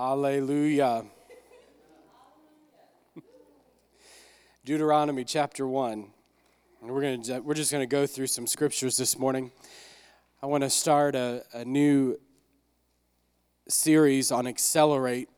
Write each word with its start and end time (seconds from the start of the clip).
Hallelujah. 0.00 1.04
Deuteronomy 4.64 5.24
chapter 5.24 5.68
1. 5.68 6.06
And 6.80 6.90
we're, 6.90 7.02
gonna, 7.02 7.42
we're 7.42 7.52
just 7.52 7.70
going 7.70 7.82
to 7.82 7.86
go 7.86 8.06
through 8.06 8.28
some 8.28 8.46
scriptures 8.46 8.96
this 8.96 9.18
morning. 9.18 9.52
I 10.42 10.46
want 10.46 10.64
to 10.64 10.70
start 10.70 11.14
a, 11.14 11.44
a 11.52 11.66
new 11.66 12.18
series 13.68 14.32
on 14.32 14.46
accelerate. 14.46 15.28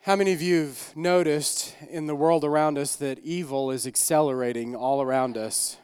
How 0.00 0.16
many 0.16 0.32
of 0.32 0.42
you 0.42 0.62
have 0.62 0.96
noticed 0.96 1.76
in 1.88 2.08
the 2.08 2.16
world 2.16 2.42
around 2.42 2.76
us 2.76 2.96
that 2.96 3.20
evil 3.20 3.70
is 3.70 3.86
accelerating 3.86 4.74
all 4.74 5.00
around 5.00 5.38
us? 5.38 5.76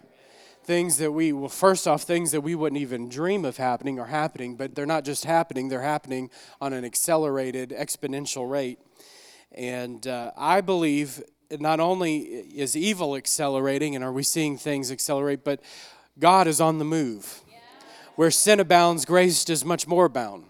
Things 0.64 0.96
that 0.98 1.12
we 1.12 1.32
well 1.32 1.48
first 1.48 1.86
off 1.86 2.02
things 2.02 2.30
that 2.30 2.40
we 2.40 2.54
wouldn't 2.54 2.80
even 2.80 3.08
dream 3.08 3.44
of 3.44 3.56
happening 3.58 3.98
are 3.98 4.06
happening 4.06 4.56
but 4.56 4.74
they're 4.74 4.86
not 4.86 5.04
just 5.04 5.24
happening 5.24 5.68
they're 5.68 5.82
happening 5.82 6.30
on 6.60 6.72
an 6.72 6.84
accelerated 6.84 7.70
exponential 7.70 8.50
rate. 8.50 8.78
And 9.52 10.06
uh, 10.06 10.32
i 10.36 10.60
believe 10.60 11.22
not 11.60 11.80
only 11.80 12.18
is 12.18 12.76
evil 12.76 13.14
accelerating 13.14 13.94
and 13.94 14.02
are 14.02 14.12
we 14.12 14.22
seeing 14.22 14.56
things 14.56 14.90
accelerate 14.90 15.44
but 15.44 15.60
god 16.18 16.46
is 16.46 16.60
on 16.60 16.78
the 16.78 16.84
move. 16.84 17.40
Where 18.16 18.30
sin 18.30 18.60
abounds 18.60 19.04
grace 19.04 19.44
does 19.44 19.64
much 19.64 19.88
more 19.88 20.04
abound. 20.04 20.44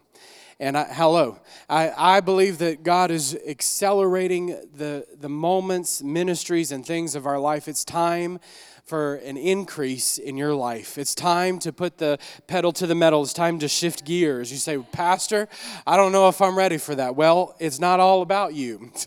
And 0.61 0.77
I, 0.77 0.85
hello, 0.85 1.41
I, 1.69 1.91
I 1.97 2.21
believe 2.21 2.59
that 2.59 2.83
God 2.83 3.11
is 3.11 3.37
accelerating 3.47 4.49
the, 4.73 5.07
the 5.19 5.29
moments, 5.29 6.03
ministries, 6.03 6.71
and 6.71 6.87
things 6.87 7.15
of 7.15 7.27
our 7.27 7.41
life. 7.41 7.67
It's 7.67 7.85
time 7.85 8.39
for 8.85 9.15
an 9.17 9.39
increase 9.39 10.19
in 10.19 10.37
your 10.37 10.55
life. 10.55 10.99
It's 10.99 11.15
time 11.15 11.59
to 11.61 11.73
put 11.73 11.97
the 11.97 12.19
pedal 12.47 12.71
to 12.73 12.87
the 12.87 12.95
metal. 12.95 13.23
It's 13.23 13.33
time 13.33 13.59
to 13.61 13.69
shift 13.69 14.05
gears. 14.05 14.53
You 14.53 14.59
say, 14.59 14.77
Pastor, 14.93 15.49
I 15.87 15.97
don't 15.97 16.13
know 16.13 16.29
if 16.29 16.43
I'm 16.43 16.57
ready 16.57 16.77
for 16.77 16.95
that. 16.95 17.17
Well, 17.17 17.57
it's 17.59 17.81
not 17.81 17.99
all 17.99 18.21
about 18.21 18.55
you. 18.55 18.93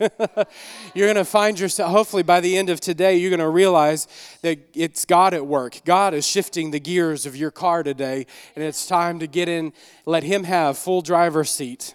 you're 0.94 1.06
going 1.06 1.14
to 1.14 1.24
find 1.24 1.60
yourself, 1.60 1.92
hopefully, 1.92 2.24
by 2.24 2.40
the 2.40 2.56
end 2.56 2.70
of 2.70 2.80
today, 2.80 3.18
you're 3.18 3.30
going 3.30 3.38
to 3.38 3.48
realize 3.48 4.08
that 4.42 4.58
it's 4.74 5.04
God 5.04 5.32
at 5.32 5.46
work. 5.46 5.80
God 5.84 6.12
is 6.12 6.26
shifting 6.26 6.72
the 6.72 6.80
gears 6.80 7.24
of 7.24 7.36
your 7.36 7.52
car 7.52 7.84
today, 7.84 8.26
and 8.56 8.64
it's 8.64 8.84
time 8.84 9.20
to 9.20 9.28
get 9.28 9.48
in, 9.48 9.72
let 10.04 10.24
Him 10.24 10.42
have 10.42 10.76
full 10.76 11.02
driver's 11.02 11.50
seat. 11.50 11.94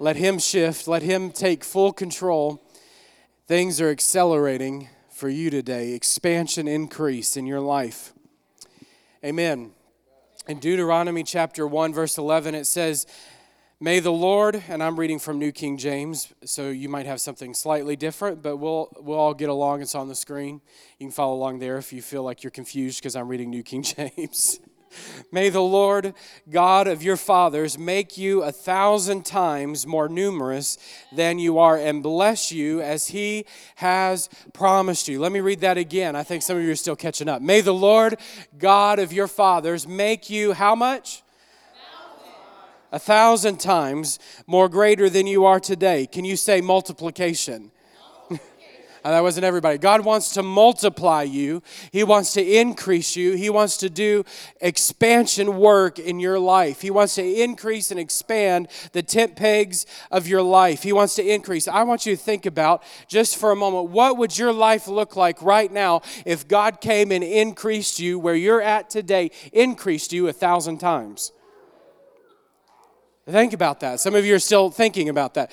Let 0.00 0.16
Him 0.16 0.40
shift, 0.40 0.88
let 0.88 1.02
Him 1.02 1.30
take 1.30 1.62
full 1.62 1.92
control. 1.92 2.60
Things 3.46 3.80
are 3.80 3.90
accelerating 3.90 4.88
for 5.22 5.28
you 5.28 5.50
today 5.50 5.92
expansion, 5.92 6.66
increase 6.66 7.36
in 7.36 7.46
your 7.46 7.60
life. 7.60 8.12
Amen. 9.24 9.70
In 10.48 10.58
Deuteronomy 10.58 11.22
chapter 11.22 11.64
1, 11.64 11.94
verse 11.94 12.18
11, 12.18 12.56
it 12.56 12.64
says, 12.64 13.06
May 13.78 14.00
the 14.00 14.10
Lord, 14.10 14.64
and 14.68 14.82
I'm 14.82 14.98
reading 14.98 15.20
from 15.20 15.38
New 15.38 15.52
King 15.52 15.78
James, 15.78 16.34
so 16.44 16.70
you 16.70 16.88
might 16.88 17.06
have 17.06 17.20
something 17.20 17.54
slightly 17.54 17.94
different, 17.94 18.42
but 18.42 18.56
we'll, 18.56 18.88
we'll 19.00 19.16
all 19.16 19.32
get 19.32 19.48
along. 19.48 19.80
It's 19.80 19.94
on 19.94 20.08
the 20.08 20.16
screen. 20.16 20.60
You 20.98 21.06
can 21.06 21.12
follow 21.12 21.34
along 21.34 21.60
there 21.60 21.78
if 21.78 21.92
you 21.92 22.02
feel 22.02 22.24
like 22.24 22.42
you're 22.42 22.50
confused 22.50 22.98
because 22.98 23.14
I'm 23.14 23.28
reading 23.28 23.48
New 23.48 23.62
King 23.62 23.82
James. 23.84 24.58
May 25.30 25.48
the 25.48 25.62
Lord 25.62 26.14
God 26.48 26.86
of 26.86 27.02
your 27.02 27.16
fathers 27.16 27.78
make 27.78 28.16
you 28.16 28.42
a 28.42 28.52
thousand 28.52 29.24
times 29.24 29.86
more 29.86 30.08
numerous 30.08 30.78
than 31.10 31.38
you 31.38 31.58
are 31.58 31.76
and 31.76 32.02
bless 32.02 32.52
you 32.52 32.80
as 32.80 33.08
he 33.08 33.46
has 33.76 34.28
promised 34.52 35.08
you. 35.08 35.18
Let 35.18 35.32
me 35.32 35.40
read 35.40 35.60
that 35.60 35.78
again. 35.78 36.14
I 36.14 36.22
think 36.22 36.42
some 36.42 36.56
of 36.56 36.62
you 36.62 36.70
are 36.70 36.76
still 36.76 36.96
catching 36.96 37.28
up. 37.28 37.42
May 37.42 37.60
the 37.60 37.74
Lord 37.74 38.18
God 38.58 38.98
of 38.98 39.12
your 39.12 39.28
fathers 39.28 39.88
make 39.88 40.30
you 40.30 40.52
how 40.52 40.74
much? 40.74 41.22
A 42.92 42.98
thousand 42.98 43.58
times 43.58 44.18
more 44.46 44.68
greater 44.68 45.08
than 45.08 45.26
you 45.26 45.46
are 45.46 45.58
today. 45.58 46.06
Can 46.06 46.24
you 46.24 46.36
say 46.36 46.60
multiplication? 46.60 47.71
That 49.10 49.20
wasn't 49.20 49.44
everybody. 49.44 49.78
God 49.78 50.04
wants 50.04 50.34
to 50.34 50.42
multiply 50.42 51.22
you, 51.22 51.62
He 51.90 52.04
wants 52.04 52.32
to 52.34 52.42
increase 52.42 53.16
you, 53.16 53.32
He 53.32 53.50
wants 53.50 53.76
to 53.78 53.90
do 53.90 54.24
expansion 54.60 55.56
work 55.56 55.98
in 55.98 56.20
your 56.20 56.38
life. 56.38 56.80
He 56.80 56.90
wants 56.90 57.16
to 57.16 57.42
increase 57.42 57.90
and 57.90 57.98
expand 57.98 58.68
the 58.92 59.02
tent 59.02 59.34
pegs 59.34 59.86
of 60.10 60.28
your 60.28 60.42
life. 60.42 60.82
He 60.82 60.92
wants 60.92 61.16
to 61.16 61.26
increase. 61.26 61.66
I 61.66 61.82
want 61.82 62.06
you 62.06 62.14
to 62.14 62.22
think 62.22 62.46
about 62.46 62.84
just 63.08 63.36
for 63.36 63.50
a 63.50 63.56
moment 63.56 63.90
what 63.90 64.16
would 64.18 64.38
your 64.38 64.52
life 64.52 64.86
look 64.86 65.16
like 65.16 65.42
right 65.42 65.72
now 65.72 66.02
if 66.24 66.46
God 66.46 66.80
came 66.80 67.10
and 67.10 67.24
increased 67.24 67.98
you 67.98 68.18
where 68.18 68.36
you're 68.36 68.62
at 68.62 68.88
today, 68.88 69.32
increased 69.52 70.12
you 70.12 70.28
a 70.28 70.32
thousand 70.32 70.78
times? 70.78 71.32
Think 73.28 73.52
about 73.52 73.80
that. 73.80 74.00
Some 74.00 74.14
of 74.14 74.26
you 74.26 74.34
are 74.34 74.40
still 74.40 74.70
thinking 74.70 75.08
about 75.08 75.34
that 75.34 75.52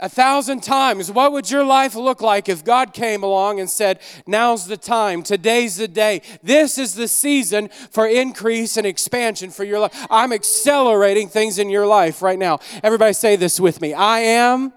a 0.00 0.08
thousand 0.08 0.62
times. 0.62 1.10
What 1.10 1.32
would 1.32 1.50
your 1.50 1.64
life 1.64 1.94
look 1.94 2.20
like 2.20 2.48
if 2.48 2.64
God 2.64 2.92
came 2.92 3.22
along 3.22 3.60
and 3.60 3.68
said, 3.68 4.00
Now's 4.26 4.66
the 4.66 4.76
time, 4.76 5.22
today's 5.22 5.76
the 5.76 5.88
day, 5.88 6.22
this 6.42 6.78
is 6.78 6.94
the 6.94 7.08
season 7.08 7.68
for 7.90 8.06
increase 8.06 8.76
and 8.76 8.86
expansion 8.86 9.50
for 9.50 9.64
your 9.64 9.80
life? 9.80 10.06
I'm 10.10 10.32
accelerating 10.32 11.28
things 11.28 11.58
in 11.58 11.70
your 11.70 11.86
life 11.86 12.22
right 12.22 12.38
now. 12.38 12.60
Everybody 12.82 13.12
say 13.12 13.36
this 13.36 13.58
with 13.58 13.80
me 13.80 13.94
I 13.94 14.20
am. 14.20 14.72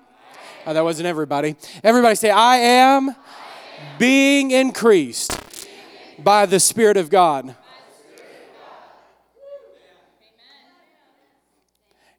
Oh, 0.65 0.73
that 0.73 0.83
wasn't 0.83 1.07
everybody. 1.07 1.55
Everybody 1.83 2.15
say, 2.15 2.29
I 2.29 2.57
am 2.57 3.15
being 3.97 4.51
increased 4.51 5.39
by 6.19 6.45
the 6.45 6.59
Spirit 6.59 6.97
of 6.97 7.09
God. 7.09 7.55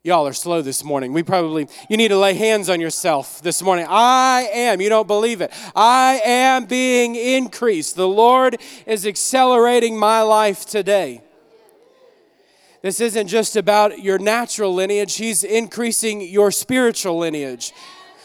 Y'all 0.04 0.26
are 0.26 0.32
slow 0.32 0.62
this 0.62 0.82
morning. 0.82 1.12
We 1.12 1.22
probably, 1.22 1.68
you 1.88 1.96
need 1.96 2.08
to 2.08 2.18
lay 2.18 2.34
hands 2.34 2.68
on 2.68 2.80
yourself 2.80 3.40
this 3.40 3.62
morning. 3.62 3.86
I 3.88 4.48
am, 4.52 4.80
you 4.80 4.88
don't 4.88 5.06
believe 5.06 5.40
it. 5.40 5.52
I 5.76 6.20
am 6.24 6.64
being 6.64 7.14
increased. 7.14 7.94
The 7.94 8.08
Lord 8.08 8.56
is 8.84 9.06
accelerating 9.06 9.96
my 9.96 10.22
life 10.22 10.66
today. 10.66 11.22
This 12.82 13.00
isn't 13.00 13.28
just 13.28 13.54
about 13.54 14.00
your 14.00 14.18
natural 14.18 14.74
lineage, 14.74 15.18
He's 15.18 15.44
increasing 15.44 16.20
your 16.20 16.50
spiritual 16.50 17.18
lineage. 17.18 17.72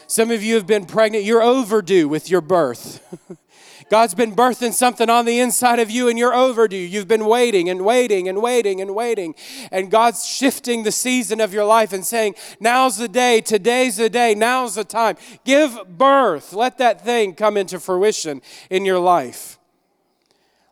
Some 0.08 0.32
of 0.32 0.42
you 0.42 0.56
have 0.56 0.66
been 0.66 0.84
pregnant, 0.84 1.22
you're 1.22 1.42
overdue 1.42 2.08
with 2.08 2.28
your 2.28 2.40
birth. 2.40 3.38
God's 3.90 4.14
been 4.14 4.34
birthing 4.34 4.72
something 4.72 5.08
on 5.08 5.24
the 5.24 5.40
inside 5.40 5.78
of 5.78 5.90
you 5.90 6.08
and 6.08 6.18
you're 6.18 6.34
overdue. 6.34 6.76
You've 6.76 7.08
been 7.08 7.26
waiting 7.26 7.68
and 7.68 7.84
waiting 7.84 8.28
and 8.28 8.42
waiting 8.42 8.80
and 8.80 8.94
waiting. 8.94 9.34
And 9.70 9.90
God's 9.90 10.26
shifting 10.26 10.82
the 10.82 10.92
season 10.92 11.40
of 11.40 11.52
your 11.52 11.64
life 11.64 11.92
and 11.92 12.04
saying, 12.04 12.34
Now's 12.60 12.98
the 12.98 13.08
day, 13.08 13.40
today's 13.40 13.96
the 13.96 14.10
day, 14.10 14.34
now's 14.34 14.74
the 14.74 14.84
time. 14.84 15.16
Give 15.44 15.78
birth. 15.88 16.52
Let 16.52 16.78
that 16.78 17.04
thing 17.04 17.34
come 17.34 17.56
into 17.56 17.80
fruition 17.80 18.42
in 18.70 18.84
your 18.84 18.98
life. 18.98 19.57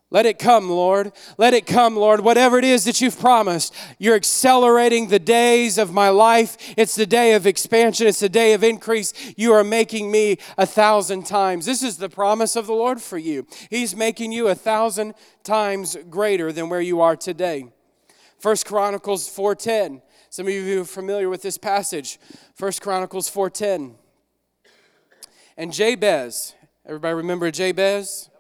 Let 0.08 0.24
it 0.24 0.38
come, 0.38 0.70
Lord. 0.70 1.12
Let 1.36 1.52
it 1.52 1.66
come, 1.66 1.96
Lord. 1.96 2.20
Whatever 2.20 2.58
it 2.58 2.64
is 2.64 2.84
that 2.84 3.00
you've 3.00 3.18
promised, 3.18 3.74
you're 3.98 4.14
accelerating 4.14 5.08
the 5.08 5.18
days 5.18 5.78
of 5.78 5.92
my 5.92 6.10
life. 6.10 6.56
It's 6.76 6.94
the 6.94 7.06
day 7.06 7.32
of 7.32 7.44
expansion, 7.44 8.06
it's 8.06 8.20
the 8.20 8.28
day 8.28 8.52
of 8.52 8.62
increase. 8.62 9.12
You 9.36 9.52
are 9.52 9.64
making 9.64 10.12
me 10.12 10.38
a 10.56 10.64
thousand 10.64 11.26
times. 11.26 11.66
This 11.66 11.82
is 11.82 11.96
the 11.96 12.08
promise 12.08 12.54
of 12.54 12.68
the 12.68 12.72
Lord 12.72 13.02
for 13.02 13.18
you. 13.18 13.48
He's 13.68 13.96
making 13.96 14.30
you 14.30 14.46
a 14.46 14.54
thousand 14.54 15.14
times 15.42 15.96
greater 16.08 16.52
than 16.52 16.68
where 16.68 16.80
you 16.80 17.00
are 17.00 17.16
today. 17.16 17.66
First 18.38 18.64
Chronicles 18.64 19.28
4:10. 19.28 20.02
Some 20.30 20.46
of 20.46 20.52
you 20.52 20.82
are 20.82 20.84
familiar 20.84 21.28
with 21.28 21.42
this 21.42 21.58
passage. 21.58 22.20
First 22.54 22.80
Chronicles 22.80 23.28
4:10. 23.28 23.96
And 25.56 25.72
Jabez, 25.72 26.54
everybody 26.84 27.14
remember 27.14 27.50
Jabez? 27.50 28.30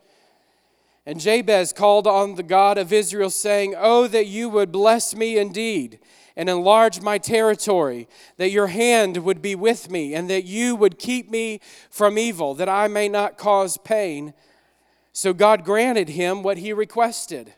And 1.06 1.20
Jabez 1.20 1.72
called 1.72 2.08
on 2.08 2.34
the 2.34 2.42
God 2.42 2.78
of 2.78 2.92
Israel, 2.92 3.30
saying, 3.30 3.74
Oh, 3.78 4.08
that 4.08 4.26
you 4.26 4.48
would 4.48 4.72
bless 4.72 5.14
me 5.14 5.38
indeed 5.38 6.00
and 6.36 6.50
enlarge 6.50 7.00
my 7.00 7.16
territory, 7.16 8.08
that 8.36 8.50
your 8.50 8.66
hand 8.66 9.18
would 9.18 9.40
be 9.40 9.54
with 9.54 9.90
me, 9.90 10.14
and 10.14 10.28
that 10.28 10.44
you 10.44 10.76
would 10.76 10.98
keep 10.98 11.30
me 11.30 11.60
from 11.88 12.18
evil, 12.18 12.54
that 12.54 12.68
I 12.68 12.88
may 12.88 13.08
not 13.08 13.38
cause 13.38 13.78
pain. 13.78 14.34
So 15.12 15.32
God 15.32 15.64
granted 15.64 16.10
him 16.10 16.42
what 16.42 16.58
he 16.58 16.74
requested. 16.74 17.54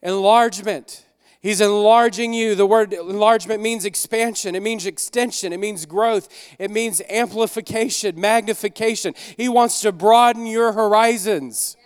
Enlargement. 0.00 1.06
He's 1.40 1.60
enlarging 1.60 2.32
you. 2.32 2.54
The 2.54 2.66
word 2.66 2.92
enlargement 2.92 3.60
means 3.60 3.84
expansion, 3.84 4.54
it 4.54 4.62
means 4.62 4.86
extension, 4.86 5.52
it 5.52 5.58
means 5.58 5.86
growth, 5.86 6.28
it 6.58 6.70
means 6.70 7.02
amplification, 7.08 8.20
magnification. 8.20 9.14
He 9.36 9.48
wants 9.48 9.80
to 9.80 9.90
broaden 9.90 10.46
your 10.46 10.72
horizons. 10.72 11.76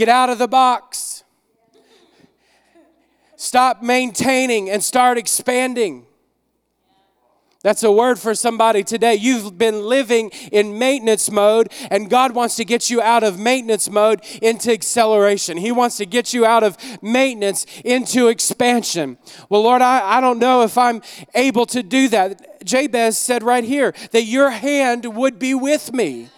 Get 0.00 0.08
out 0.08 0.30
of 0.30 0.38
the 0.38 0.48
box. 0.48 1.24
Stop 3.36 3.82
maintaining 3.82 4.70
and 4.70 4.82
start 4.82 5.18
expanding. 5.18 6.06
That's 7.62 7.82
a 7.82 7.92
word 7.92 8.18
for 8.18 8.34
somebody 8.34 8.82
today. 8.82 9.16
You've 9.16 9.58
been 9.58 9.84
living 9.84 10.30
in 10.52 10.78
maintenance 10.78 11.30
mode, 11.30 11.70
and 11.90 12.08
God 12.08 12.34
wants 12.34 12.56
to 12.56 12.64
get 12.64 12.88
you 12.88 13.02
out 13.02 13.22
of 13.22 13.38
maintenance 13.38 13.90
mode 13.90 14.22
into 14.40 14.72
acceleration. 14.72 15.58
He 15.58 15.70
wants 15.70 15.98
to 15.98 16.06
get 16.06 16.32
you 16.32 16.46
out 16.46 16.62
of 16.62 16.78
maintenance 17.02 17.66
into 17.84 18.28
expansion. 18.28 19.18
Well, 19.50 19.64
Lord, 19.64 19.82
I, 19.82 20.16
I 20.16 20.22
don't 20.22 20.38
know 20.38 20.62
if 20.62 20.78
I'm 20.78 21.02
able 21.34 21.66
to 21.66 21.82
do 21.82 22.08
that. 22.08 22.64
Jabez 22.64 23.18
said 23.18 23.42
right 23.42 23.64
here 23.64 23.92
that 24.12 24.22
your 24.22 24.48
hand 24.48 25.14
would 25.14 25.38
be 25.38 25.52
with 25.52 25.92
me 25.92 26.30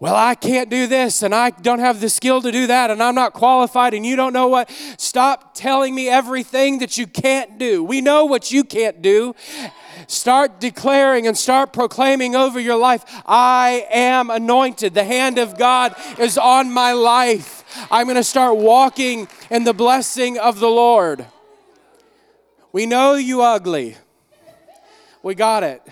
well, 0.00 0.14
I 0.14 0.36
can't 0.36 0.70
do 0.70 0.86
this 0.86 1.24
and 1.24 1.34
I 1.34 1.50
don't 1.50 1.80
have 1.80 2.00
the 2.00 2.08
skill 2.08 2.40
to 2.42 2.52
do 2.52 2.68
that 2.68 2.90
and 2.90 3.02
I'm 3.02 3.16
not 3.16 3.32
qualified 3.32 3.94
and 3.94 4.06
you 4.06 4.14
don't 4.14 4.32
know 4.32 4.46
what. 4.46 4.70
Stop 4.96 5.54
telling 5.54 5.92
me 5.92 6.08
everything 6.08 6.78
that 6.78 6.96
you 6.96 7.08
can't 7.08 7.58
do. 7.58 7.82
We 7.82 8.00
know 8.00 8.24
what 8.24 8.52
you 8.52 8.62
can't 8.62 9.02
do. 9.02 9.34
Start 10.06 10.60
declaring 10.60 11.26
and 11.26 11.36
start 11.36 11.72
proclaiming 11.72 12.36
over 12.36 12.60
your 12.60 12.76
life 12.76 13.04
I 13.26 13.88
am 13.90 14.30
anointed. 14.30 14.94
The 14.94 15.02
hand 15.02 15.36
of 15.36 15.58
God 15.58 15.96
is 16.20 16.38
on 16.38 16.72
my 16.72 16.92
life. 16.92 17.64
I'm 17.90 18.06
going 18.06 18.16
to 18.16 18.24
start 18.24 18.56
walking 18.56 19.26
in 19.50 19.64
the 19.64 19.74
blessing 19.74 20.38
of 20.38 20.60
the 20.60 20.68
Lord. 20.68 21.26
We 22.70 22.86
know 22.86 23.14
you 23.14 23.42
ugly. 23.42 23.96
We 25.24 25.34
got 25.34 25.64
it. 25.64 25.82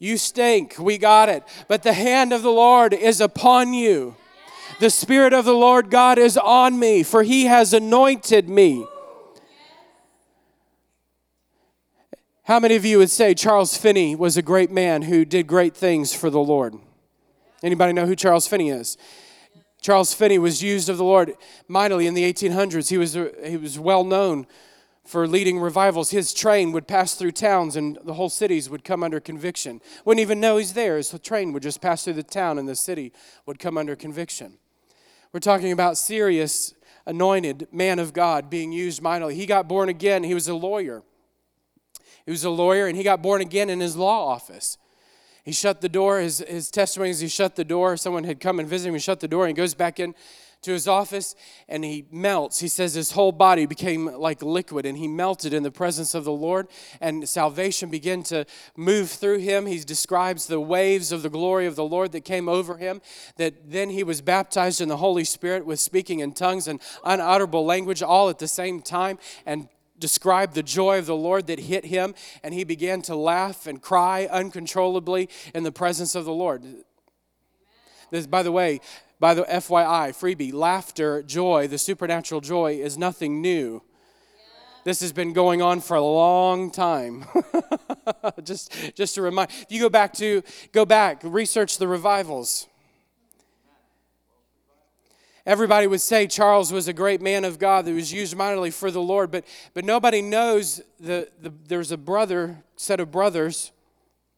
You 0.00 0.16
stink. 0.16 0.76
We 0.78 0.98
got 0.98 1.28
it. 1.28 1.44
But 1.68 1.84
the 1.84 1.92
hand 1.92 2.32
of 2.32 2.42
the 2.42 2.50
Lord 2.50 2.94
is 2.94 3.20
upon 3.20 3.74
you. 3.74 4.16
The 4.80 4.90
Spirit 4.90 5.34
of 5.34 5.44
the 5.44 5.54
Lord 5.54 5.90
God 5.90 6.18
is 6.18 6.38
on 6.38 6.78
me, 6.78 7.02
for 7.02 7.22
He 7.22 7.44
has 7.44 7.74
anointed 7.74 8.48
me. 8.48 8.86
How 12.44 12.58
many 12.58 12.76
of 12.76 12.84
you 12.84 12.98
would 12.98 13.10
say 13.10 13.34
Charles 13.34 13.76
Finney 13.76 14.16
was 14.16 14.36
a 14.38 14.42
great 14.42 14.70
man 14.70 15.02
who 15.02 15.24
did 15.26 15.46
great 15.46 15.76
things 15.76 16.14
for 16.14 16.30
the 16.30 16.40
Lord? 16.40 16.74
Anybody 17.62 17.92
know 17.92 18.06
who 18.06 18.16
Charles 18.16 18.48
Finney 18.48 18.70
is? 18.70 18.96
Charles 19.82 20.14
Finney 20.14 20.38
was 20.38 20.62
used 20.62 20.88
of 20.88 20.96
the 20.96 21.04
Lord 21.04 21.34
mightily 21.68 22.06
in 22.06 22.14
the 22.14 22.24
1800s. 22.32 22.88
He 22.88 22.96
was, 22.96 23.16
he 23.44 23.58
was 23.58 23.78
well 23.78 24.02
known 24.02 24.46
for 25.10 25.26
leading 25.26 25.58
revivals. 25.58 26.10
His 26.10 26.32
train 26.32 26.70
would 26.70 26.86
pass 26.86 27.14
through 27.14 27.32
towns 27.32 27.74
and 27.74 27.98
the 28.04 28.14
whole 28.14 28.30
cities 28.30 28.70
would 28.70 28.84
come 28.84 29.02
under 29.02 29.18
conviction. 29.18 29.80
Wouldn't 30.04 30.20
even 30.20 30.38
know 30.38 30.56
he's 30.56 30.74
there. 30.74 30.96
His 30.96 31.10
train 31.20 31.52
would 31.52 31.64
just 31.64 31.80
pass 31.80 32.04
through 32.04 32.12
the 32.12 32.22
town 32.22 32.58
and 32.58 32.68
the 32.68 32.76
city 32.76 33.12
would 33.44 33.58
come 33.58 33.76
under 33.76 33.96
conviction. 33.96 34.58
We're 35.32 35.40
talking 35.40 35.72
about 35.72 35.98
serious, 35.98 36.74
anointed 37.06 37.66
man 37.72 37.98
of 37.98 38.12
God 38.12 38.48
being 38.48 38.70
used 38.70 39.02
mightily. 39.02 39.34
He 39.34 39.46
got 39.46 39.66
born 39.66 39.88
again. 39.88 40.22
He 40.22 40.34
was 40.34 40.46
a 40.46 40.54
lawyer. 40.54 41.02
He 42.24 42.30
was 42.30 42.44
a 42.44 42.50
lawyer 42.50 42.86
and 42.86 42.96
he 42.96 43.02
got 43.02 43.20
born 43.20 43.40
again 43.40 43.68
in 43.68 43.80
his 43.80 43.96
law 43.96 44.28
office. 44.28 44.78
He 45.44 45.52
shut 45.52 45.80
the 45.80 45.88
door. 45.88 46.20
His, 46.20 46.38
his 46.46 46.70
testimony 46.70 47.10
is 47.10 47.20
he 47.20 47.28
shut 47.28 47.56
the 47.56 47.64
door. 47.64 47.96
Someone 47.96 48.24
had 48.24 48.40
come 48.40 48.58
and 48.60 48.68
visited 48.68 48.88
him. 48.88 48.94
He 48.94 49.00
shut 49.00 49.20
the 49.20 49.28
door 49.28 49.46
and 49.46 49.56
he 49.56 49.60
goes 49.60 49.74
back 49.74 50.00
in 50.00 50.14
to 50.62 50.72
his 50.72 50.86
office 50.86 51.34
and 51.68 51.84
he 51.84 52.06
melts. 52.10 52.60
He 52.60 52.68
says 52.68 52.92
his 52.94 53.12
whole 53.12 53.32
body 53.32 53.64
became 53.64 54.06
like 54.06 54.42
liquid 54.42 54.84
and 54.84 54.98
he 54.98 55.08
melted 55.08 55.54
in 55.54 55.62
the 55.62 55.70
presence 55.70 56.14
of 56.14 56.24
the 56.24 56.32
Lord 56.32 56.68
and 57.00 57.26
salvation 57.28 57.88
began 57.88 58.22
to 58.24 58.44
move 58.76 59.10
through 59.10 59.38
him. 59.38 59.66
He 59.66 59.78
describes 59.78 60.46
the 60.46 60.60
waves 60.60 61.12
of 61.12 61.22
the 61.22 61.30
glory 61.30 61.66
of 61.66 61.76
the 61.76 61.84
Lord 61.84 62.12
that 62.12 62.24
came 62.24 62.48
over 62.48 62.76
him, 62.76 63.00
that 63.36 63.70
then 63.70 63.90
he 63.90 64.04
was 64.04 64.20
baptized 64.20 64.80
in 64.80 64.88
the 64.88 64.98
Holy 64.98 65.24
Spirit 65.24 65.64
with 65.64 65.80
speaking 65.80 66.20
in 66.20 66.32
tongues 66.32 66.68
and 66.68 66.80
unutterable 67.04 67.64
language 67.64 68.02
all 68.02 68.28
at 68.28 68.38
the 68.38 68.48
same 68.48 68.82
time 68.82 69.18
and 69.46 69.68
described 70.00 70.54
the 70.54 70.62
joy 70.62 70.98
of 70.98 71.06
the 71.06 71.16
Lord 71.16 71.46
that 71.46 71.60
hit 71.60 71.84
him, 71.84 72.14
and 72.42 72.54
he 72.54 72.64
began 72.64 73.02
to 73.02 73.14
laugh 73.14 73.66
and 73.66 73.80
cry 73.80 74.26
uncontrollably 74.30 75.28
in 75.54 75.62
the 75.62 75.72
presence 75.72 76.14
of 76.14 76.24
the 76.24 76.32
Lord. 76.32 76.64
This, 78.10 78.26
by 78.26 78.42
the 78.42 78.52
way, 78.52 78.80
by 79.20 79.34
the 79.34 79.42
FYI, 79.42 80.10
freebie, 80.10 80.52
laughter, 80.52 81.22
joy, 81.22 81.68
the 81.68 81.78
supernatural 81.78 82.40
joy 82.40 82.74
is 82.74 82.96
nothing 82.96 83.40
new. 83.40 83.82
This 84.82 85.00
has 85.00 85.12
been 85.12 85.34
going 85.34 85.60
on 85.60 85.80
for 85.80 85.94
a 85.94 86.02
long 86.02 86.70
time. 86.70 87.26
just, 88.42 88.94
just 88.94 89.14
to 89.16 89.22
remind. 89.22 89.50
If 89.50 89.66
you 89.68 89.78
go 89.78 89.90
back 89.90 90.14
to, 90.14 90.42
go 90.72 90.86
back, 90.86 91.20
research 91.22 91.76
the 91.76 91.86
revivals. 91.86 92.66
Everybody 95.50 95.88
would 95.88 96.00
say 96.00 96.28
Charles 96.28 96.72
was 96.72 96.86
a 96.86 96.92
great 96.92 97.20
man 97.20 97.44
of 97.44 97.58
God 97.58 97.84
that 97.84 97.92
was 97.92 98.12
used 98.12 98.36
mightily 98.36 98.70
for 98.70 98.92
the 98.92 99.00
Lord, 99.00 99.32
but, 99.32 99.44
but 99.74 99.84
nobody 99.84 100.22
knows 100.22 100.80
the, 101.00 101.28
the, 101.42 101.52
there's 101.66 101.90
a 101.90 101.96
brother, 101.96 102.62
set 102.76 103.00
of 103.00 103.10
brothers, 103.10 103.72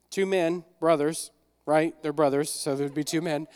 two 0.08 0.24
men, 0.24 0.64
brothers, 0.80 1.30
right? 1.66 1.94
They're 2.02 2.14
brothers, 2.14 2.48
so 2.48 2.74
there'd 2.74 2.94
be 2.94 3.04
two 3.04 3.20
men 3.20 3.46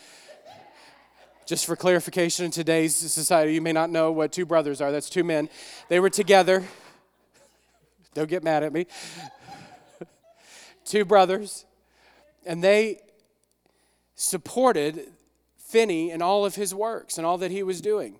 just 1.47 1.65
for 1.65 1.75
clarification, 1.75 2.45
in 2.45 2.51
today's 2.51 2.95
society, 2.95 3.55
you 3.55 3.61
may 3.61 3.71
not 3.71 3.89
know 3.89 4.11
what 4.11 4.31
two 4.31 4.45
brothers 4.45 4.79
are. 4.79 4.91
That's 4.91 5.09
two 5.09 5.23
men. 5.23 5.49
They 5.89 5.99
were 5.99 6.11
together. 6.11 6.63
Don't 8.13 8.29
get 8.29 8.43
mad 8.43 8.61
at 8.61 8.71
me. 8.71 8.85
two 10.85 11.05
brothers. 11.05 11.65
And 12.45 12.63
they 12.63 12.99
supported 14.13 15.09
Finney 15.67 16.11
and 16.11 16.21
all 16.23 16.45
of 16.45 16.55
his 16.55 16.73
works 16.73 17.17
and 17.17 17.25
all 17.25 17.37
that 17.37 17.51
he 17.51 17.63
was 17.63 17.81
doing 17.81 18.19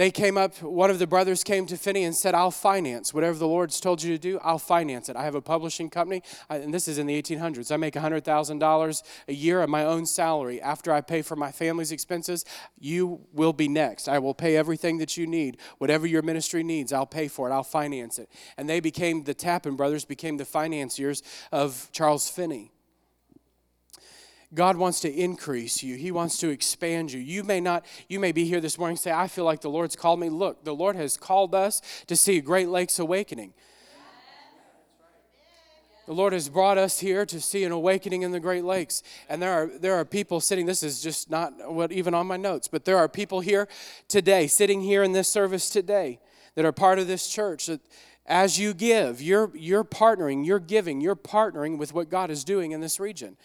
they 0.00 0.10
came 0.10 0.38
up, 0.38 0.62
one 0.62 0.90
of 0.90 0.98
the 0.98 1.06
brothers 1.06 1.44
came 1.44 1.66
to 1.66 1.76
Finney 1.76 2.04
and 2.04 2.14
said, 2.16 2.34
I'll 2.34 2.50
finance 2.50 3.12
whatever 3.12 3.36
the 3.36 3.46
Lord's 3.46 3.80
told 3.80 4.02
you 4.02 4.16
to 4.16 4.18
do, 4.18 4.38
I'll 4.42 4.58
finance 4.58 5.10
it. 5.10 5.16
I 5.16 5.24
have 5.24 5.34
a 5.34 5.42
publishing 5.42 5.90
company, 5.90 6.22
and 6.48 6.72
this 6.72 6.88
is 6.88 6.96
in 6.96 7.06
the 7.06 7.20
1800s. 7.20 7.70
I 7.70 7.76
make 7.76 7.92
$100,000 7.92 9.02
a 9.28 9.32
year 9.34 9.62
of 9.62 9.68
my 9.68 9.84
own 9.84 10.06
salary. 10.06 10.58
After 10.58 10.90
I 10.90 11.02
pay 11.02 11.20
for 11.20 11.36
my 11.36 11.52
family's 11.52 11.92
expenses, 11.92 12.46
you 12.78 13.20
will 13.34 13.52
be 13.52 13.68
next. 13.68 14.08
I 14.08 14.18
will 14.20 14.32
pay 14.32 14.56
everything 14.56 14.96
that 14.98 15.18
you 15.18 15.26
need. 15.26 15.58
Whatever 15.76 16.06
your 16.06 16.22
ministry 16.22 16.62
needs, 16.62 16.94
I'll 16.94 17.04
pay 17.04 17.28
for 17.28 17.50
it, 17.50 17.52
I'll 17.52 17.62
finance 17.62 18.18
it. 18.18 18.30
And 18.56 18.70
they 18.70 18.80
became, 18.80 19.24
the 19.24 19.34
Tappan 19.34 19.76
brothers 19.76 20.06
became 20.06 20.38
the 20.38 20.46
financiers 20.46 21.22
of 21.52 21.90
Charles 21.92 22.30
Finney. 22.30 22.72
God 24.52 24.76
wants 24.76 25.00
to 25.00 25.12
increase 25.12 25.82
you. 25.82 25.96
He 25.96 26.10
wants 26.10 26.38
to 26.38 26.48
expand 26.48 27.12
you. 27.12 27.20
You 27.20 27.44
may 27.44 27.60
not, 27.60 27.86
you 28.08 28.18
may 28.18 28.32
be 28.32 28.44
here 28.44 28.60
this 28.60 28.78
morning 28.78 28.96
say, 28.96 29.12
I 29.12 29.28
feel 29.28 29.44
like 29.44 29.60
the 29.60 29.70
Lord's 29.70 29.94
called 29.94 30.18
me. 30.18 30.28
Look, 30.28 30.64
the 30.64 30.74
Lord 30.74 30.96
has 30.96 31.16
called 31.16 31.54
us 31.54 31.80
to 32.08 32.16
see 32.16 32.40
Great 32.40 32.68
Lakes 32.68 32.98
awakening. 32.98 33.54
The 36.06 36.14
Lord 36.14 36.32
has 36.32 36.48
brought 36.48 36.76
us 36.76 36.98
here 36.98 37.24
to 37.26 37.40
see 37.40 37.62
an 37.62 37.70
awakening 37.70 38.22
in 38.22 38.32
the 38.32 38.40
Great 38.40 38.64
Lakes. 38.64 39.04
And 39.28 39.40
there 39.40 39.52
are, 39.52 39.70
there 39.78 39.94
are 39.94 40.04
people 40.04 40.40
sitting, 40.40 40.66
this 40.66 40.82
is 40.82 41.00
just 41.00 41.30
not 41.30 41.72
what 41.72 41.92
even 41.92 42.14
on 42.14 42.26
my 42.26 42.36
notes, 42.36 42.66
but 42.66 42.84
there 42.84 42.96
are 42.96 43.08
people 43.08 43.38
here 43.38 43.68
today, 44.08 44.48
sitting 44.48 44.80
here 44.80 45.04
in 45.04 45.12
this 45.12 45.28
service 45.28 45.70
today, 45.70 46.18
that 46.56 46.64
are 46.64 46.72
part 46.72 46.98
of 46.98 47.06
this 47.06 47.28
church. 47.28 47.66
That 47.66 47.80
as 48.26 48.58
you 48.58 48.74
give, 48.74 49.22
you're, 49.22 49.52
you're 49.54 49.84
partnering, 49.84 50.44
you're 50.44 50.58
giving, 50.58 51.00
you're 51.00 51.14
partnering 51.14 51.78
with 51.78 51.94
what 51.94 52.10
God 52.10 52.28
is 52.28 52.42
doing 52.42 52.72
in 52.72 52.80
this 52.80 52.98
region 52.98 53.36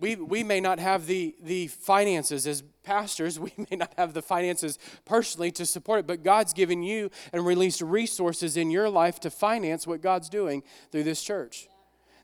we, 0.00 0.16
we 0.16 0.42
may 0.42 0.60
not 0.60 0.78
have 0.78 1.06
the, 1.06 1.34
the 1.42 1.68
finances 1.68 2.46
as 2.46 2.62
pastors, 2.82 3.38
we 3.40 3.52
may 3.70 3.76
not 3.76 3.92
have 3.96 4.14
the 4.14 4.22
finances 4.22 4.78
personally 5.04 5.52
to 5.52 5.66
support 5.66 6.00
it, 6.00 6.06
but 6.06 6.22
God's 6.22 6.52
given 6.52 6.82
you 6.82 7.10
and 7.32 7.44
released 7.44 7.82
resources 7.82 8.56
in 8.56 8.70
your 8.70 8.88
life 8.88 9.20
to 9.20 9.30
finance 9.30 9.86
what 9.86 10.00
God's 10.00 10.28
doing 10.28 10.62
through 10.90 11.04
this 11.04 11.22
church. 11.22 11.68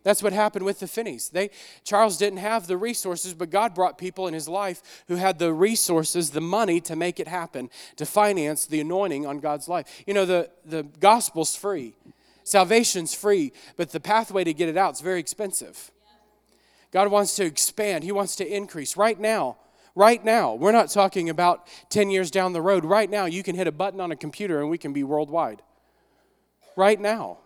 That's 0.03 0.23
what 0.23 0.33
happened 0.33 0.65
with 0.65 0.79
the 0.79 0.87
Finneys. 0.87 1.33
They 1.33 1.51
Charles 1.83 2.17
didn't 2.17 2.39
have 2.39 2.69
the 2.69 2.77
resources, 2.77 3.35
but 3.35 3.51
God 3.51 3.75
brought 3.75 3.99
people 3.99 4.29
in 4.29 4.35
his 4.35 4.49
life 4.49 5.05
who 5.09 5.17
had 5.17 5.41
the 5.41 5.53
resources, 5.53 6.31
the 6.31 6.41
money 6.41 6.81
to 6.83 6.95
make 6.95 7.19
it 7.19 7.27
happen, 7.27 7.71
to 7.97 8.07
finance 8.07 8.67
the 8.67 8.81
anointing 8.81 9.27
on 9.27 9.41
God's 9.41 9.67
life. 9.67 10.05
You 10.07 10.15
know, 10.15 10.25
the, 10.25 10.49
the 10.65 10.85
gospel's 11.01 11.57
free. 11.57 11.97
Salvation's 12.45 13.15
free, 13.15 13.53
but 13.77 13.91
the 13.91 13.99
pathway 13.99 14.45
to 14.45 14.55
get 14.55 14.69
it 14.69 14.77
out 14.77 14.95
is 14.95 15.01
very 15.01 15.19
expensive. 15.19 15.91
God 16.97 17.09
wants 17.09 17.37
to 17.37 17.45
expand, 17.45 18.05
He 18.05 18.11
wants 18.11 18.37
to 18.37 18.47
increase. 18.57 18.97
Right 18.97 19.21
now, 19.21 19.59
right 19.95 20.25
now, 20.25 20.55
we're 20.55 20.73
not 20.73 20.89
talking 20.89 21.29
about 21.29 21.69
10 21.91 22.09
years 22.09 22.31
down 22.31 22.55
the 22.55 22.63
road. 22.63 22.87
Right 22.87 23.11
now, 23.11 23.27
you 23.27 23.43
can 23.43 23.55
hit 23.55 23.67
a 23.67 23.71
button 23.71 24.01
on 24.01 24.13
a 24.13 24.17
computer 24.17 24.63
and 24.63 24.71
we 24.71 24.79
can 24.79 24.95
be 24.95 25.05
worldwide. 25.05 25.61
Right 26.75 26.99
now. 26.99 27.37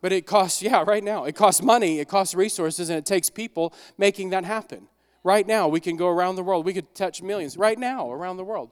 But 0.00 0.12
it 0.12 0.24
costs, 0.24 0.62
yeah, 0.62 0.82
right 0.86 1.04
now. 1.04 1.24
It 1.24 1.36
costs 1.36 1.60
money, 1.60 2.00
it 2.00 2.08
costs 2.08 2.34
resources, 2.34 2.88
and 2.88 2.98
it 2.98 3.04
takes 3.04 3.28
people 3.28 3.74
making 3.98 4.30
that 4.30 4.46
happen. 4.46 4.88
Right 5.22 5.46
now, 5.46 5.68
we 5.68 5.78
can 5.78 5.98
go 5.98 6.08
around 6.08 6.36
the 6.36 6.42
world. 6.42 6.64
We 6.64 6.72
could 6.72 6.94
touch 6.94 7.20
millions 7.20 7.58
right 7.58 7.78
now 7.78 8.10
around 8.10 8.38
the 8.38 8.44
world. 8.44 8.70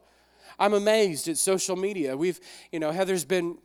I'm 0.58 0.72
amazed 0.72 1.28
at 1.28 1.36
social 1.36 1.76
media. 1.76 2.16
We've, 2.16 2.40
you 2.72 2.80
know, 2.80 2.92
Heather's 2.92 3.26
been 3.26 3.58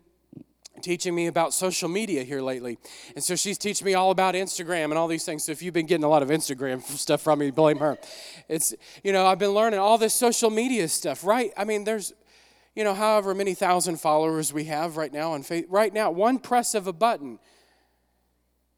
teaching 0.84 1.16
me 1.16 1.28
about 1.28 1.54
social 1.54 1.90
media 1.90 2.24
here 2.24 2.42
lately. 2.42 2.78
And 3.16 3.24
so 3.24 3.36
she's 3.36 3.58
teaching 3.58 3.86
me 3.86 3.94
all 3.94 4.12
about 4.12 4.36
Instagram 4.36 4.86
and 4.86 4.96
all 4.96 5.08
these 5.08 5.26
things. 5.26 5.46
So 5.46 5.52
if 5.52 5.62
you've 5.62 5.74
been 5.74 5.86
getting 5.86 6.04
a 6.04 6.10
lot 6.10 6.22
of 6.22 6.30
Instagram 6.30 6.82
stuff 6.98 7.22
from 7.22 7.40
me, 7.40 7.50
blame 7.52 7.78
her. 7.78 7.98
It's, 8.48 8.74
you 9.04 9.12
know, 9.12 9.26
I've 9.26 9.40
been 9.40 9.52
learning 9.52 9.80
all 9.80 9.98
this 9.98 10.14
social 10.14 10.50
media 10.50 10.88
stuff, 10.88 11.24
right? 11.24 11.52
I 11.58 11.64
mean, 11.64 11.84
there's, 11.84 12.14
you 12.76 12.84
know, 12.84 12.94
however 12.94 13.34
many 13.34 13.54
thousand 13.54 14.00
followers 14.00 14.54
we 14.54 14.66
have 14.66 14.98
right 14.98 15.12
now 15.12 15.32
on 15.32 15.44
Facebook. 15.44 15.66
Right 15.70 15.94
now, 15.94 16.12
one 16.12 16.38
press 16.38 16.76
of 16.76 16.88
a 16.88 16.94
button, 16.94 17.40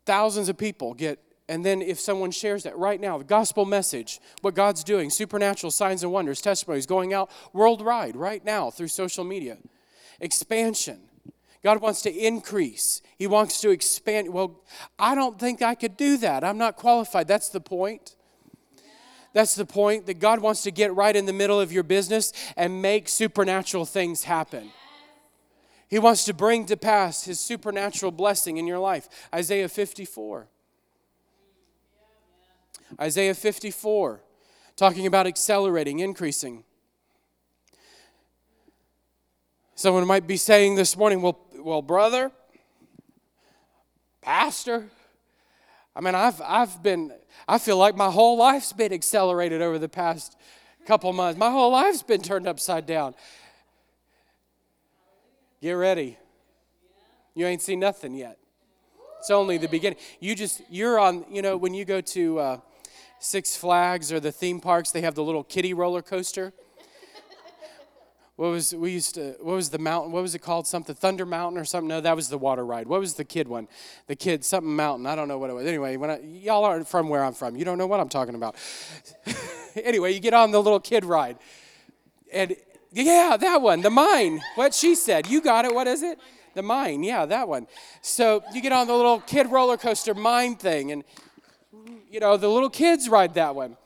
thousands 0.06 0.48
of 0.48 0.58
people 0.58 0.94
get 0.94 1.20
and 1.48 1.64
then 1.64 1.82
if 1.82 2.00
someone 2.00 2.32
shares 2.32 2.64
that 2.64 2.78
right 2.78 3.00
now, 3.00 3.18
the 3.20 3.24
gospel 3.24 3.66
message, 3.66 4.20
what 4.42 4.56
God's 4.56 4.84
doing, 4.84 5.10
supernatural 5.10 5.70
signs 5.70 6.02
and 6.02 6.12
wonders, 6.12 6.42
testimonies 6.42 6.86
going 6.86 7.14
out 7.14 7.30
worldwide 7.54 8.16
right 8.16 8.44
now 8.44 8.72
through 8.72 8.88
social 8.88 9.24
media. 9.24 9.58
Expansion. 10.20 11.02
God 11.66 11.82
wants 11.82 12.04
to 12.04 12.16
increase. 12.16 13.02
He 13.18 13.26
wants 13.26 13.60
to 13.62 13.72
expand. 13.72 14.32
Well, 14.32 14.62
I 15.00 15.16
don't 15.16 15.40
think 15.40 15.64
I 15.64 15.74
could 15.74 15.98
do 15.98 16.16
that. 16.18 16.44
I'm 16.44 16.60
not 16.60 16.76
qualified. 16.76 17.28
That's 17.28 17.50
the 17.50 17.60
point. 17.60 18.16
That's 19.34 19.56
the 19.56 19.66
point 19.66 20.06
that 20.06 20.20
God 20.20 20.42
wants 20.42 20.62
to 20.62 20.72
get 20.72 20.94
right 20.94 21.16
in 21.16 21.26
the 21.26 21.34
middle 21.34 21.60
of 21.60 21.72
your 21.72 21.82
business 21.82 22.34
and 22.56 22.84
make 22.84 23.10
supernatural 23.10 23.86
things 23.86 24.26
happen. 24.26 24.70
He 25.88 25.98
wants 25.98 26.24
to 26.26 26.36
bring 26.36 26.68
to 26.68 26.78
pass 26.78 27.24
his 27.24 27.40
supernatural 27.40 28.12
blessing 28.12 28.58
in 28.58 28.68
your 28.68 28.78
life. 28.78 29.10
Isaiah 29.34 29.68
54. 29.68 30.46
Isaiah 33.02 33.34
54, 33.34 34.22
talking 34.76 35.08
about 35.08 35.26
accelerating, 35.26 35.98
increasing. 35.98 36.64
Someone 39.74 40.08
might 40.08 40.26
be 40.26 40.38
saying 40.38 40.76
this 40.76 40.96
morning, 40.96 41.22
well, 41.22 41.38
well, 41.66 41.82
brother, 41.82 42.32
pastor, 44.22 44.86
I 45.96 46.02
mean, 46.02 46.14
I've, 46.14 46.40
I've 46.46 46.84
been, 46.84 47.12
I 47.48 47.58
feel 47.58 47.78
like 47.78 47.96
my 47.96 48.12
whole 48.12 48.38
life's 48.38 48.72
been 48.72 48.94
accelerated 48.94 49.64
over 49.64 49.80
the 49.80 49.90
past 49.90 50.38
couple 50.86 51.12
months. 51.12 51.40
My 51.40 51.50
whole 51.50 51.72
life's 51.72 52.04
been 52.04 52.22
turned 52.22 52.48
upside 52.48 52.86
down. 52.86 53.16
Get 55.60 55.72
ready. 55.72 56.20
You 57.34 57.48
ain't 57.48 57.64
seen 57.64 57.80
nothing 57.80 58.14
yet. 58.14 58.38
It's 59.18 59.32
only 59.32 59.58
the 59.58 59.68
beginning. 59.68 59.98
You 60.20 60.36
just, 60.36 60.62
you're 60.70 61.00
on, 61.00 61.26
you 61.32 61.42
know, 61.42 61.58
when 61.58 61.74
you 61.74 61.84
go 61.84 62.00
to, 62.00 62.40
uh, 62.40 62.58
Six 63.18 63.58
Flags 63.58 64.12
or 64.12 64.20
the 64.20 64.32
theme 64.32 64.60
parks, 64.60 64.92
they 64.92 65.02
have 65.02 65.16
the 65.16 65.24
little 65.24 65.44
kiddie 65.44 65.74
roller 65.74 66.04
coaster. 66.04 66.54
What 68.36 68.52
was 68.52 68.76
we 68.76 68.92
used 68.92 69.16
to? 69.16 69.36
What 69.40 69.56
was 69.56 69.70
the 69.70 69.80
mountain? 69.80 70.12
What 70.12 70.22
was 70.22 70.36
it 70.36 70.40
called? 70.40 70.68
Something 70.68 70.94
Thunder 70.94 71.26
Mountain 71.26 71.58
or 71.58 71.64
something? 71.64 71.88
No, 71.88 72.02
that 72.02 72.16
was 72.18 72.28
the 72.28 72.38
water 72.38 72.66
ride. 72.66 72.86
What 72.88 73.00
was 73.00 73.14
the 73.14 73.24
kid 73.24 73.48
one? 73.48 73.70
The 74.08 74.16
kid 74.16 74.44
something 74.44 74.76
mountain. 74.76 75.08
I 75.08 75.16
don't 75.16 75.30
know 75.30 75.38
what 75.38 75.50
it 75.50 75.54
was. 75.54 75.66
Anyway, 75.66 75.96
when 75.96 76.10
I, 76.10 76.20
y'all 76.20 76.66
aren't 76.66 76.88
from 76.88 77.08
where 77.08 77.24
I'm 77.24 77.34
from, 77.34 77.56
you 77.56 77.64
don't 77.64 77.78
know 77.78 77.88
what 77.88 78.02
I'm 78.02 78.10
talking 78.10 78.36
about. 78.36 78.58
anyway, 79.76 80.14
you 80.14 80.20
get 80.20 80.34
on 80.34 80.52
the 80.52 80.62
little 80.62 80.82
kid 80.82 81.06
ride, 81.06 81.38
and 82.34 82.58
yeah, 82.92 83.38
that 83.40 83.62
one, 83.62 83.82
the 83.82 83.90
mine. 83.90 84.42
What 84.56 84.74
she 84.74 84.96
said. 84.96 85.28
You 85.28 85.40
got 85.40 85.64
it. 85.64 85.74
What 85.74 85.88
is 85.88 86.04
it? 86.04 86.20
The 86.56 86.62
mine. 86.62 87.04
Yeah, 87.04 87.26
that 87.26 87.48
one. 87.48 87.68
So 88.02 88.44
you 88.54 88.62
get 88.62 88.74
on 88.74 88.88
the 88.88 88.96
little 88.96 89.22
kid 89.22 89.50
roller 89.50 89.78
coaster 89.78 90.14
mine 90.14 90.58
thing, 90.58 90.92
and 90.92 91.06
you 92.12 92.20
know, 92.20 92.36
the 92.36 92.50
little 92.50 92.70
kids 92.70 93.08
ride 93.08 93.34
that 93.36 93.56
one. 93.56 93.78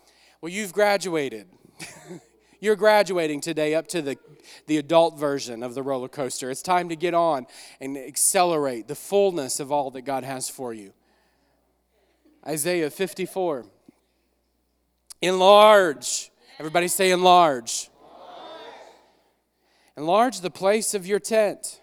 Well, 0.42 0.52
you've 0.52 0.74
graduated. 0.74 1.48
You're 2.62 2.76
graduating 2.76 3.40
today 3.40 3.74
up 3.74 3.88
to 3.88 4.02
the, 4.02 4.18
the 4.68 4.78
adult 4.78 5.18
version 5.18 5.64
of 5.64 5.76
the 5.76 5.84
roller 5.84 6.10
coaster. 6.10 6.50
It's 6.50 6.62
time 6.62 6.90
to 6.90 6.96
get 6.96 7.14
on 7.14 7.48
and 7.80 7.98
accelerate 7.98 8.88
the 8.88 8.96
fullness 8.96 9.62
of 9.62 9.72
all 9.72 9.92
that 9.92 10.02
God 10.02 10.26
has 10.26 10.50
for 10.50 10.74
you. 10.74 10.92
Isaiah 12.46 12.90
54. 12.90 13.66
Enlarge. 15.22 16.32
Everybody 16.60 16.90
say 16.90 17.12
enlarge. 17.12 17.90
Enlarge 19.96 20.42
the 20.42 20.50
place 20.50 20.94
of 20.94 21.08
your 21.08 21.20
tent. 21.20 21.82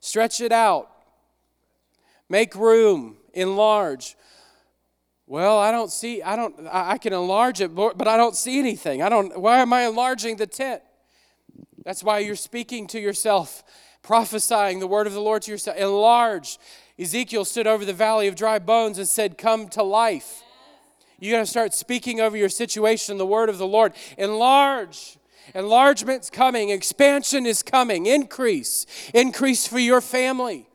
Stretch 0.00 0.40
it 0.40 0.52
out. 0.52 0.90
Make 2.28 2.56
room. 2.56 3.16
Enlarge. 3.32 4.16
Well, 5.34 5.58
I 5.58 5.72
don't 5.72 5.90
see, 5.90 6.22
I 6.22 6.36
don't, 6.36 6.54
I 6.70 6.96
can 6.96 7.12
enlarge 7.12 7.60
it, 7.60 7.74
but 7.74 8.06
I 8.06 8.16
don't 8.16 8.36
see 8.36 8.60
anything. 8.60 9.02
I 9.02 9.08
don't, 9.08 9.36
why 9.36 9.58
am 9.58 9.72
I 9.72 9.84
enlarging 9.84 10.36
the 10.36 10.46
tent? 10.46 10.80
That's 11.84 12.04
why 12.04 12.20
you're 12.20 12.36
speaking 12.36 12.86
to 12.86 13.00
yourself, 13.00 13.64
prophesying 14.00 14.78
the 14.78 14.86
word 14.86 15.08
of 15.08 15.12
the 15.12 15.20
Lord 15.20 15.42
to 15.42 15.50
yourself. 15.50 15.76
Enlarge. 15.76 16.56
Ezekiel 17.00 17.44
stood 17.44 17.66
over 17.66 17.84
the 17.84 17.92
valley 17.92 18.28
of 18.28 18.36
dry 18.36 18.60
bones 18.60 18.96
and 18.96 19.08
said, 19.08 19.36
Come 19.36 19.66
to 19.70 19.82
life. 19.82 20.44
You 21.18 21.32
got 21.32 21.40
to 21.40 21.46
start 21.46 21.74
speaking 21.74 22.20
over 22.20 22.36
your 22.36 22.48
situation 22.48 23.18
the 23.18 23.26
word 23.26 23.48
of 23.48 23.58
the 23.58 23.66
Lord. 23.66 23.92
Enlarge. 24.16 25.18
Enlargement's 25.52 26.30
coming, 26.30 26.70
expansion 26.70 27.44
is 27.44 27.60
coming, 27.60 28.06
increase, 28.06 28.86
increase 29.12 29.66
for 29.66 29.80
your 29.80 30.00
family. 30.00 30.68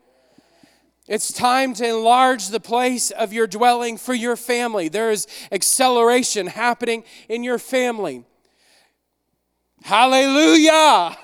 It's 1.09 1.33
time 1.33 1.73
to 1.73 1.89
enlarge 1.89 2.49
the 2.49 2.59
place 2.59 3.09
of 3.09 3.33
your 3.33 3.47
dwelling 3.47 3.97
for 3.97 4.13
your 4.13 4.35
family. 4.35 4.89
There 4.89 5.09
is 5.09 5.25
acceleration 5.51 6.45
happening 6.45 7.03
in 7.27 7.43
your 7.43 7.57
family. 7.57 8.25
Hallelujah! 9.81 11.17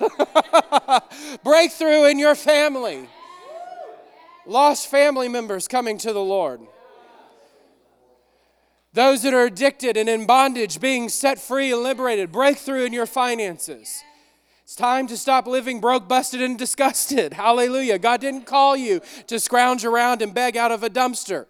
Breakthrough 1.44 2.06
in 2.06 2.18
your 2.18 2.34
family. 2.34 3.08
Lost 4.44 4.88
family 4.88 5.28
members 5.28 5.68
coming 5.68 5.98
to 5.98 6.12
the 6.12 6.18
Lord. 6.18 6.62
Those 8.92 9.22
that 9.22 9.34
are 9.34 9.44
addicted 9.44 9.96
and 9.96 10.08
in 10.08 10.26
bondage 10.26 10.80
being 10.80 11.08
set 11.08 11.38
free 11.38 11.70
and 11.70 11.84
liberated. 11.84 12.32
Breakthrough 12.32 12.86
in 12.86 12.92
your 12.92 13.06
finances. 13.06 14.02
It's 14.66 14.74
time 14.74 15.06
to 15.06 15.16
stop 15.16 15.46
living 15.46 15.78
broke, 15.78 16.08
busted, 16.08 16.42
and 16.42 16.58
disgusted. 16.58 17.32
Hallelujah. 17.34 18.00
God 18.00 18.20
didn't 18.20 18.46
call 18.46 18.76
you 18.76 19.00
to 19.28 19.38
scrounge 19.38 19.84
around 19.84 20.22
and 20.22 20.34
beg 20.34 20.56
out 20.56 20.72
of 20.72 20.82
a 20.82 20.90
dumpster. 20.90 21.46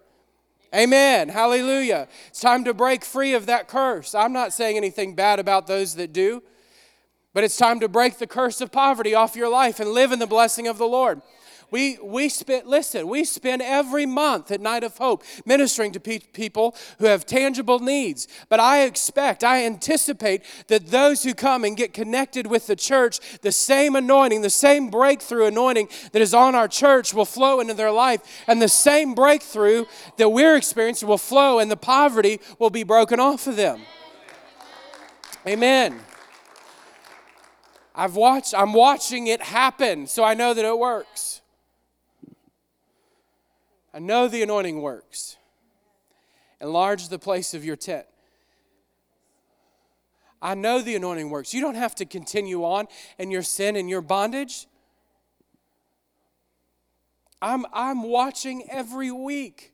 Amen. 0.71 1.29
Hallelujah. 1.29 2.07
It's 2.27 2.39
time 2.39 2.63
to 2.65 2.75
break 2.75 3.03
free 3.03 3.33
of 3.33 3.47
that 3.47 3.67
curse. 3.67 4.13
I'm 4.13 4.33
not 4.33 4.53
saying 4.53 4.77
anything 4.77 5.15
bad 5.15 5.39
about 5.39 5.65
those 5.65 5.95
that 5.95 6.13
do, 6.13 6.43
but 7.33 7.43
it's 7.43 7.57
time 7.57 7.79
to 7.79 7.87
break 7.87 8.19
the 8.19 8.27
curse 8.27 8.61
of 8.61 8.71
poverty 8.71 9.15
off 9.15 9.35
your 9.35 9.49
life 9.49 9.79
and 9.79 9.89
live 9.89 10.11
in 10.11 10.19
the 10.19 10.27
blessing 10.27 10.67
of 10.67 10.77
the 10.77 10.85
Lord. 10.85 11.23
We, 11.69 11.97
we 12.01 12.29
spend, 12.29 12.65
listen, 12.65 13.09
we 13.09 13.25
spend 13.25 13.61
every 13.61 14.05
month 14.05 14.51
at 14.51 14.61
Night 14.61 14.85
of 14.85 14.97
Hope 14.97 15.23
ministering 15.45 15.91
to 15.91 15.99
pe- 15.99 16.19
people 16.19 16.75
who 16.99 17.07
have 17.07 17.25
tangible 17.25 17.79
needs. 17.79 18.27
But 18.47 18.61
I 18.61 18.83
expect, 18.83 19.43
I 19.43 19.65
anticipate 19.65 20.43
that 20.67 20.87
those 20.87 21.23
who 21.23 21.33
come 21.33 21.65
and 21.65 21.75
get 21.75 21.93
connected 21.93 22.47
with 22.47 22.67
the 22.67 22.77
church, 22.77 23.19
the 23.41 23.51
same 23.51 23.97
anointing, 23.97 24.43
the 24.43 24.49
same 24.49 24.89
breakthrough 24.89 25.47
anointing 25.47 25.89
that 26.13 26.21
is 26.21 26.33
on 26.33 26.55
our 26.55 26.69
church 26.69 27.13
will 27.13 27.25
flow 27.25 27.59
into 27.59 27.73
their 27.73 27.91
life. 27.91 28.21
And 28.47 28.61
the 28.61 28.69
same 28.69 29.13
breakthrough 29.13 29.85
that 30.15 30.29
we're 30.29 30.55
experiencing 30.55 31.09
will 31.09 31.17
flow, 31.17 31.59
and 31.59 31.69
the 31.69 31.75
poverty 31.75 32.39
will 32.59 32.69
be 32.69 32.83
broken 32.83 33.19
off 33.19 33.45
of 33.45 33.57
them. 33.57 33.81
Amen. 35.45 35.99
I've 37.93 38.15
watched, 38.15 38.53
I'm 38.55 38.73
watching 38.73 39.27
it 39.27 39.41
happen, 39.41 40.07
so 40.07 40.23
I 40.23 40.33
know 40.33 40.53
that 40.53 40.63
it 40.63 40.77
works. 40.77 41.41
I 43.97 43.99
know 43.99 44.27
the 44.27 44.43
anointing 44.43 44.79
works. 44.83 45.37
Enlarge 46.61 47.09
the 47.09 47.17
place 47.17 47.55
of 47.55 47.65
your 47.65 47.75
tent. 47.75 48.05
I 50.39 50.53
know 50.53 50.83
the 50.83 50.95
anointing 50.95 51.31
works. 51.31 51.51
You 51.51 51.61
don't 51.61 51.73
have 51.73 51.95
to 51.95 52.05
continue 52.05 52.63
on 52.63 52.85
in 53.17 53.31
your 53.31 53.41
sin 53.41 53.75
and 53.75 53.89
your 53.89 54.01
bondage. 54.01 54.67
I'm, 57.41 57.65
I'm 57.73 58.03
watching 58.03 58.69
every 58.69 59.09
week 59.09 59.73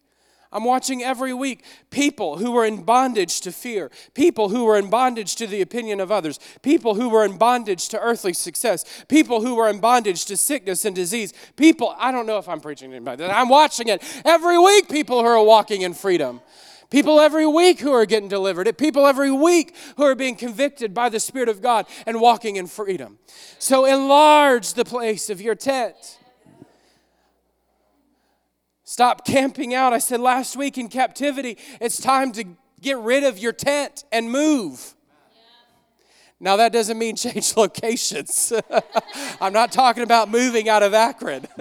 I'm 0.54 0.64
watching 0.64 1.04
every 1.04 1.34
week 1.34 1.66
people 1.90 2.38
who 2.38 2.52
were 2.52 2.64
in 2.64 2.84
bondage 2.84 3.42
to 3.42 3.52
fear, 3.52 3.92
people 4.14 4.50
who 4.50 4.66
were 4.66 4.78
in 4.78 4.90
bondage 4.90 5.36
to 5.38 5.48
the 5.48 5.62
opinion 5.62 6.00
of 6.00 6.12
others, 6.12 6.40
people 6.62 6.94
who 6.94 7.10
were 7.10 7.26
in 7.26 7.38
bondage 7.38 7.90
to 7.90 8.00
earthly 8.00 8.34
success, 8.34 9.04
people 9.08 9.42
who 9.42 9.56
were 9.56 9.68
in 9.68 9.80
bondage 9.80 10.26
to 10.26 10.38
sickness 10.38 10.86
and 10.86 10.96
disease, 10.96 11.34
people, 11.56 11.96
I 11.98 12.12
don't 12.12 12.28
know 12.28 12.38
if 12.38 12.48
I'm 12.48 12.62
preaching 12.62 12.92
to 12.92 12.96
anybody, 12.96 13.26
I'm 13.26 13.50
watching 13.50 13.88
it 13.88 14.04
every 14.24 14.60
week, 14.60 14.88
people 14.90 15.20
who 15.22 15.28
are 15.28 15.44
walking 15.44 15.82
in 15.82 15.94
freedom. 15.94 16.40
People 16.94 17.20
every 17.20 17.48
week 17.48 17.80
who 17.80 17.92
are 17.92 18.06
getting 18.06 18.30
delivered. 18.30 18.78
People 18.78 19.08
every 19.08 19.32
week 19.32 19.76
who 19.98 20.04
are 20.04 20.14
being 20.14 20.36
convicted 20.36 20.94
by 20.94 21.10
the 21.10 21.20
Spirit 21.20 21.50
of 21.50 21.60
God 21.60 21.88
and 22.06 22.22
walking 22.22 22.56
in 22.56 22.68
freedom. 22.68 23.18
So 23.58 23.86
enlarge 23.86 24.76
the 24.76 24.86
place 24.86 25.32
of 25.32 25.42
your 25.42 25.56
tent. 25.56 26.20
Stop 28.84 29.25
camping 29.25 29.74
out. 29.74 29.94
I 29.94 29.98
said 30.00 30.20
last 30.20 30.58
week 30.58 30.78
in 30.78 30.90
captivity, 30.90 31.58
it's 31.80 32.02
time 32.02 32.32
to 32.34 32.44
get 32.82 32.98
rid 32.98 33.24
of 33.24 33.40
your 33.40 33.54
tent 33.54 34.04
and 34.12 34.30
move. 34.30 34.96
Now, 36.40 36.58
that 36.58 36.74
doesn't 36.74 36.98
mean 36.98 37.16
change 37.18 37.56
locations. 37.56 38.52
I'm 39.42 39.54
not 39.54 39.72
talking 39.72 40.04
about 40.04 40.30
moving 40.30 40.68
out 40.68 40.84
of 40.84 40.94
Akron. 40.94 41.48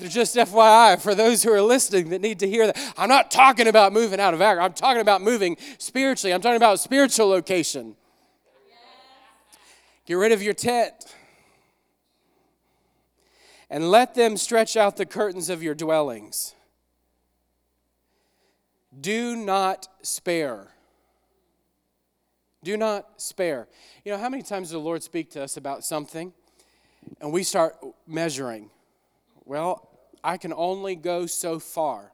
Just 0.00 0.34
FYI, 0.34 1.00
for 1.00 1.14
those 1.14 1.44
who 1.44 1.52
are 1.52 1.62
listening 1.62 2.08
that 2.10 2.20
need 2.20 2.40
to 2.40 2.48
hear 2.48 2.66
that, 2.66 2.94
I'm 2.96 3.08
not 3.08 3.30
talking 3.30 3.68
about 3.68 3.92
moving 3.92 4.18
out 4.18 4.34
of 4.34 4.40
Akron. 4.40 4.64
I'm 4.64 4.72
talking 4.72 5.00
about 5.00 5.22
moving 5.22 5.56
spiritually. 5.78 6.34
I'm 6.34 6.40
talking 6.40 6.56
about 6.56 6.80
spiritual 6.80 7.28
location. 7.28 7.94
Get 10.06 10.14
rid 10.14 10.32
of 10.32 10.42
your 10.42 10.54
tent 10.54 10.92
and 13.72 13.90
let 13.90 14.14
them 14.14 14.36
stretch 14.36 14.76
out 14.76 14.98
the 14.98 15.06
curtains 15.06 15.48
of 15.48 15.62
your 15.62 15.74
dwellings. 15.74 16.54
Do 19.00 19.34
not 19.34 19.88
spare. 20.02 20.74
Do 22.62 22.76
not 22.76 23.08
spare. 23.16 23.66
You 24.04 24.12
know, 24.12 24.18
how 24.18 24.28
many 24.28 24.42
times 24.42 24.66
does 24.68 24.72
the 24.72 24.78
Lord 24.78 25.02
speak 25.02 25.30
to 25.30 25.42
us 25.42 25.56
about 25.56 25.84
something 25.84 26.34
and 27.22 27.32
we 27.32 27.42
start 27.42 27.76
measuring? 28.06 28.68
Well, 29.46 29.88
I 30.22 30.36
can 30.36 30.52
only 30.52 30.94
go 30.94 31.24
so 31.24 31.58
far. 31.58 32.12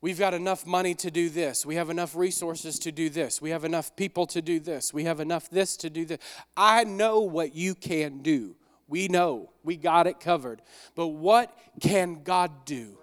We've 0.00 0.18
got 0.18 0.34
enough 0.34 0.66
money 0.66 0.96
to 0.96 1.12
do 1.12 1.30
this. 1.30 1.64
We 1.64 1.76
have 1.76 1.90
enough 1.90 2.16
resources 2.16 2.80
to 2.80 2.90
do 2.90 3.08
this. 3.08 3.40
We 3.40 3.50
have 3.50 3.64
enough 3.64 3.94
people 3.94 4.26
to 4.26 4.42
do 4.42 4.58
this. 4.58 4.92
We 4.92 5.04
have 5.04 5.20
enough 5.20 5.48
this 5.48 5.76
to 5.76 5.90
do 5.90 6.04
this. 6.04 6.18
I 6.56 6.82
know 6.82 7.20
what 7.20 7.54
you 7.54 7.76
can 7.76 8.18
do. 8.18 8.56
We 8.88 9.08
know. 9.08 9.50
We 9.62 9.76
got 9.76 10.06
it 10.06 10.20
covered. 10.20 10.62
But 10.94 11.08
what 11.08 11.56
can 11.80 12.22
God 12.22 12.64
do? 12.64 12.98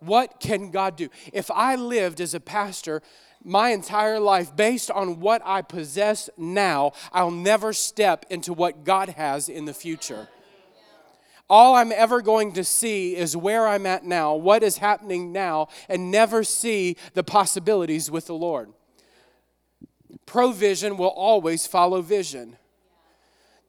What 0.00 0.40
can 0.40 0.70
God 0.70 0.96
do? 0.96 1.10
If 1.32 1.50
I 1.50 1.76
lived 1.76 2.20
as 2.20 2.34
a 2.34 2.40
pastor 2.40 3.02
my 3.44 3.70
entire 3.70 4.18
life 4.18 4.54
based 4.54 4.90
on 4.90 5.20
what 5.20 5.42
I 5.44 5.62
possess 5.62 6.30
now, 6.36 6.92
I'll 7.12 7.30
never 7.30 7.72
step 7.72 8.26
into 8.30 8.52
what 8.52 8.84
God 8.84 9.10
has 9.10 9.48
in 9.48 9.66
the 9.66 9.74
future. 9.74 10.28
All 11.48 11.74
I'm 11.74 11.90
ever 11.90 12.22
going 12.22 12.52
to 12.52 12.64
see 12.64 13.16
is 13.16 13.36
where 13.36 13.66
I'm 13.66 13.84
at 13.84 14.04
now, 14.04 14.34
what 14.36 14.62
is 14.62 14.78
happening 14.78 15.32
now, 15.32 15.68
and 15.88 16.10
never 16.10 16.44
see 16.44 16.96
the 17.14 17.24
possibilities 17.24 18.10
with 18.10 18.26
the 18.26 18.34
Lord. 18.34 18.72
Provision 20.26 20.96
will 20.96 21.08
always 21.08 21.66
follow 21.66 22.02
vision. 22.02 22.56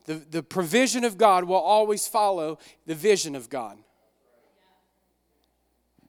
The, 0.05 0.15
the 0.15 0.43
provision 0.43 1.03
of 1.03 1.17
God 1.17 1.43
will 1.43 1.55
always 1.55 2.08
follow 2.08 2.58
the 2.86 2.96
vision 2.96 3.36
of 3.36 3.50
God. 3.50 3.77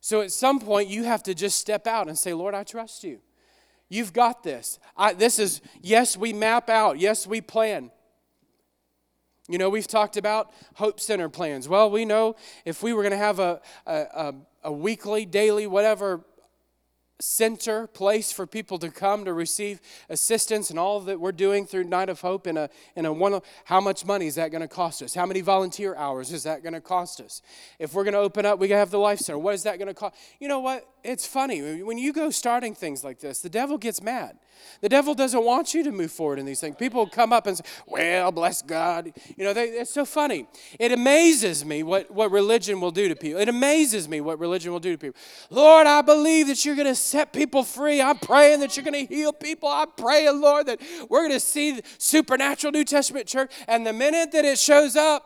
So 0.00 0.20
at 0.20 0.32
some 0.32 0.58
point, 0.58 0.88
you 0.88 1.04
have 1.04 1.22
to 1.24 1.34
just 1.34 1.58
step 1.58 1.86
out 1.86 2.08
and 2.08 2.18
say, 2.18 2.34
Lord, 2.34 2.54
I 2.54 2.64
trust 2.64 3.04
you. 3.04 3.20
You've 3.88 4.12
got 4.12 4.42
this. 4.42 4.78
I, 4.96 5.12
this 5.12 5.38
is, 5.38 5.60
yes, 5.80 6.16
we 6.16 6.32
map 6.32 6.68
out. 6.70 6.98
Yes, 6.98 7.26
we 7.26 7.40
plan. 7.40 7.90
You 9.48 9.58
know, 9.58 9.68
we've 9.68 9.86
talked 9.86 10.16
about 10.16 10.52
Hope 10.74 10.98
Center 10.98 11.28
plans. 11.28 11.68
Well, 11.68 11.90
we 11.90 12.04
know 12.04 12.36
if 12.64 12.82
we 12.82 12.92
were 12.92 13.02
going 13.02 13.12
to 13.12 13.18
have 13.18 13.38
a, 13.38 13.60
a, 13.86 14.34
a, 14.64 14.72
weekly, 14.72 15.26
daily, 15.26 15.66
whatever 15.66 16.24
center, 17.22 17.86
place 17.86 18.32
for 18.32 18.46
people 18.46 18.78
to 18.78 18.90
come 18.90 19.24
to 19.24 19.32
receive 19.32 19.80
assistance 20.08 20.70
and 20.70 20.78
all 20.78 21.00
that 21.00 21.20
we're 21.20 21.32
doing 21.32 21.66
through 21.66 21.84
Night 21.84 22.08
of 22.08 22.20
Hope 22.20 22.46
in 22.46 22.56
a, 22.56 22.68
in 22.96 23.06
a 23.06 23.12
one, 23.12 23.40
how 23.64 23.80
much 23.80 24.04
money 24.04 24.26
is 24.26 24.34
that 24.34 24.50
going 24.50 24.60
to 24.60 24.68
cost 24.68 25.02
us? 25.02 25.14
How 25.14 25.24
many 25.24 25.40
volunteer 25.40 25.94
hours 25.94 26.32
is 26.32 26.42
that 26.42 26.62
going 26.62 26.72
to 26.72 26.80
cost 26.80 27.20
us? 27.20 27.40
If 27.78 27.94
we're 27.94 28.04
going 28.04 28.14
to 28.14 28.20
open 28.20 28.44
up, 28.44 28.58
we 28.58 28.66
got 28.66 28.74
to 28.74 28.78
have 28.80 28.90
the 28.90 28.98
Life 28.98 29.20
Center. 29.20 29.38
What 29.38 29.54
is 29.54 29.62
that 29.62 29.78
going 29.78 29.88
to 29.88 29.94
cost? 29.94 30.16
You 30.40 30.48
know 30.48 30.60
what? 30.60 30.91
It's 31.04 31.26
funny. 31.26 31.82
When 31.82 31.98
you 31.98 32.12
go 32.12 32.30
starting 32.30 32.74
things 32.74 33.02
like 33.02 33.18
this, 33.18 33.40
the 33.40 33.48
devil 33.48 33.76
gets 33.76 34.00
mad. 34.00 34.38
The 34.80 34.88
devil 34.88 35.14
doesn't 35.14 35.44
want 35.44 35.74
you 35.74 35.82
to 35.82 35.90
move 35.90 36.12
forward 36.12 36.38
in 36.38 36.46
these 36.46 36.60
things. 36.60 36.76
People 36.76 37.08
come 37.08 37.32
up 37.32 37.48
and 37.48 37.56
say, 37.56 37.64
Well, 37.86 38.30
bless 38.30 38.62
God. 38.62 39.12
You 39.36 39.44
know, 39.44 39.52
they, 39.52 39.64
it's 39.64 39.92
so 39.92 40.04
funny. 40.04 40.46
It 40.78 40.92
amazes 40.92 41.64
me 41.64 41.82
what, 41.82 42.08
what 42.12 42.30
religion 42.30 42.80
will 42.80 42.92
do 42.92 43.08
to 43.08 43.16
people. 43.16 43.40
It 43.40 43.48
amazes 43.48 44.08
me 44.08 44.20
what 44.20 44.38
religion 44.38 44.70
will 44.70 44.80
do 44.80 44.92
to 44.92 44.98
people. 44.98 45.20
Lord, 45.50 45.88
I 45.88 46.02
believe 46.02 46.46
that 46.46 46.64
you're 46.64 46.76
going 46.76 46.86
to 46.86 46.94
set 46.94 47.32
people 47.32 47.64
free. 47.64 48.00
I'm 48.00 48.18
praying 48.18 48.60
that 48.60 48.76
you're 48.76 48.84
going 48.84 49.06
to 49.06 49.12
heal 49.12 49.32
people. 49.32 49.68
I'm 49.68 49.90
praying, 49.96 50.40
Lord, 50.40 50.66
that 50.66 50.80
we're 51.08 51.22
going 51.22 51.32
to 51.32 51.40
see 51.40 51.80
supernatural 51.98 52.72
New 52.72 52.84
Testament 52.84 53.26
church. 53.26 53.50
And 53.66 53.84
the 53.84 53.92
minute 53.92 54.30
that 54.32 54.44
it 54.44 54.58
shows 54.58 54.94
up, 54.94 55.24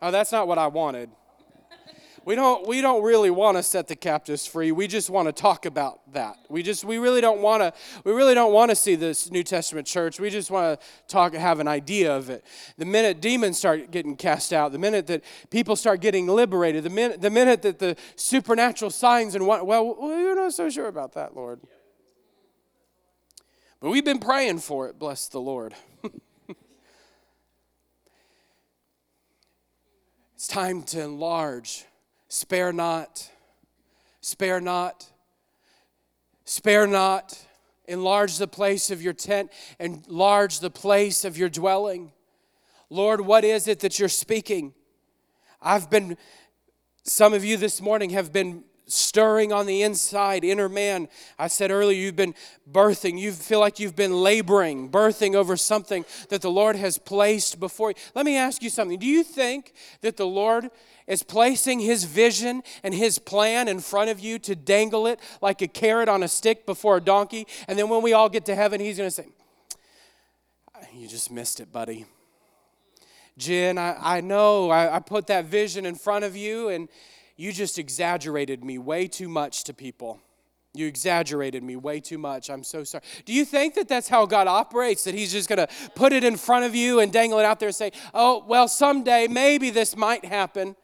oh, 0.00 0.12
that's 0.12 0.30
not 0.30 0.46
what 0.46 0.58
I 0.58 0.68
wanted 0.68 1.10
we 2.24 2.34
don't 2.34 2.66
we 2.66 2.80
don't 2.80 3.02
really 3.02 3.30
want 3.30 3.56
to 3.56 3.62
set 3.62 3.88
the 3.88 3.96
captives 3.96 4.46
free. 4.46 4.72
We 4.72 4.86
just 4.86 5.10
want 5.10 5.28
to 5.28 5.32
talk 5.32 5.66
about 5.66 6.12
that. 6.12 6.38
We 6.48 6.62
just 6.62 6.84
we 6.84 6.98
really 6.98 7.20
don't 7.20 7.40
want 7.40 7.62
to 7.62 7.72
we 8.04 8.12
really 8.12 8.34
don't 8.34 8.52
want 8.52 8.70
to 8.70 8.76
see 8.76 8.94
this 8.94 9.30
new 9.30 9.42
testament 9.42 9.86
church. 9.86 10.18
We 10.18 10.30
just 10.30 10.50
want 10.50 10.80
to 10.80 10.86
talk 11.06 11.34
have 11.34 11.60
an 11.60 11.68
idea 11.68 12.16
of 12.16 12.30
it. 12.30 12.44
The 12.78 12.86
minute 12.86 13.20
demons 13.20 13.58
start 13.58 13.90
getting 13.90 14.16
cast 14.16 14.52
out 14.52 14.72
the 14.72 14.78
minute 14.78 15.06
that 15.08 15.22
people 15.50 15.76
start 15.76 16.00
getting 16.00 16.26
liberated 16.26 16.84
the 16.84 16.90
minute 16.90 17.20
the 17.20 17.30
minute 17.30 17.62
that 17.62 17.78
the 17.78 17.96
supernatural 18.16 18.90
signs 18.90 19.34
and 19.34 19.46
what 19.46 19.66
well 19.66 19.96
we're 19.98 20.34
not 20.34 20.52
so 20.52 20.70
sure 20.70 20.88
about 20.88 21.12
that 21.14 21.36
lord. 21.36 21.60
But 23.80 23.90
we've 23.90 24.04
been 24.04 24.20
praying 24.20 24.60
for 24.60 24.88
it 24.88 24.98
bless 24.98 25.28
the 25.28 25.40
lord. 25.40 25.74
It's 30.44 30.52
time 30.52 30.82
to 30.82 31.00
enlarge 31.00 31.86
Spare 32.34 32.72
not, 32.72 33.30
spare 34.20 34.60
not, 34.60 35.06
spare 36.44 36.84
not. 36.84 37.38
Enlarge 37.86 38.38
the 38.38 38.48
place 38.48 38.90
of 38.90 39.00
your 39.00 39.12
tent, 39.12 39.52
enlarge 39.78 40.58
the 40.58 40.68
place 40.68 41.24
of 41.24 41.38
your 41.38 41.48
dwelling. 41.48 42.10
Lord, 42.90 43.20
what 43.20 43.44
is 43.44 43.68
it 43.68 43.78
that 43.80 44.00
you're 44.00 44.08
speaking? 44.08 44.74
I've 45.62 45.88
been, 45.88 46.16
some 47.04 47.34
of 47.34 47.44
you 47.44 47.56
this 47.56 47.80
morning 47.80 48.10
have 48.10 48.32
been 48.32 48.64
stirring 48.94 49.52
on 49.52 49.66
the 49.66 49.82
inside, 49.82 50.44
inner 50.44 50.68
man. 50.68 51.08
I 51.38 51.48
said 51.48 51.70
earlier, 51.70 51.98
you've 51.98 52.16
been 52.16 52.34
birthing. 52.70 53.18
You 53.18 53.32
feel 53.32 53.60
like 53.60 53.78
you've 53.78 53.96
been 53.96 54.22
laboring, 54.22 54.90
birthing 54.90 55.34
over 55.34 55.56
something 55.56 56.04
that 56.28 56.42
the 56.42 56.50
Lord 56.50 56.76
has 56.76 56.98
placed 56.98 57.60
before 57.60 57.90
you. 57.90 57.96
Let 58.14 58.24
me 58.24 58.36
ask 58.36 58.62
you 58.62 58.70
something. 58.70 58.98
Do 58.98 59.06
you 59.06 59.24
think 59.24 59.72
that 60.00 60.16
the 60.16 60.26
Lord 60.26 60.70
is 61.06 61.22
placing 61.22 61.80
his 61.80 62.04
vision 62.04 62.62
and 62.82 62.94
his 62.94 63.18
plan 63.18 63.68
in 63.68 63.80
front 63.80 64.10
of 64.10 64.20
you 64.20 64.38
to 64.40 64.54
dangle 64.56 65.06
it 65.06 65.20
like 65.42 65.60
a 65.62 65.68
carrot 65.68 66.08
on 66.08 66.22
a 66.22 66.28
stick 66.28 66.64
before 66.66 66.96
a 66.96 67.00
donkey. 67.00 67.46
And 67.68 67.78
then 67.78 67.88
when 67.88 68.02
we 68.02 68.12
all 68.12 68.28
get 68.28 68.46
to 68.46 68.54
heaven, 68.54 68.80
he's 68.80 68.96
going 68.96 69.08
to 69.08 69.14
say, 69.14 69.26
You 70.94 71.08
just 71.08 71.30
missed 71.30 71.60
it, 71.60 71.70
buddy. 71.72 72.06
Jen, 73.36 73.78
I, 73.78 73.96
I 74.00 74.20
know 74.20 74.70
I, 74.70 74.96
I 74.96 75.00
put 75.00 75.26
that 75.26 75.46
vision 75.46 75.86
in 75.86 75.96
front 75.96 76.24
of 76.24 76.36
you, 76.36 76.68
and 76.68 76.88
you 77.36 77.52
just 77.52 77.78
exaggerated 77.78 78.64
me 78.64 78.78
way 78.78 79.06
too 79.06 79.28
much 79.28 79.64
to 79.64 79.74
people. 79.74 80.20
You 80.76 80.86
exaggerated 80.86 81.62
me 81.62 81.76
way 81.76 82.00
too 82.00 82.18
much. 82.18 82.50
I'm 82.50 82.64
so 82.64 82.82
sorry. 82.82 83.04
Do 83.24 83.32
you 83.32 83.44
think 83.44 83.74
that 83.74 83.86
that's 83.86 84.08
how 84.08 84.26
God 84.26 84.48
operates? 84.48 85.04
That 85.04 85.14
He's 85.14 85.30
just 85.30 85.48
going 85.48 85.64
to 85.64 85.68
put 85.94 86.12
it 86.12 86.24
in 86.24 86.36
front 86.36 86.64
of 86.64 86.74
you 86.74 86.98
and 86.98 87.12
dangle 87.12 87.38
it 87.38 87.44
out 87.44 87.60
there 87.60 87.68
and 87.68 87.76
say, 87.76 87.92
oh, 88.12 88.44
well, 88.48 88.66
someday 88.66 89.28
maybe 89.28 89.70
this 89.70 89.96
might 89.96 90.24
happen? 90.24 90.74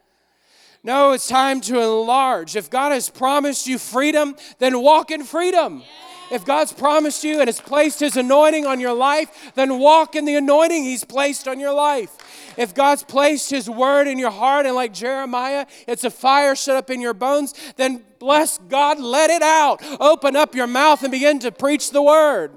No, 0.83 1.11
it's 1.11 1.27
time 1.27 1.61
to 1.61 1.79
enlarge. 1.79 2.55
If 2.55 2.69
God 2.69 2.91
has 2.91 3.09
promised 3.09 3.67
you 3.67 3.77
freedom, 3.77 4.35
then 4.59 4.81
walk 4.81 5.11
in 5.11 5.23
freedom. 5.23 5.83
If 6.31 6.45
God's 6.45 6.71
promised 6.71 7.25
you 7.25 7.41
and 7.41 7.49
has 7.49 7.59
placed 7.59 7.99
His 7.99 8.15
anointing 8.15 8.65
on 8.65 8.79
your 8.79 8.93
life, 8.93 9.51
then 9.55 9.79
walk 9.79 10.15
in 10.15 10.23
the 10.23 10.35
anointing 10.35 10.83
He's 10.83 11.03
placed 11.03 11.47
on 11.47 11.59
your 11.59 11.73
life. 11.73 12.55
If 12.57 12.73
God's 12.73 13.03
placed 13.03 13.49
His 13.49 13.69
word 13.69 14.07
in 14.07 14.17
your 14.17 14.31
heart, 14.31 14.65
and 14.65 14.73
like 14.73 14.93
Jeremiah, 14.93 15.65
it's 15.87 16.05
a 16.05 16.09
fire 16.09 16.55
shut 16.55 16.77
up 16.77 16.89
in 16.89 17.01
your 17.01 17.13
bones, 17.13 17.53
then 17.75 18.03
bless 18.17 18.57
God, 18.57 18.97
let 18.99 19.29
it 19.29 19.41
out. 19.41 19.83
Open 19.99 20.37
up 20.37 20.55
your 20.55 20.67
mouth 20.67 21.03
and 21.03 21.11
begin 21.11 21.39
to 21.39 21.51
preach 21.51 21.91
the 21.91 22.01
word. 22.01 22.51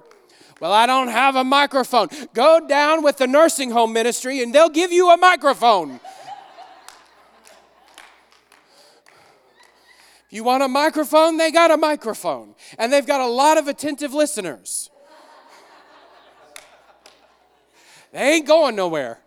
Well, 0.60 0.72
I 0.72 0.86
don't 0.86 1.08
have 1.08 1.34
a 1.34 1.44
microphone. 1.44 2.08
Go 2.32 2.66
down 2.66 3.02
with 3.02 3.16
the 3.16 3.26
nursing 3.26 3.72
home 3.72 3.92
ministry 3.92 4.40
and 4.40 4.54
they'll 4.54 4.68
give 4.68 4.92
you 4.92 5.10
a 5.10 5.16
microphone. 5.16 6.00
You 10.34 10.42
want 10.42 10.64
a 10.64 10.68
microphone? 10.68 11.36
They 11.36 11.52
got 11.52 11.70
a 11.70 11.76
microphone. 11.76 12.56
And 12.76 12.92
they've 12.92 13.06
got 13.06 13.20
a 13.20 13.26
lot 13.28 13.56
of 13.56 13.68
attentive 13.68 14.12
listeners. 14.12 14.90
They 18.10 18.32
ain't 18.32 18.44
going 18.44 18.74
nowhere. 18.74 19.20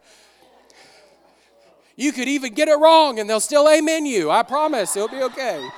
You 1.96 2.12
could 2.12 2.28
even 2.28 2.54
get 2.54 2.68
it 2.68 2.76
wrong 2.76 3.20
and 3.20 3.30
they'll 3.30 3.40
still 3.40 3.70
amen 3.70 4.06
you. 4.06 4.30
I 4.30 4.44
promise 4.44 4.98
it'll 4.98 5.08
be 5.08 5.22
okay. 5.24 5.70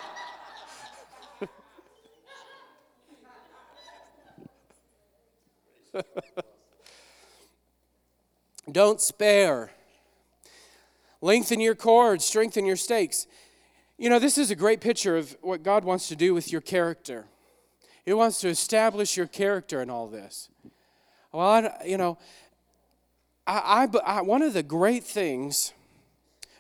Don't 8.72 9.00
spare. 9.00 9.70
Lengthen 11.22 11.60
your 11.60 11.76
cords, 11.76 12.26
strengthen 12.26 12.65
your 12.65 12.78
stakes. 12.78 13.28
You 14.00 14.10
know, 14.10 14.18
this 14.18 14.38
is 14.38 14.50
a 14.50 14.56
great 14.56 14.80
picture 14.80 15.18
of 15.18 15.36
what 15.42 15.62
God 15.62 15.84
wants 15.84 16.08
to 16.08 16.16
do 16.16 16.34
with 16.34 16.54
your 16.54 16.62
character. 16.62 17.26
He 18.06 18.14
wants 18.14 18.40
to 18.40 18.48
establish 18.48 19.18
your 19.18 19.28
character 19.28 19.82
in 19.82 19.90
all 19.90 20.08
this. 20.08 20.50
Well, 21.34 21.46
I, 21.46 21.84
you 21.86 21.98
know, 21.98 22.18
I, 23.46 23.90
I, 23.94 24.20
I, 24.20 24.22
one 24.22 24.42
of 24.42 24.54
the 24.54 24.64
great 24.64 25.04
things, 25.04 25.74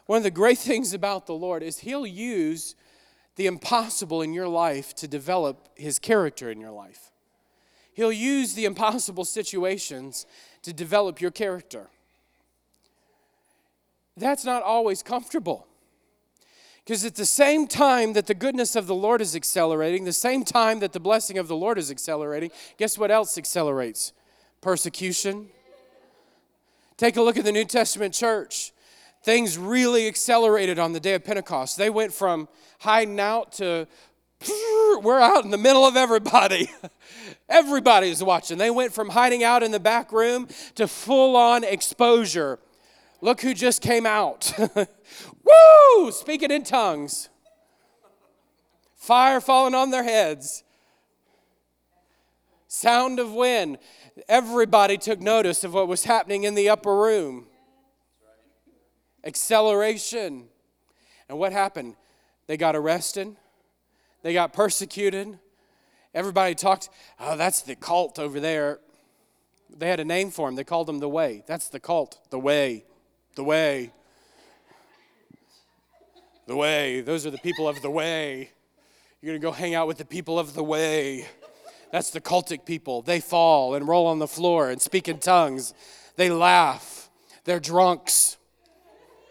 one 0.05 0.17
of 0.17 0.23
the 0.23 0.31
great 0.31 0.57
things 0.57 0.93
about 0.93 1.27
the 1.27 1.33
Lord 1.33 1.63
is 1.63 1.79
He'll 1.79 2.05
use 2.05 2.75
the 3.37 3.47
impossible 3.47 4.21
in 4.21 4.33
your 4.33 4.49
life 4.49 4.93
to 4.95 5.07
develop 5.07 5.69
His 5.75 5.97
character 5.97 6.51
in 6.51 6.59
your 6.59 6.71
life. 6.71 7.09
He'll 7.93 8.11
use 8.11 8.53
the 8.53 8.65
impossible 8.65 9.23
situations 9.23 10.25
to 10.63 10.73
develop 10.73 11.21
your 11.21 11.31
character. 11.31 11.87
That's 14.17 14.43
not 14.43 14.61
always 14.61 15.01
comfortable. 15.01 15.68
Because 16.89 17.05
at 17.05 17.13
the 17.13 17.23
same 17.23 17.67
time 17.67 18.13
that 18.13 18.25
the 18.25 18.33
goodness 18.33 18.75
of 18.75 18.87
the 18.87 18.95
Lord 18.95 19.21
is 19.21 19.35
accelerating, 19.35 20.05
the 20.05 20.11
same 20.11 20.43
time 20.43 20.79
that 20.79 20.91
the 20.91 20.99
blessing 20.99 21.37
of 21.37 21.47
the 21.47 21.55
Lord 21.55 21.77
is 21.77 21.91
accelerating, 21.91 22.49
guess 22.77 22.97
what 22.97 23.11
else 23.11 23.37
accelerates? 23.37 24.11
Persecution. 24.59 25.49
Take 26.97 27.15
a 27.15 27.21
look 27.21 27.37
at 27.37 27.45
the 27.45 27.51
New 27.51 27.65
Testament 27.65 28.15
church. 28.15 28.73
Things 29.21 29.55
really 29.55 30.07
accelerated 30.07 30.79
on 30.79 30.93
the 30.93 30.99
day 30.99 31.13
of 31.13 31.23
Pentecost. 31.23 31.77
They 31.77 31.91
went 31.91 32.11
from 32.11 32.47
hiding 32.79 33.19
out 33.19 33.51
to 33.51 33.85
we're 35.03 35.21
out 35.21 35.45
in 35.45 35.51
the 35.51 35.59
middle 35.59 35.85
of 35.85 35.95
everybody. 35.95 36.71
Everybody 37.49 38.09
is 38.09 38.23
watching. 38.23 38.57
They 38.57 38.71
went 38.71 38.93
from 38.93 39.09
hiding 39.09 39.43
out 39.43 39.61
in 39.61 39.69
the 39.69 39.79
back 39.79 40.11
room 40.11 40.47
to 40.73 40.87
full 40.87 41.35
on 41.35 41.63
exposure. 41.63 42.57
Look 43.21 43.41
who 43.41 43.53
just 43.53 43.81
came 43.81 44.05
out. 44.05 44.53
Woo! 45.43 46.11
Speaking 46.11 46.51
in 46.51 46.63
tongues. 46.63 47.29
Fire 48.95 49.41
falling 49.41 49.75
on 49.75 49.91
their 49.91 50.03
heads. 50.03 50.63
Sound 52.67 53.19
of 53.19 53.33
wind. 53.33 53.77
Everybody 54.27 54.97
took 54.97 55.19
notice 55.19 55.63
of 55.63 55.73
what 55.73 55.87
was 55.87 56.03
happening 56.03 56.43
in 56.43 56.55
the 56.55 56.69
upper 56.69 56.95
room. 56.95 57.47
Acceleration. 59.23 60.45
And 61.27 61.39
what 61.39 61.51
happened? 61.51 61.95
They 62.47 62.57
got 62.57 62.75
arrested, 62.75 63.35
they 64.23 64.33
got 64.33 64.53
persecuted. 64.53 65.39
Everybody 66.15 66.55
talked, 66.55 66.89
oh, 67.19 67.37
that's 67.37 67.61
the 67.61 67.75
cult 67.75 68.17
over 68.17 68.39
there. 68.39 68.79
They 69.69 69.87
had 69.87 69.99
a 69.99 70.05
name 70.05 70.31
for 70.31 70.49
him. 70.49 70.55
They 70.55 70.63
called 70.63 70.89
him 70.89 70.97
the 70.97 71.07
Way. 71.07 71.43
That's 71.45 71.69
the 71.69 71.79
cult, 71.79 72.19
the 72.31 72.39
Way, 72.39 72.85
the 73.39 73.43
Way 73.45 73.93
the 76.49 76.55
way. 76.55 77.01
Those 77.01 77.27
are 77.27 77.31
the 77.31 77.37
people 77.37 77.69
of 77.69 77.81
the 77.83 77.91
way. 77.91 78.49
You're 79.21 79.33
going 79.33 79.39
to 79.39 79.47
go 79.47 79.51
hang 79.51 79.75
out 79.75 79.87
with 79.87 79.99
the 79.99 80.05
people 80.05 80.39
of 80.39 80.55
the 80.55 80.63
way. 80.63 81.27
That's 81.91 82.09
the 82.09 82.19
cultic 82.19 82.65
people. 82.65 83.03
They 83.03 83.19
fall 83.19 83.75
and 83.75 83.87
roll 83.87 84.07
on 84.07 84.17
the 84.17 84.27
floor 84.27 84.71
and 84.71 84.81
speak 84.81 85.07
in 85.07 85.19
tongues. 85.19 85.75
They 86.15 86.31
laugh. 86.31 87.11
They're 87.45 87.59
drunks. 87.59 88.37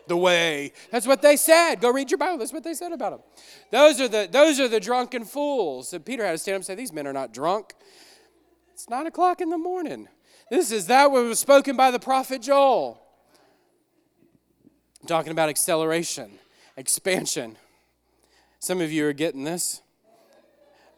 The 0.06 0.16
way. 0.16 0.72
That's 0.92 1.06
what 1.06 1.20
they 1.20 1.36
said. 1.36 1.80
Go 1.80 1.92
read 1.92 2.10
your 2.10 2.18
Bible. 2.18 2.38
That's 2.38 2.52
what 2.52 2.64
they 2.64 2.72
said 2.72 2.92
about 2.92 3.10
them. 3.10 3.20
Those 3.72 4.00
are 4.00 4.08
the, 4.08 4.28
those 4.30 4.60
are 4.60 4.68
the 4.68 4.80
drunken 4.80 5.24
fools. 5.24 5.92
And 5.92 6.02
Peter 6.06 6.24
had 6.24 6.32
to 6.32 6.38
stand 6.38 6.54
up 6.54 6.58
and 6.60 6.66
say, 6.66 6.76
These 6.76 6.92
men 6.92 7.06
are 7.06 7.12
not 7.12 7.34
drunk. 7.34 7.74
It's 8.72 8.88
nine 8.88 9.06
o'clock 9.06 9.40
in 9.40 9.50
the 9.50 9.58
morning. 9.58 10.08
This 10.50 10.70
is 10.70 10.86
that 10.86 11.10
what 11.10 11.24
was 11.24 11.40
spoken 11.40 11.76
by 11.76 11.90
the 11.90 11.98
prophet 11.98 12.40
Joel. 12.40 13.02
I'm 15.00 15.06
talking 15.06 15.32
about 15.32 15.48
acceleration 15.48 16.38
expansion. 16.78 17.56
Some 18.60 18.80
of 18.80 18.90
you 18.92 19.06
are 19.06 19.12
getting 19.12 19.44
this. 19.44 19.82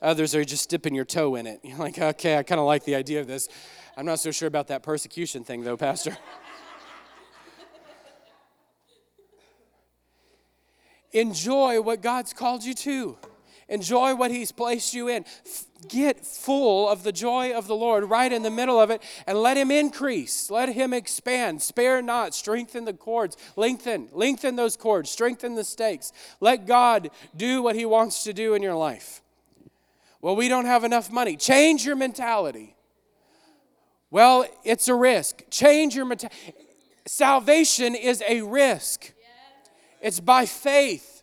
Others 0.03 0.35
are 0.35 0.45
just 0.45 0.71
dipping 0.71 0.95
your 0.95 1.05
toe 1.07 1.35
in 1.35 1.47
it. 1.47 1.61
You're 1.65 1.79
like, 1.79 1.99
okay, 1.99 2.37
I 2.39 2.43
kind 2.43 2.61
of 2.61 2.67
like 2.67 2.85
the 2.85 2.95
idea 2.95 3.21
of 3.21 3.27
this. 3.27 3.49
I'm 3.97 4.07
not 4.07 4.21
so 4.21 4.31
sure 4.31 4.47
about 4.47 4.69
that 4.69 4.83
persecution 4.83 5.43
thing, 5.43 5.65
though, 5.65 5.77
Pastor. 5.77 6.17
Enjoy 11.13 11.81
what 11.81 12.03
God's 12.03 12.33
called 12.33 12.63
you 12.63 12.73
to. 12.75 13.19
Enjoy 13.71 14.15
what 14.15 14.31
He's 14.31 14.53
placed 14.53 14.93
you 14.93 15.09
in. 15.09 15.25
Get 15.89 16.27
full 16.27 16.87
of 16.89 17.03
the 17.03 17.13
joy 17.13 17.53
of 17.55 17.67
the 17.67 17.75
Lord 17.75 18.05
right 18.05 18.31
in 18.31 18.43
the 18.43 18.51
middle 18.51 18.79
of 18.79 18.91
it 18.91 19.03
and 19.27 19.39
let 19.39 19.57
Him 19.57 19.71
increase. 19.71 20.51
Let 20.51 20.69
Him 20.69 20.93
expand. 20.93 21.63
Spare 21.63 22.03
not. 22.03 22.35
Strengthen 22.35 22.85
the 22.85 22.93
cords. 22.93 23.39
Lengthen. 23.57 24.09
Lengthen 24.13 24.57
those 24.57 24.77
cords. 24.77 25.11
Strengthen 25.11 25.55
the 25.55 25.65
stakes. 25.65 26.13
Let 26.41 26.67
God 26.67 27.11
do 27.35 27.63
what 27.63 27.77
He 27.77 27.87
wants 27.87 28.25
to 28.25 28.35
do 28.35 28.53
in 28.53 28.63
your 28.63 28.75
life. 28.75 29.23
Well, 30.21 30.37
we 30.37 30.49
don't 30.49 30.67
have 30.67 30.85
enough 30.85 31.11
money. 31.11 31.39
Change 31.39 31.87
your 31.87 31.97
mentality. 31.97 32.77
Well, 34.11 34.45
it's 34.65 34.89
a 34.89 34.95
risk. 34.95 35.45
Change 35.51 35.95
your 35.95 36.05
mentality. 36.05 36.37
Salvation 37.07 37.95
is 37.95 38.23
a 38.29 38.43
risk, 38.43 39.13
it's 40.01 40.21
by 40.21 40.47
faith. 40.47 41.20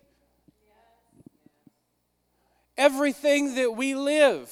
Everything 2.78 3.56
that 3.56 3.76
we 3.76 3.94
live, 3.94 4.50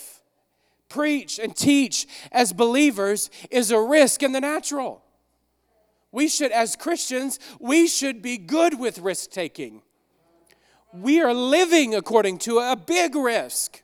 preach, 0.88 1.38
and 1.38 1.56
teach 1.56 2.06
as 2.32 2.52
believers 2.52 3.30
is 3.50 3.70
a 3.70 3.80
risk 3.80 4.22
in 4.22 4.32
the 4.32 4.40
natural. 4.40 5.02
We 6.10 6.28
should, 6.28 6.50
as 6.50 6.76
Christians, 6.76 7.38
we 7.60 7.86
should 7.86 8.20
be 8.20 8.36
good 8.36 8.78
with 8.78 8.98
risk 8.98 9.30
taking. 9.30 9.82
We 10.92 11.20
are 11.20 11.32
living 11.32 11.94
according 11.94 12.38
to 12.38 12.58
a 12.58 12.74
big 12.74 13.14
risk 13.14 13.82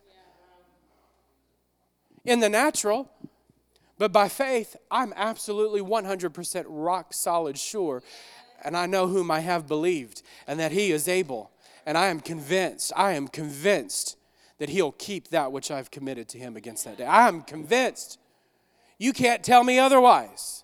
in 2.25 2.39
the 2.39 2.49
natural. 2.49 3.09
But 3.97 4.11
by 4.11 4.27
faith, 4.27 4.75
I'm 4.89 5.13
absolutely 5.15 5.81
100% 5.81 6.65
rock 6.67 7.13
solid 7.13 7.57
sure. 7.57 8.03
And 8.63 8.75
I 8.75 8.85
know 8.85 9.07
whom 9.07 9.29
I 9.29 9.41
have 9.41 9.67
believed 9.67 10.23
and 10.47 10.59
that 10.59 10.71
He 10.71 10.91
is 10.91 11.07
able. 11.07 11.51
And 11.85 11.97
I 11.97 12.07
am 12.07 12.19
convinced, 12.19 12.91
I 12.95 13.13
am 13.13 13.27
convinced 13.27 14.17
that 14.63 14.69
he'll 14.69 14.93
keep 14.93 15.27
that 15.27 15.51
which 15.51 15.69
I've 15.71 15.91
committed 15.91 16.29
to 16.29 16.37
him 16.37 16.55
against 16.55 16.85
that 16.85 16.97
day. 16.97 17.05
I'm 17.05 17.41
convinced. 17.41 18.17
You 18.97 19.11
can't 19.11 19.43
tell 19.43 19.61
me 19.61 19.77
otherwise. 19.77 20.63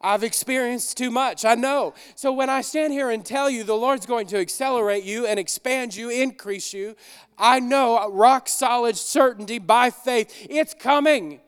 I've 0.00 0.24
experienced 0.24 0.96
too 0.96 1.12
much. 1.12 1.44
I 1.44 1.54
know. 1.54 1.94
So 2.16 2.32
when 2.32 2.50
I 2.50 2.62
stand 2.62 2.92
here 2.92 3.10
and 3.10 3.24
tell 3.24 3.48
you 3.48 3.62
the 3.62 3.76
Lord's 3.76 4.06
going 4.06 4.26
to 4.26 4.38
accelerate 4.38 5.04
you 5.04 5.24
and 5.24 5.38
expand 5.38 5.94
you, 5.94 6.10
increase 6.10 6.72
you, 6.72 6.96
I 7.38 7.60
know 7.60 8.10
rock 8.10 8.48
solid 8.48 8.96
certainty 8.96 9.60
by 9.60 9.90
faith. 9.90 10.44
It's 10.50 10.74
coming. 10.74 11.40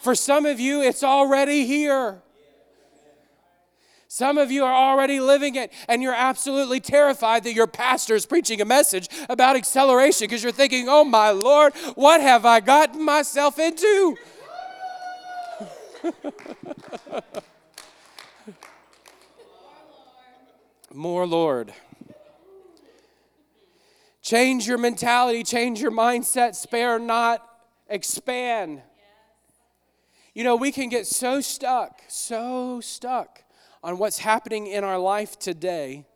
For 0.00 0.14
some 0.14 0.46
of 0.46 0.60
you, 0.60 0.80
it's 0.80 1.04
already 1.04 1.66
here. 1.66 2.22
Some 4.14 4.36
of 4.36 4.50
you 4.50 4.62
are 4.62 4.74
already 4.74 5.20
living 5.20 5.54
it, 5.54 5.72
and 5.88 6.02
you're 6.02 6.12
absolutely 6.12 6.80
terrified 6.80 7.44
that 7.44 7.54
your 7.54 7.66
pastor 7.66 8.14
is 8.14 8.26
preaching 8.26 8.60
a 8.60 8.66
message 8.66 9.08
about 9.30 9.56
acceleration 9.56 10.26
because 10.26 10.42
you're 10.42 10.52
thinking, 10.52 10.86
oh 10.86 11.02
my 11.02 11.30
Lord, 11.30 11.72
what 11.94 12.20
have 12.20 12.44
I 12.44 12.60
gotten 12.60 13.02
myself 13.02 13.58
into? 13.58 14.18
More 20.92 21.26
Lord. 21.26 21.72
Change 24.20 24.68
your 24.68 24.76
mentality, 24.76 25.42
change 25.42 25.80
your 25.80 25.90
mindset, 25.90 26.54
spare 26.54 26.98
not, 26.98 27.48
expand. 27.88 28.82
You 30.34 30.44
know, 30.44 30.56
we 30.56 30.70
can 30.70 30.90
get 30.90 31.06
so 31.06 31.40
stuck, 31.40 32.02
so 32.08 32.78
stuck 32.82 33.41
on 33.82 33.98
what's 33.98 34.18
happening 34.18 34.66
in 34.66 34.84
our 34.84 34.98
life 34.98 35.38
today, 35.38 36.06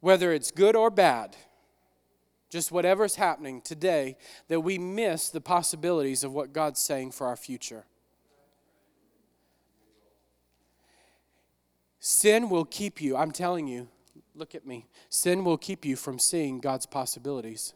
whether 0.00 0.32
it's 0.32 0.50
good 0.50 0.76
or 0.76 0.90
bad, 0.90 1.36
just 2.50 2.70
whatever's 2.70 3.16
happening 3.16 3.60
today, 3.60 4.16
that 4.48 4.60
we 4.60 4.78
miss 4.78 5.28
the 5.28 5.40
possibilities 5.40 6.22
of 6.22 6.32
what 6.32 6.52
God's 6.52 6.80
saying 6.80 7.10
for 7.10 7.26
our 7.26 7.36
future. 7.36 7.84
Sin 11.98 12.50
will 12.50 12.66
keep 12.66 13.00
you, 13.00 13.16
I'm 13.16 13.32
telling 13.32 13.66
you, 13.66 13.88
look 14.34 14.54
at 14.54 14.66
me. 14.66 14.86
Sin 15.08 15.42
will 15.42 15.56
keep 15.56 15.84
you 15.84 15.96
from 15.96 16.18
seeing 16.18 16.60
God's 16.60 16.86
possibilities. 16.86 17.72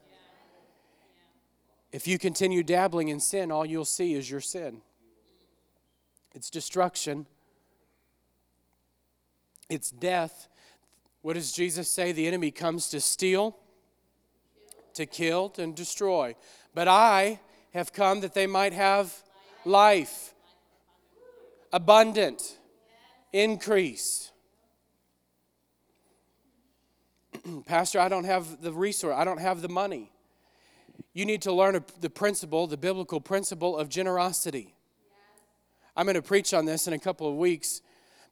If 1.90 2.07
you 2.07 2.18
continue 2.18 2.62
dabbling 2.62 3.09
in 3.09 3.20
sin, 3.20 3.51
all 3.51 3.64
you'll 3.64 3.87
see 3.87 4.12
is 4.12 4.31
your 4.31 4.42
sin. 4.42 4.83
It's 6.35 6.51
destruction, 6.51 7.27
it's 9.68 9.90
death. 9.90 10.48
What 11.22 11.35
does 11.35 11.52
Jesus 11.52 11.90
say? 11.90 12.12
The 12.12 12.26
enemy 12.26 12.50
comes 12.50 12.88
to 12.90 13.00
steal, 13.00 13.57
to 14.94 15.07
kill, 15.07 15.52
and 15.59 15.74
destroy. 15.74 16.35
But 16.74 16.88
I 16.88 17.40
have 17.74 17.92
come 17.92 18.20
that 18.20 18.35
they 18.35 18.46
might 18.46 18.72
have 18.72 19.14
life, 19.64 20.35
abundant, 21.72 22.59
increase. 23.33 24.31
Pastor, 27.66 28.00
I 28.00 28.09
don't 28.09 28.24
have 28.24 28.62
the 28.62 28.72
resource, 28.72 29.14
I 29.16 29.24
don't 29.24 29.40
have 29.40 29.61
the 29.62 29.68
money. 29.68 30.11
You 31.12 31.26
need 31.26 31.42
to 31.42 31.52
learn 31.52 31.83
the 32.00 32.11
principle, 32.11 32.66
the 32.66 32.76
biblical 32.76 33.20
principle 33.20 33.76
of 33.76 33.88
generosity. 33.88 34.74
I'm 35.96 36.07
going 36.07 36.14
to 36.14 36.22
preach 36.22 36.54
on 36.54 36.64
this 36.64 36.87
in 36.87 36.92
a 36.92 36.98
couple 36.98 37.28
of 37.28 37.35
weeks, 37.35 37.83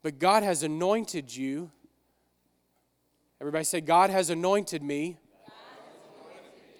but 0.07 0.21
God 0.21 0.45
has 0.45 0.63
anointed 0.63 1.35
you. 1.35 1.69
Everybody 3.41 3.65
say, 3.65 3.81
God 3.81 4.09
has 4.09 4.31
anointed 4.31 4.81
me 4.81 5.19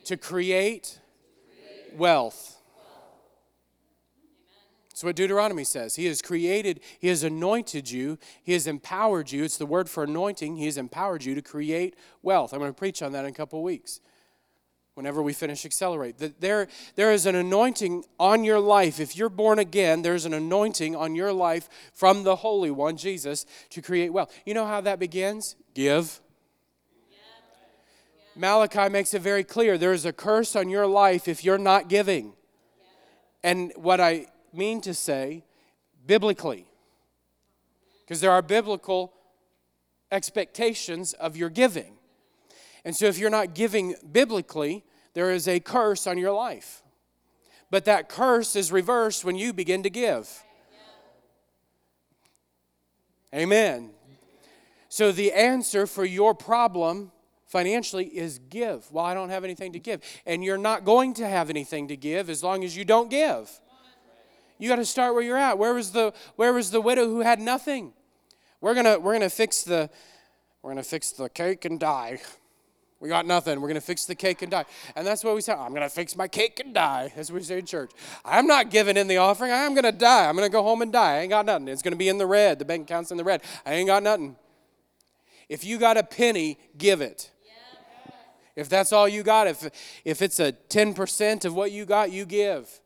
to 0.05 0.17
create 0.17 1.01
wealth. 1.97 2.63
That's 4.89 5.03
what 5.03 5.17
Deuteronomy 5.17 5.65
says. 5.65 5.97
He 5.97 6.07
has 6.07 6.23
created, 6.23 6.79
He 7.01 7.09
has 7.09 7.25
anointed 7.25 7.91
you, 7.91 8.17
He 8.45 8.53
has 8.53 8.69
empowered 8.69 9.33
you. 9.33 9.43
It's 9.43 9.59
the 9.59 9.67
word 9.67 9.91
for 9.91 10.05
anointing. 10.05 10.55
He 10.55 10.67
has 10.67 10.79
empowered 10.79 11.25
you 11.25 11.35
to 11.35 11.43
create 11.43 11.97
wealth. 12.23 12.53
I'm 12.53 12.61
going 12.61 12.73
to 12.73 12.79
preach 12.79 13.03
on 13.03 13.11
that 13.11 13.25
in 13.25 13.31
a 13.33 13.35
couple 13.35 13.61
weeks 13.61 14.01
whenever 14.97 15.21
we 15.21 15.35
finish 15.35 15.67
Accelerate. 15.67 16.17
That 16.19 16.41
there, 16.41 16.69
there 16.95 17.13
is 17.13 17.27
an 17.27 17.35
anointing 17.35 18.05
on 18.19 18.45
your 18.45 18.59
life. 18.59 18.99
If 18.99 19.15
you're 19.15 19.29
born 19.29 19.59
again, 19.59 20.01
there's 20.01 20.25
an 20.25 20.33
anointing 20.33 20.97
on 20.97 21.15
your 21.15 21.35
life 21.35 21.69
from 21.93 22.25
the 22.25 22.37
Holy 22.37 22.71
One, 22.71 22.97
Jesus, 22.97 23.45
to 23.71 23.83
create 23.83 24.11
wealth. 24.11 24.35
You 24.47 24.55
know 24.55 24.65
how 24.65 24.81
that 24.81 24.99
begins? 24.99 25.55
Give. 25.75 26.21
Malachi 28.35 28.89
makes 28.89 29.13
it 29.13 29.21
very 29.21 29.45
clear 29.45 29.77
there 29.77 29.93
is 29.93 30.07
a 30.07 30.13
curse 30.13 30.57
on 30.57 30.71
your 30.71 30.87
life 30.87 31.29
if 31.29 31.45
you're 31.45 31.59
not 31.59 31.89
giving. 31.89 32.33
And 33.43 33.73
what 33.77 34.01
I 34.01 34.27
mean 34.53 34.81
to 34.81 34.95
say 34.95 35.45
biblically. 36.07 36.67
Because 38.01 38.23
there 38.23 38.31
are 38.31 38.43
biblical 38.43 39.13
expectations 40.11 41.13
of 41.13 41.37
your 41.37 41.51
giving. 41.51 41.96
And 42.87 42.95
so 42.95 43.07
if 43.07 43.19
you're 43.19 43.31
not 43.31 43.53
giving 43.53 43.97
biblically, 44.13 44.85
there 45.13 45.33
is 45.33 45.49
a 45.49 45.59
curse 45.59 46.07
on 46.07 46.19
your 46.19 46.31
life. 46.31 46.85
But 47.69 47.85
that 47.87 48.09
curse 48.09 48.55
is 48.55 48.71
reversed 48.71 49.25
when 49.25 49.35
you 49.35 49.53
begin 49.53 49.83
to 49.83 49.91
give. 49.91 50.31
Amen. 53.35 53.91
So 54.89 55.11
the 55.11 55.33
answer 55.33 55.89
for 55.89 56.05
your 56.05 56.33
problem 56.33 57.11
financially 57.45 58.07
is 58.07 58.39
give. 58.39 58.91
Well, 58.93 59.05
I 59.05 59.15
don't 59.15 59.31
have 59.31 59.43
anything 59.43 59.73
to 59.73 59.81
give. 59.81 60.01
And 60.25 60.45
you're 60.45 60.57
not 60.57 60.85
going 60.85 61.15
to 61.15 61.27
have 61.27 61.51
anything 61.51 61.89
to 61.89 61.97
give 61.97 62.31
as 62.31 62.45
long 62.45 62.63
as 62.63 62.77
you 62.77 62.85
don't 62.85 63.11
give. 63.11 63.51
You 64.59 64.69
got 64.69 64.77
to 64.77 64.85
start 64.85 65.15
where 65.15 65.25
you're 65.25 65.37
at. 65.37 65.59
Where 65.59 65.75
was 65.75 65.91
the 65.91 66.15
where 66.37 66.53
was 66.53 66.71
the 66.71 66.81
widow 66.81 67.07
who 67.07 67.21
had 67.21 67.41
nothing? 67.41 67.95
We're 68.61 68.75
going 68.75 68.87
to 68.87 68.99
we're 69.01 69.13
going 69.13 69.29
to 69.29 69.29
fix 69.29 69.65
the 69.65 69.91
we're 70.63 70.71
going 70.71 70.83
to 70.83 70.89
fix 70.89 71.11
the 71.11 71.29
cake 71.29 71.65
and 71.65 71.81
die. 71.81 72.21
We 72.99 73.11
got 73.11 73.27
nothing. 73.27 73.61
We're 73.61 73.69
going 73.69 73.81
to 73.81 73.87
fix 73.87 74.07
the 74.07 74.15
cake 74.15 74.41
and 74.41 74.51
die. 74.51 74.65
And 74.95 75.07
that's 75.07 75.23
what 75.23 75.35
we 75.35 75.43
say. 75.43 75.53
I'm 75.53 75.71
going 75.71 75.83
to 75.83 75.89
fix 75.89 76.17
my 76.17 76.29
cake 76.29 76.61
and 76.61 76.73
die. 76.73 77.13
That's 77.15 77.31
what 77.31 77.41
we 77.41 77.45
say 77.45 77.59
in 77.59 77.67
church. 77.67 77.91
I'm 78.25 78.47
not 78.47 78.71
giving 78.71 78.97
in 78.97 79.07
the 79.07 79.19
offering. 79.19 79.53
I'm 79.53 79.75
going 79.75 79.85
to 79.85 79.93
die. 79.93 80.29
I'm 80.29 80.35
going 80.35 80.49
to 80.49 80.53
go 80.53 80.63
home 80.63 80.81
and 80.81 80.91
die. 80.91 81.17
I 81.17 81.19
ain't 81.21 81.31
got 81.31 81.45
nothing. 81.45 81.69
It's 81.69 81.83
going 81.83 81.93
to 81.93 81.99
be 81.99 82.09
in 82.09 82.17
the 82.17 82.27
red. 82.27 82.59
The 82.59 82.65
bank 82.65 82.85
account's 82.85 83.11
in 83.11 83.19
the 83.19 83.25
red. 83.25 83.43
I 83.67 83.75
ain't 83.75 83.87
got 83.87 84.03
nothing. 84.03 84.37
If 85.49 85.65
you 85.65 85.79
got 85.79 85.97
a 85.97 86.03
penny, 86.03 86.59
give 86.79 87.01
it. 87.01 87.31
If 88.57 88.71
that's 88.71 88.91
all 88.91 89.07
you 89.07 89.23
got, 89.23 89.47
if, 89.47 89.69
if 90.05 90.23
it's 90.23 90.41
a 90.41 90.53
10% 90.53 91.45
of 91.45 91.55
what 91.55 91.73
you 91.73 91.85
got, 91.85 92.11
you 92.11 92.25
give. 92.25 92.81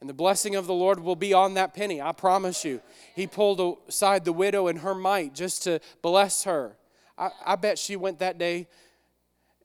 And 0.00 0.10
the 0.10 0.14
blessing 0.14 0.54
of 0.54 0.66
the 0.66 0.74
Lord 0.74 1.00
will 1.00 1.16
be 1.16 1.32
on 1.32 1.54
that 1.54 1.72
penny, 1.72 2.02
I 2.02 2.12
promise 2.12 2.66
you. 2.66 2.82
He 3.14 3.26
pulled 3.26 3.78
aside 3.88 4.26
the 4.26 4.32
widow 4.32 4.68
and 4.68 4.80
her 4.80 4.94
mite 4.94 5.34
just 5.34 5.62
to 5.62 5.80
bless 6.02 6.44
her. 6.44 6.76
I, 7.16 7.30
I 7.46 7.56
bet 7.56 7.78
she 7.78 7.96
went 7.96 8.18
that 8.18 8.36
day 8.36 8.68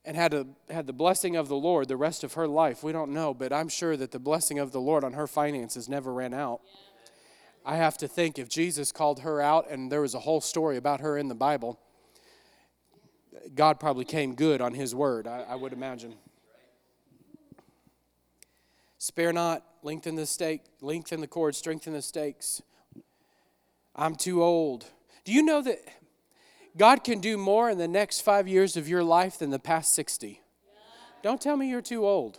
and 0.04 0.16
had, 0.16 0.34
a, 0.34 0.46
had 0.68 0.86
the 0.86 0.92
blessing 0.92 1.36
of 1.36 1.48
the 1.48 1.56
Lord 1.56 1.88
the 1.88 1.96
rest 1.96 2.24
of 2.24 2.34
her 2.34 2.48
life. 2.48 2.82
We 2.82 2.92
don't 2.92 3.12
know, 3.12 3.32
but 3.32 3.52
I'm 3.52 3.68
sure 3.68 3.96
that 3.96 4.10
the 4.10 4.18
blessing 4.18 4.58
of 4.58 4.72
the 4.72 4.80
Lord 4.80 5.04
on 5.04 5.12
her 5.12 5.26
finances 5.26 5.88
never 5.88 6.12
ran 6.12 6.34
out. 6.34 6.60
I 7.64 7.76
have 7.76 7.96
to 7.98 8.08
think 8.08 8.38
if 8.38 8.48
Jesus 8.48 8.90
called 8.90 9.20
her 9.20 9.40
out 9.40 9.70
and 9.70 9.90
there 9.92 10.00
was 10.00 10.14
a 10.14 10.20
whole 10.20 10.40
story 10.40 10.76
about 10.76 11.00
her 11.00 11.16
in 11.16 11.28
the 11.28 11.34
Bible, 11.34 11.78
God 13.54 13.78
probably 13.78 14.04
came 14.04 14.34
good 14.34 14.60
on 14.60 14.74
his 14.74 14.94
word, 14.94 15.26
I, 15.26 15.44
I 15.48 15.54
would 15.54 15.72
imagine. 15.72 16.14
Spare 18.98 19.32
not, 19.32 19.64
lengthen 19.82 20.16
the 20.16 20.26
stake, 20.26 20.62
lengthen 20.80 21.20
the 21.20 21.26
cord, 21.26 21.54
strengthen 21.54 21.92
the 21.92 22.02
stakes. 22.02 22.62
I'm 23.94 24.14
too 24.14 24.42
old. 24.42 24.86
Do 25.24 25.32
you 25.32 25.42
know 25.42 25.60
that 25.62 25.78
God 26.76 27.04
can 27.04 27.20
do 27.20 27.36
more 27.36 27.68
in 27.68 27.78
the 27.78 27.88
next 27.88 28.20
five 28.20 28.48
years 28.48 28.76
of 28.76 28.88
your 28.88 29.04
life 29.04 29.38
than 29.38 29.50
the 29.50 29.58
past 29.58 29.94
60? 29.94 30.40
Don't 31.22 31.40
tell 31.40 31.56
me 31.56 31.68
you're 31.68 31.82
too 31.82 32.06
old. 32.06 32.38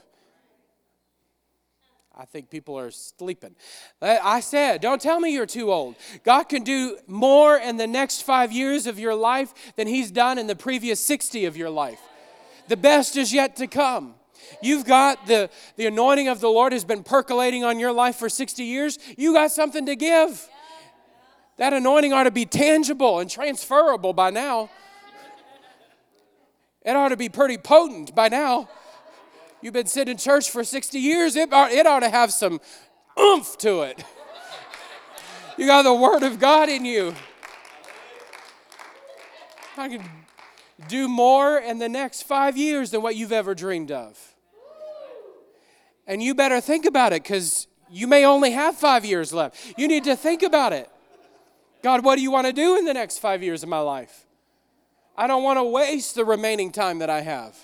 I 2.16 2.26
think 2.26 2.52
people 2.52 2.78
are 2.78 2.92
sleeping. 2.92 3.56
I 4.02 4.40
said, 4.40 4.82
don't 4.82 5.02
tell 5.02 5.20
me 5.20 5.34
you're 5.34 5.48
too 5.48 5.72
old. 5.72 5.96
God 6.24 6.44
can 6.44 6.64
do 6.64 6.98
more 7.08 7.58
in 7.58 7.78
the 7.78 7.88
next 7.88 8.22
five 8.22 8.52
years 8.52 8.86
of 8.86 9.00
your 9.00 9.16
life 9.16 9.54
than 9.76 9.88
He's 9.88 10.12
done 10.12 10.38
in 10.38 10.46
the 10.46 10.56
previous 10.56 11.04
60 11.04 11.46
of 11.46 11.58
your 11.58 11.72
life. 11.72 12.00
The 12.68 12.78
best 12.78 13.18
is 13.18 13.34
yet 13.34 13.56
to 13.58 13.68
come. 13.68 14.14
You've 14.62 14.86
got 14.86 15.26
the, 15.26 15.50
the 15.76 15.88
anointing 15.88 16.28
of 16.28 16.40
the 16.40 16.50
Lord 16.50 16.72
has 16.74 16.84
been 16.84 17.04
percolating 17.04 17.64
on 17.64 17.80
your 17.80 17.92
life 17.92 18.18
for 18.18 18.30
60 18.30 18.64
years. 18.64 19.00
You 19.18 19.34
got 19.34 19.52
something 19.52 19.86
to 19.88 19.96
give. 19.96 20.48
That 21.58 21.74
anointing 21.74 22.14
ought 22.14 22.24
to 22.24 22.32
be 22.32 22.46
tangible 22.46 23.20
and 23.20 23.30
transferable 23.30 24.14
by 24.14 24.30
now. 24.30 24.70
It 26.82 26.96
ought 26.96 27.10
to 27.10 27.18
be 27.18 27.30
pretty 27.30 27.58
potent 27.58 28.14
by 28.14 28.28
now. 28.28 28.70
You've 29.62 29.74
been 29.74 29.88
sitting 29.88 30.14
in 30.14 30.18
church 30.18 30.50
for 30.50 30.64
60 30.64 31.00
years, 31.00 31.36
it 31.36 31.54
ought, 31.54 31.72
it 31.72 31.88
ought 31.88 32.02
to 32.02 32.10
have 32.10 32.34
some 32.34 32.60
oomph 33.18 33.58
to 33.60 33.84
it. 33.84 34.04
You 35.58 35.68
got 35.68 35.84
the 35.84 35.94
Word 35.94 36.24
of 36.24 36.40
God 36.40 36.68
in 36.68 36.84
you. 36.84 37.14
I 39.78 39.88
can 39.88 40.04
do 40.88 41.08
more 41.08 41.58
in 41.58 41.80
the 41.80 41.88
next 41.88 42.24
five 42.24 42.58
years 42.58 42.92
than 42.92 43.02
what 43.02 43.16
you've 43.16 43.32
ever 43.32 43.56
dreamed 43.56 43.92
of. 43.92 44.36
And 46.06 46.22
you 46.22 46.36
better 46.36 46.60
think 46.60 46.86
about 46.86 47.14
it 47.14 47.24
because 47.24 47.68
you 47.90 48.08
may 48.08 48.26
only 48.26 48.52
have 48.52 48.76
five 48.76 49.06
years 49.06 49.32
left. 49.32 49.58
You 49.78 49.88
need 49.88 50.04
to 50.04 50.16
think 50.16 50.44
about 50.44 50.74
it. 50.74 50.90
God, 51.84 52.06
what 52.06 52.16
do 52.16 52.22
you 52.22 52.32
want 52.32 52.48
to 52.48 52.54
do 52.54 52.78
in 52.78 52.86
the 52.86 52.94
next 52.94 53.20
five 53.20 53.44
years 53.44 53.62
of 53.62 53.68
my 53.68 53.80
life? 53.80 54.26
I 55.18 55.28
don't 55.28 55.44
want 55.44 55.60
to 55.60 55.64
waste 55.64 56.16
the 56.16 56.24
remaining 56.26 56.72
time 56.72 57.00
that 57.00 57.10
I 57.10 57.22
have. 57.22 57.58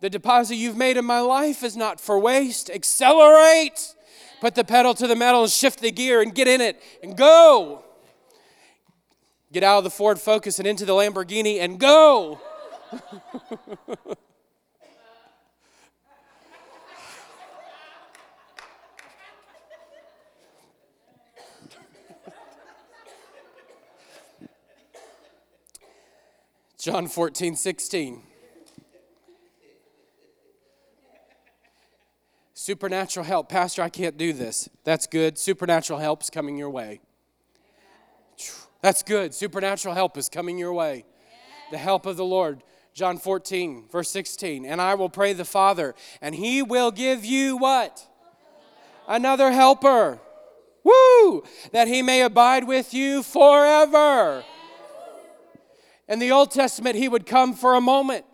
The 0.00 0.10
deposit 0.10 0.56
you've 0.56 0.76
made 0.76 0.98
in 0.98 1.04
my 1.06 1.20
life 1.20 1.62
is 1.62 1.76
not 1.76 1.98
for 1.98 2.18
waste. 2.18 2.70
Accelerate. 2.70 3.94
Put 4.40 4.54
the 4.54 4.64
pedal 4.64 4.94
to 4.94 5.06
the 5.06 5.16
metal 5.16 5.46
shift 5.48 5.80
the 5.80 5.90
gear 5.90 6.20
and 6.20 6.34
get 6.34 6.46
in 6.48 6.60
it 6.60 6.82
and 7.02 7.16
go. 7.16 7.84
Get 9.52 9.62
out 9.62 9.78
of 9.78 9.84
the 9.84 9.90
Ford 9.90 10.20
Focus 10.20 10.58
and 10.58 10.68
into 10.68 10.84
the 10.84 10.92
Lamborghini 10.92 11.60
and 11.60 11.80
go. 11.80 12.40
John 26.80 27.08
14, 27.08 27.56
16. 27.56 28.22
Supernatural 32.54 33.26
help. 33.26 33.50
Pastor, 33.50 33.82
I 33.82 33.90
can't 33.90 34.16
do 34.16 34.32
this. 34.32 34.66
That's 34.84 35.06
good. 35.06 35.36
Supernatural 35.36 35.98
help 35.98 36.22
is 36.22 36.30
coming 36.30 36.56
your 36.56 36.70
way. 36.70 37.00
That's 38.80 39.02
good. 39.02 39.34
Supernatural 39.34 39.94
help 39.94 40.16
is 40.16 40.30
coming 40.30 40.56
your 40.56 40.72
way. 40.72 41.04
The 41.70 41.76
help 41.76 42.06
of 42.06 42.16
the 42.16 42.24
Lord. 42.24 42.62
John 42.94 43.18
14, 43.18 43.88
verse 43.92 44.10
16. 44.10 44.64
And 44.64 44.80
I 44.80 44.94
will 44.94 45.10
pray 45.10 45.34
the 45.34 45.44
Father, 45.44 45.94
and 46.22 46.34
he 46.34 46.62
will 46.62 46.90
give 46.90 47.26
you 47.26 47.58
what? 47.58 48.08
Another 49.06 49.52
helper. 49.52 50.18
Woo! 50.82 51.44
That 51.72 51.88
he 51.88 52.00
may 52.00 52.22
abide 52.22 52.66
with 52.66 52.94
you 52.94 53.22
forever. 53.22 54.44
In 56.10 56.18
the 56.18 56.32
Old 56.32 56.50
Testament, 56.50 56.96
he 56.96 57.08
would 57.08 57.24
come 57.24 57.54
for 57.54 57.76
a 57.76 57.80
moment. 57.80 58.24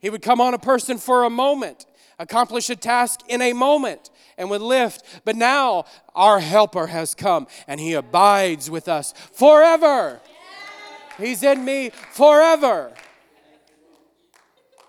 He 0.00 0.08
would 0.08 0.22
come 0.22 0.40
on 0.40 0.54
a 0.54 0.58
person 0.58 0.96
for 0.96 1.24
a 1.24 1.30
moment, 1.30 1.86
accomplish 2.20 2.70
a 2.70 2.76
task 2.76 3.20
in 3.26 3.42
a 3.42 3.52
moment, 3.52 4.10
and 4.38 4.48
would 4.48 4.62
lift. 4.62 5.02
But 5.24 5.34
now 5.34 5.86
our 6.14 6.38
helper 6.38 6.86
has 6.86 7.14
come 7.16 7.48
and 7.66 7.80
he 7.80 7.94
abides 7.94 8.70
with 8.70 8.86
us 8.86 9.12
forever. 9.32 10.20
He's 11.18 11.42
in 11.42 11.64
me 11.64 11.90
forever. 12.12 12.92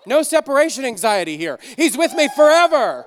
No 0.06 0.22
separation 0.22 0.84
anxiety 0.84 1.36
here. 1.36 1.58
He's 1.76 1.98
with 1.98 2.14
me 2.14 2.28
forever. 2.36 3.04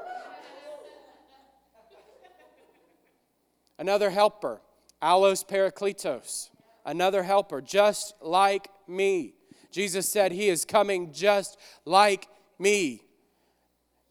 Another 3.78 4.10
helper, 4.10 4.60
allos 5.02 5.48
parakletos 5.48 6.50
another 6.90 7.22
helper, 7.24 7.62
just 7.62 8.16
like 8.22 8.68
me. 8.90 9.34
Jesus 9.72 10.10
said, 10.10 10.32
He 10.32 10.50
is 10.50 10.66
coming 10.66 11.14
just 11.14 11.58
like 11.86 12.28
me. 12.58 13.04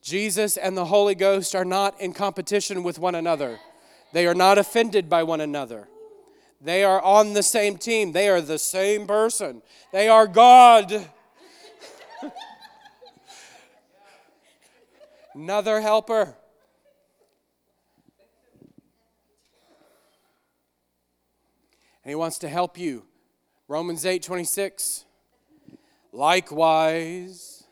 Jesus 0.02 0.56
and 0.56 0.76
the 0.76 0.86
Holy 0.86 1.14
Ghost 1.14 1.54
are 1.54 1.64
not 1.64 2.00
in 2.00 2.12
competition 2.12 2.82
with 2.82 2.98
one 2.98 3.14
another. 3.14 3.58
They 4.12 4.26
are 4.26 4.34
not 4.34 4.56
offended 4.58 5.08
by 5.08 5.22
one 5.22 5.40
another. 5.40 5.88
They 6.60 6.82
are 6.82 7.00
on 7.02 7.34
the 7.34 7.42
same 7.42 7.76
team. 7.76 8.12
They 8.12 8.28
are 8.28 8.40
the 8.40 8.58
same 8.58 9.06
person. 9.06 9.62
They 9.92 10.08
are 10.08 10.26
God. 10.26 11.08
Another 15.34 15.80
helper. 15.80 16.34
And 22.02 22.10
he 22.10 22.14
wants 22.14 22.38
to 22.38 22.48
help 22.48 22.78
you. 22.78 23.07
Romans 23.68 24.06
8 24.06 24.22
26. 24.22 25.04
Likewise, 26.10 27.64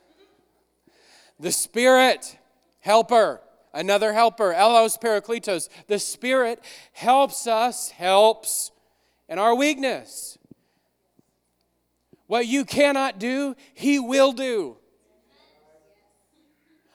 the 1.40 1.50
Spirit, 1.50 2.38
helper, 2.80 3.40
another 3.72 4.12
helper, 4.12 4.52
Allos 4.52 4.98
Parakletos, 4.98 5.70
the 5.86 5.98
Spirit 5.98 6.62
helps 6.92 7.46
us, 7.46 7.90
helps 7.90 8.70
in 9.26 9.38
our 9.38 9.54
weakness. 9.54 10.36
What 12.26 12.46
you 12.46 12.66
cannot 12.66 13.18
do, 13.18 13.56
He 13.72 13.98
will 13.98 14.32
do. 14.32 14.76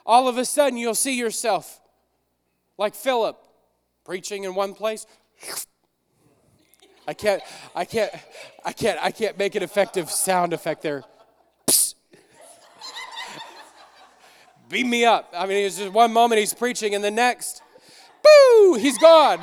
All 0.05 0.27
of 0.27 0.37
a 0.37 0.45
sudden, 0.45 0.77
you'll 0.77 0.93
see 0.93 1.17
yourself 1.17 1.81
like 2.77 2.93
Philip 2.93 3.37
preaching 4.03 4.43
in 4.43 4.53
one 4.53 4.73
place. 4.73 5.07
I 7.07 7.13
can't, 7.13 7.41
I 7.75 7.85
can't, 7.85 8.11
I 8.63 8.73
can't, 8.73 8.99
I 9.01 9.11
can't 9.11 9.37
make 9.37 9.55
an 9.55 9.63
effective 9.63 10.09
sound 10.09 10.53
effect 10.53 10.81
there. 10.81 11.03
beam 14.71 14.89
me 14.89 15.05
up. 15.05 15.31
I 15.37 15.45
mean, 15.45 15.65
it's 15.65 15.77
just 15.77 15.91
one 15.91 16.13
moment 16.13 16.39
he's 16.39 16.53
preaching, 16.53 16.95
and 16.95 17.03
the 17.03 17.11
next, 17.11 17.61
boo, 18.23 18.77
he's 18.79 18.97
gone. 18.97 19.41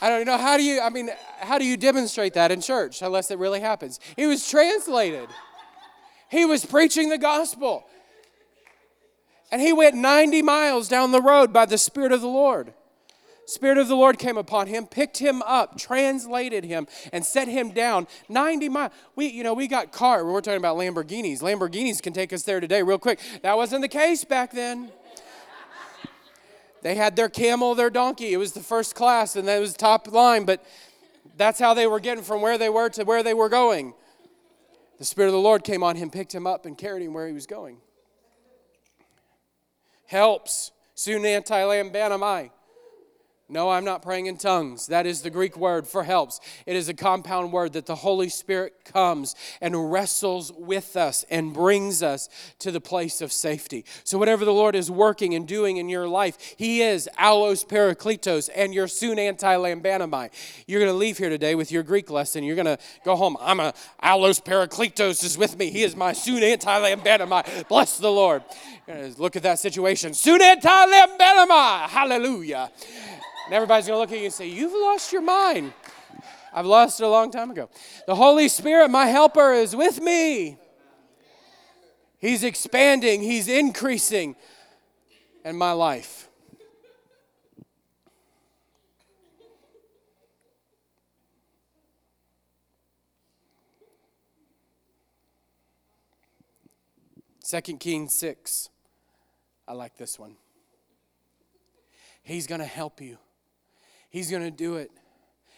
I 0.00 0.08
don't 0.08 0.26
know 0.26 0.38
how 0.38 0.56
do 0.56 0.64
you. 0.64 0.80
I 0.80 0.90
mean, 0.90 1.10
how 1.40 1.58
do 1.58 1.64
you 1.64 1.76
demonstrate 1.76 2.34
that 2.34 2.50
in 2.50 2.60
church 2.60 3.02
unless 3.02 3.30
it 3.30 3.38
really 3.38 3.60
happens? 3.60 4.00
He 4.16 4.26
was 4.26 4.48
translated. 4.48 5.28
He 6.28 6.44
was 6.44 6.64
preaching 6.64 7.08
the 7.10 7.18
gospel. 7.18 7.84
And 9.52 9.60
he 9.60 9.72
went 9.72 9.94
90 9.94 10.40
miles 10.40 10.88
down 10.88 11.12
the 11.12 11.20
road 11.20 11.52
by 11.52 11.66
the 11.66 11.76
Spirit 11.76 12.10
of 12.10 12.22
the 12.22 12.26
Lord. 12.26 12.72
Spirit 13.46 13.78
of 13.78 13.88
the 13.88 13.96
Lord 13.96 14.18
came 14.18 14.36
upon 14.36 14.68
him, 14.68 14.86
picked 14.86 15.18
him 15.18 15.42
up, 15.42 15.76
translated 15.76 16.64
him, 16.64 16.86
and 17.12 17.24
set 17.24 17.48
him 17.48 17.70
down 17.70 18.06
90 18.28 18.68
miles. 18.68 18.92
We, 19.16 19.26
you 19.26 19.42
know, 19.42 19.52
we 19.52 19.66
got 19.66 19.90
car. 19.90 20.24
We're 20.24 20.40
talking 20.40 20.58
about 20.58 20.76
Lamborghinis. 20.76 21.40
Lamborghinis 21.42 22.00
can 22.00 22.12
take 22.12 22.32
us 22.32 22.44
there 22.44 22.60
today, 22.60 22.82
real 22.82 22.98
quick. 22.98 23.18
That 23.42 23.56
wasn't 23.56 23.82
the 23.82 23.88
case 23.88 24.24
back 24.24 24.52
then. 24.52 24.90
They 26.82 26.94
had 26.94 27.14
their 27.16 27.28
camel, 27.28 27.74
their 27.74 27.90
donkey. 27.90 28.32
It 28.32 28.36
was 28.36 28.52
the 28.52 28.60
first 28.60 28.94
class, 28.94 29.36
and 29.36 29.46
that 29.48 29.60
was 29.60 29.74
top 29.74 30.10
line. 30.10 30.44
But 30.44 30.64
that's 31.36 31.58
how 31.58 31.74
they 31.74 31.86
were 31.86 32.00
getting 32.00 32.24
from 32.24 32.42
where 32.42 32.58
they 32.58 32.68
were 32.68 32.88
to 32.90 33.04
where 33.04 33.22
they 33.22 33.34
were 33.34 33.48
going. 33.48 33.94
The 34.98 35.04
Spirit 35.04 35.28
of 35.28 35.32
the 35.32 35.40
Lord 35.40 35.64
came 35.64 35.82
on 35.82 35.96
him, 35.96 36.10
picked 36.10 36.34
him 36.34 36.46
up, 36.46 36.66
and 36.66 36.76
carried 36.76 37.04
him 37.04 37.12
where 37.12 37.26
he 37.26 37.32
was 37.32 37.46
going. 37.46 37.78
Helps. 40.06 40.72
Soon 40.94 41.24
anti 41.24 41.60
lambanamai. 41.60 42.50
No, 43.52 43.68
I'm 43.68 43.84
not 43.84 44.00
praying 44.00 44.26
in 44.26 44.38
tongues. 44.38 44.86
That 44.86 45.04
is 45.04 45.20
the 45.20 45.28
Greek 45.28 45.58
word 45.58 45.86
for 45.86 46.04
helps. 46.04 46.40
It 46.64 46.74
is 46.74 46.88
a 46.88 46.94
compound 46.94 47.52
word 47.52 47.74
that 47.74 47.84
the 47.84 47.96
Holy 47.96 48.30
Spirit 48.30 48.72
comes 48.86 49.34
and 49.60 49.92
wrestles 49.92 50.50
with 50.56 50.96
us 50.96 51.22
and 51.28 51.52
brings 51.52 52.02
us 52.02 52.30
to 52.60 52.70
the 52.70 52.80
place 52.80 53.20
of 53.20 53.30
safety. 53.30 53.84
So, 54.04 54.16
whatever 54.16 54.46
the 54.46 54.54
Lord 54.54 54.74
is 54.74 54.90
working 54.90 55.34
and 55.34 55.46
doing 55.46 55.76
in 55.76 55.90
your 55.90 56.08
life, 56.08 56.54
He 56.56 56.80
is 56.80 57.10
allos 57.18 57.62
parakletos 57.62 58.48
and 58.56 58.72
your 58.72 58.88
soon 58.88 59.18
anti 59.18 59.54
lambanamai. 59.54 60.30
You're 60.66 60.80
going 60.80 60.90
to 60.90 60.96
leave 60.96 61.18
here 61.18 61.28
today 61.28 61.54
with 61.54 61.70
your 61.70 61.82
Greek 61.82 62.08
lesson. 62.08 62.44
You're 62.44 62.56
going 62.56 62.64
to 62.64 62.78
go 63.04 63.16
home. 63.16 63.36
I'm 63.38 63.60
a 63.60 63.74
allos 64.02 64.42
parakletos 64.42 65.22
is 65.22 65.36
with 65.36 65.58
me. 65.58 65.70
He 65.70 65.82
is 65.82 65.94
my 65.94 66.14
soon 66.14 66.42
anti 66.42 66.80
lambanamai. 66.80 67.68
Bless 67.68 67.98
the 67.98 68.10
Lord. 68.10 68.44
Look 69.18 69.36
at 69.36 69.42
that 69.42 69.58
situation. 69.58 70.14
Soon 70.14 70.40
anti. 70.40 70.70
Hallelujah. 71.88 72.70
And 73.52 73.56
everybody's 73.58 73.86
going 73.86 73.96
to 73.96 74.00
look 74.00 74.12
at 74.12 74.18
you 74.18 74.24
and 74.24 74.32
say, 74.32 74.48
You've 74.48 74.72
lost 74.72 75.12
your 75.12 75.20
mind. 75.20 75.74
I've 76.54 76.64
lost 76.64 77.00
it 77.00 77.04
a 77.04 77.08
long 77.10 77.30
time 77.30 77.50
ago. 77.50 77.68
The 78.06 78.14
Holy 78.14 78.48
Spirit, 78.48 78.88
my 78.88 79.04
helper, 79.04 79.52
is 79.52 79.76
with 79.76 80.00
me. 80.00 80.56
He's 82.18 82.44
expanding, 82.44 83.20
He's 83.20 83.48
increasing 83.48 84.36
in 85.44 85.58
my 85.58 85.72
life. 85.72 86.30
Second 97.40 97.80
Kings 97.80 98.14
6. 98.14 98.70
I 99.68 99.74
like 99.74 99.98
this 99.98 100.18
one. 100.18 100.36
He's 102.22 102.46
going 102.46 102.60
to 102.62 102.64
help 102.64 103.02
you. 103.02 103.18
He's 104.12 104.30
going 104.30 104.42
to 104.44 104.50
do 104.50 104.76
it. 104.76 104.90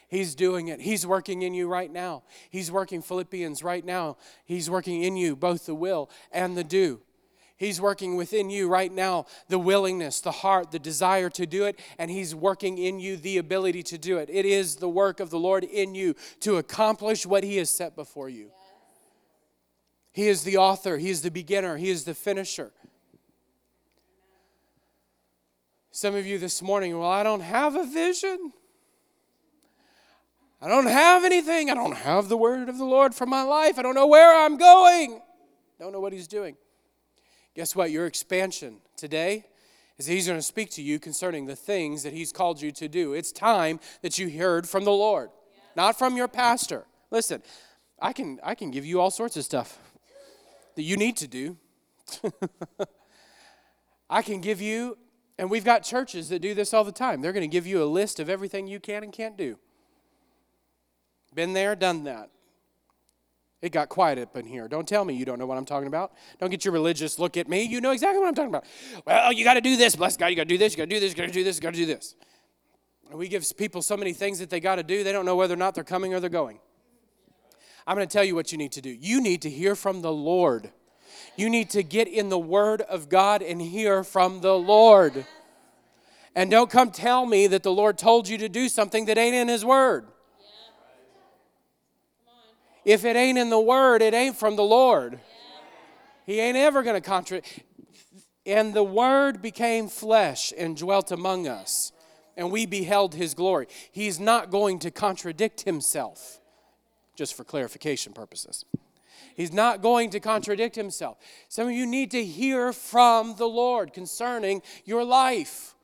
He's 0.07 0.33
doing 0.33 0.69
it. 0.69 0.79
He's 0.79 1.05
working 1.05 1.41
in 1.41 1.53
you 1.53 1.67
right 1.67 1.91
now. 1.91 2.23
He's 2.49 2.71
working 2.71 3.01
Philippians 3.01 3.63
right 3.63 3.83
now. 3.83 4.15
He's 4.45 4.69
working 4.69 5.03
in 5.03 5.17
you 5.17 5.35
both 5.35 5.65
the 5.65 5.75
will 5.75 6.09
and 6.31 6.55
the 6.55 6.63
do. 6.63 7.01
He's 7.57 7.81
working 7.81 8.15
within 8.15 8.49
you 8.49 8.69
right 8.69 8.91
now 8.91 9.25
the 9.49 9.59
willingness, 9.59 10.21
the 10.21 10.31
heart, 10.31 10.71
the 10.71 10.79
desire 10.79 11.29
to 11.31 11.45
do 11.45 11.65
it, 11.65 11.79
and 11.97 12.09
He's 12.09 12.33
working 12.33 12.77
in 12.77 12.99
you 12.99 13.17
the 13.17 13.37
ability 13.37 13.83
to 13.83 13.97
do 13.97 14.17
it. 14.17 14.29
It 14.31 14.45
is 14.45 14.77
the 14.77 14.89
work 14.89 15.19
of 15.19 15.31
the 15.31 15.39
Lord 15.39 15.65
in 15.65 15.93
you 15.93 16.15
to 16.41 16.57
accomplish 16.57 17.25
what 17.25 17.43
He 17.43 17.57
has 17.57 17.69
set 17.69 17.95
before 17.95 18.29
you. 18.29 18.51
He 20.13 20.27
is 20.27 20.43
the 20.43 20.57
author, 20.57 20.97
He 20.97 21.09
is 21.09 21.21
the 21.23 21.31
beginner, 21.31 21.75
He 21.75 21.89
is 21.89 22.05
the 22.05 22.13
finisher. 22.13 22.71
Some 25.95 26.13
of 26.13 26.25
you 26.25 26.37
this 26.37 26.61
morning, 26.61 26.99
well, 26.99 27.09
I 27.09 27.23
don't 27.23 27.39
have 27.39 27.73
a 27.77 27.85
vision. 27.85 28.51
I 30.61 30.67
don't 30.67 30.87
have 30.87 31.23
anything. 31.23 31.69
I 31.69 31.73
don't 31.73 31.95
have 31.95 32.27
the 32.27 32.35
word 32.35 32.67
of 32.67 32.77
the 32.77 32.83
Lord 32.83 33.15
for 33.15 33.25
my 33.25 33.43
life. 33.43 33.79
I 33.79 33.81
don't 33.81 33.95
know 33.95 34.05
where 34.05 34.37
I'm 34.43 34.57
going. 34.57 35.21
Don't 35.79 35.93
know 35.93 36.01
what 36.01 36.11
He's 36.11 36.27
doing. 36.27 36.57
Guess 37.55 37.77
what? 37.77 37.91
Your 37.91 38.07
expansion 38.07 38.81
today 38.97 39.45
is 39.97 40.05
He's 40.05 40.27
going 40.27 40.37
to 40.37 40.43
speak 40.43 40.69
to 40.71 40.81
you 40.81 40.99
concerning 40.99 41.45
the 41.45 41.55
things 41.55 42.03
that 42.03 42.11
He's 42.11 42.33
called 42.33 42.61
you 42.61 42.73
to 42.73 42.89
do. 42.89 43.13
It's 43.13 43.31
time 43.31 43.79
that 44.01 44.17
you 44.17 44.29
heard 44.29 44.67
from 44.67 44.83
the 44.83 44.91
Lord, 44.91 45.29
not 45.77 45.97
from 45.97 46.17
your 46.17 46.27
pastor. 46.27 46.83
Listen, 47.09 47.41
I 48.01 48.11
can, 48.11 48.41
I 48.43 48.53
can 48.53 48.69
give 48.69 48.85
you 48.85 48.99
all 48.99 49.11
sorts 49.11 49.37
of 49.37 49.45
stuff 49.45 49.79
that 50.75 50.83
you 50.83 50.97
need 50.97 51.15
to 51.15 51.27
do. 51.29 51.55
I 54.09 54.21
can 54.21 54.41
give 54.41 54.59
you 54.59 54.97
and 55.37 55.49
we've 55.49 55.65
got 55.65 55.83
churches 55.83 56.29
that 56.29 56.39
do 56.39 56.53
this 56.53 56.73
all 56.73 56.83
the 56.83 56.91
time. 56.91 57.21
They're 57.21 57.33
going 57.33 57.41
to 57.41 57.51
give 57.51 57.67
you 57.67 57.83
a 57.83 57.85
list 57.85 58.19
of 58.19 58.29
everything 58.29 58.67
you 58.67 58.79
can 58.79 59.03
and 59.03 59.11
can't 59.11 59.37
do. 59.37 59.57
Been 61.33 61.53
there, 61.53 61.75
done 61.75 62.05
that. 62.05 62.29
It 63.61 63.71
got 63.71 63.89
quiet 63.89 64.19
up 64.19 64.37
in 64.37 64.45
here. 64.45 64.67
Don't 64.67 64.87
tell 64.87 65.03
me 65.03 65.15
you 65.15 65.25
don't 65.25 65.39
know 65.39 65.45
what 65.45 65.57
I'm 65.57 65.65
talking 65.65 65.87
about. 65.87 66.13
Don't 66.39 66.51
get 66.51 66.63
your 66.63 66.73
religious 66.73 67.17
look 67.17 67.35
at 67.35 67.49
me. 67.49 67.63
You 67.63 67.81
know 67.81 67.91
exactly 67.91 68.19
what 68.19 68.27
I'm 68.27 68.35
talking 68.35 68.49
about. 68.49 68.65
Well, 69.05 69.33
you 69.33 69.43
got 69.43 69.55
to 69.55 69.61
do 69.61 69.75
this. 69.75 69.95
Bless 69.95 70.15
God, 70.15 70.27
you 70.27 70.35
got 70.35 70.43
to 70.43 70.49
do 70.49 70.57
this. 70.57 70.73
You 70.73 70.77
got 70.77 70.89
to 70.89 70.95
do 70.95 70.99
this. 70.99 71.11
You 71.11 71.17
got 71.17 71.27
to 71.27 71.33
do 71.33 71.43
this. 71.43 71.55
You 71.57 71.61
got 71.61 71.73
to 71.73 71.79
do 71.79 71.85
this. 71.85 72.15
And 73.09 73.19
we 73.19 73.27
give 73.27 73.45
people 73.57 73.81
so 73.81 73.97
many 73.97 74.13
things 74.13 74.39
that 74.39 74.49
they 74.49 74.59
got 74.59 74.75
to 74.75 74.83
do, 74.83 75.03
they 75.03 75.11
don't 75.11 75.25
know 75.25 75.35
whether 75.35 75.53
or 75.53 75.57
not 75.57 75.75
they're 75.75 75.83
coming 75.83 76.13
or 76.13 76.19
they're 76.19 76.29
going. 76.29 76.59
I'm 77.87 77.95
going 77.95 78.07
to 78.07 78.11
tell 78.11 78.23
you 78.23 78.35
what 78.35 78.51
you 78.51 78.57
need 78.57 78.71
to 78.73 78.81
do. 78.81 78.89
You 78.89 79.21
need 79.21 79.41
to 79.43 79.49
hear 79.49 79.75
from 79.75 80.01
the 80.01 80.11
Lord. 80.11 80.71
You 81.35 81.49
need 81.49 81.69
to 81.71 81.83
get 81.83 82.07
in 82.07 82.29
the 82.29 82.39
Word 82.39 82.81
of 82.81 83.09
God 83.09 83.41
and 83.41 83.61
hear 83.61 84.03
from 84.03 84.41
the 84.41 84.57
Lord. 84.57 85.25
And 86.35 86.51
don't 86.51 86.69
come 86.69 86.91
tell 86.91 87.25
me 87.25 87.47
that 87.47 87.63
the 87.63 87.71
Lord 87.71 87.97
told 87.97 88.27
you 88.27 88.37
to 88.39 88.49
do 88.49 88.67
something 88.69 89.05
that 89.05 89.17
ain't 89.17 89.35
in 89.35 89.47
His 89.47 89.63
Word. 89.63 90.07
If 92.83 93.03
it 93.03 93.15
ain't 93.15 93.37
in 93.37 93.49
the 93.49 93.59
Word, 93.59 94.01
it 94.01 94.13
ain't 94.13 94.35
from 94.35 94.55
the 94.55 94.63
Lord. 94.63 95.19
He 96.25 96.39
ain't 96.39 96.57
ever 96.57 96.83
going 96.83 97.01
to 97.01 97.07
contradict. 97.07 97.61
And 98.45 98.73
the 98.73 98.83
Word 98.83 99.41
became 99.41 99.87
flesh 99.87 100.53
and 100.55 100.77
dwelt 100.77 101.11
among 101.11 101.47
us, 101.47 101.91
and 102.37 102.51
we 102.51 102.65
beheld 102.65 103.15
His 103.15 103.33
glory. 103.33 103.67
He's 103.91 104.19
not 104.19 104.51
going 104.51 104.79
to 104.79 104.91
contradict 104.91 105.61
Himself, 105.61 106.39
just 107.15 107.33
for 107.33 107.43
clarification 107.43 108.13
purposes. 108.13 108.65
He's 109.35 109.51
not 109.51 109.81
going 109.81 110.11
to 110.11 110.19
contradict 110.19 110.75
himself. 110.75 111.17
Some 111.49 111.67
of 111.67 111.73
you 111.73 111.85
need 111.85 112.11
to 112.11 112.23
hear 112.23 112.71
from 112.71 113.35
the 113.35 113.47
Lord 113.47 113.93
concerning 113.93 114.61
your 114.85 115.03
life. 115.03 115.75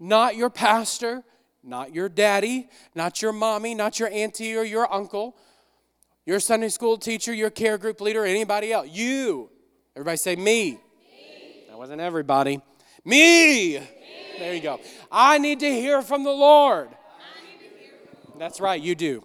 Not 0.00 0.34
your 0.34 0.48
pastor, 0.48 1.24
not 1.62 1.94
your 1.94 2.08
daddy, 2.08 2.70
not 2.94 3.20
your 3.20 3.32
mommy, 3.32 3.74
not 3.74 4.00
your 4.00 4.08
auntie 4.08 4.56
or 4.56 4.64
your 4.64 4.92
uncle, 4.92 5.36
your 6.24 6.40
Sunday 6.40 6.70
school 6.70 6.96
teacher, 6.96 7.34
your 7.34 7.50
care 7.50 7.76
group 7.76 8.00
leader, 8.00 8.24
anybody 8.24 8.72
else. 8.72 8.88
You. 8.90 9.50
Everybody 9.94 10.16
say 10.16 10.36
me. 10.36 10.42
me. 10.42 10.78
That 11.68 11.76
wasn't 11.76 12.00
everybody. 12.00 12.62
Me. 13.04 13.78
Me. 13.78 13.88
There 14.38 14.54
you 14.54 14.60
go. 14.60 14.80
I 15.12 15.36
need 15.38 15.60
to 15.60 15.70
hear 15.70 16.00
from 16.00 16.24
the 16.24 16.32
Lord. 16.32 16.88
That's 18.38 18.60
right, 18.60 18.80
you 18.80 18.94
do. 18.94 19.24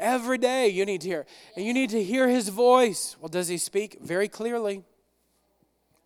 Every 0.00 0.38
day 0.38 0.68
you 0.68 0.86
need 0.86 1.02
to 1.02 1.08
hear. 1.08 1.26
And 1.54 1.64
you 1.64 1.74
need 1.74 1.90
to 1.90 2.02
hear 2.02 2.26
his 2.26 2.48
voice. 2.48 3.16
Well, 3.20 3.28
does 3.28 3.48
he 3.48 3.58
speak? 3.58 3.98
Very 4.00 4.28
clearly. 4.28 4.82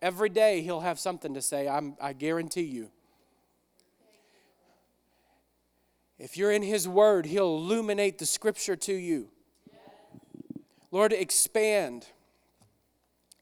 Every 0.01 0.27
day 0.27 0.61
he'll 0.61 0.81
have 0.81 0.99
something 0.99 1.33
to 1.33 1.41
say, 1.41 1.69
I'm, 1.69 1.95
I 2.01 2.11
guarantee 2.11 2.63
you. 2.63 2.91
If 6.19 6.37
you're 6.37 6.51
in 6.51 6.61
his 6.61 6.87
word, 6.87 7.25
he'll 7.25 7.55
illuminate 7.55 8.17
the 8.19 8.25
scripture 8.25 8.75
to 8.75 8.93
you. 8.93 9.29
Lord, 10.91 11.13
expand, 11.13 12.07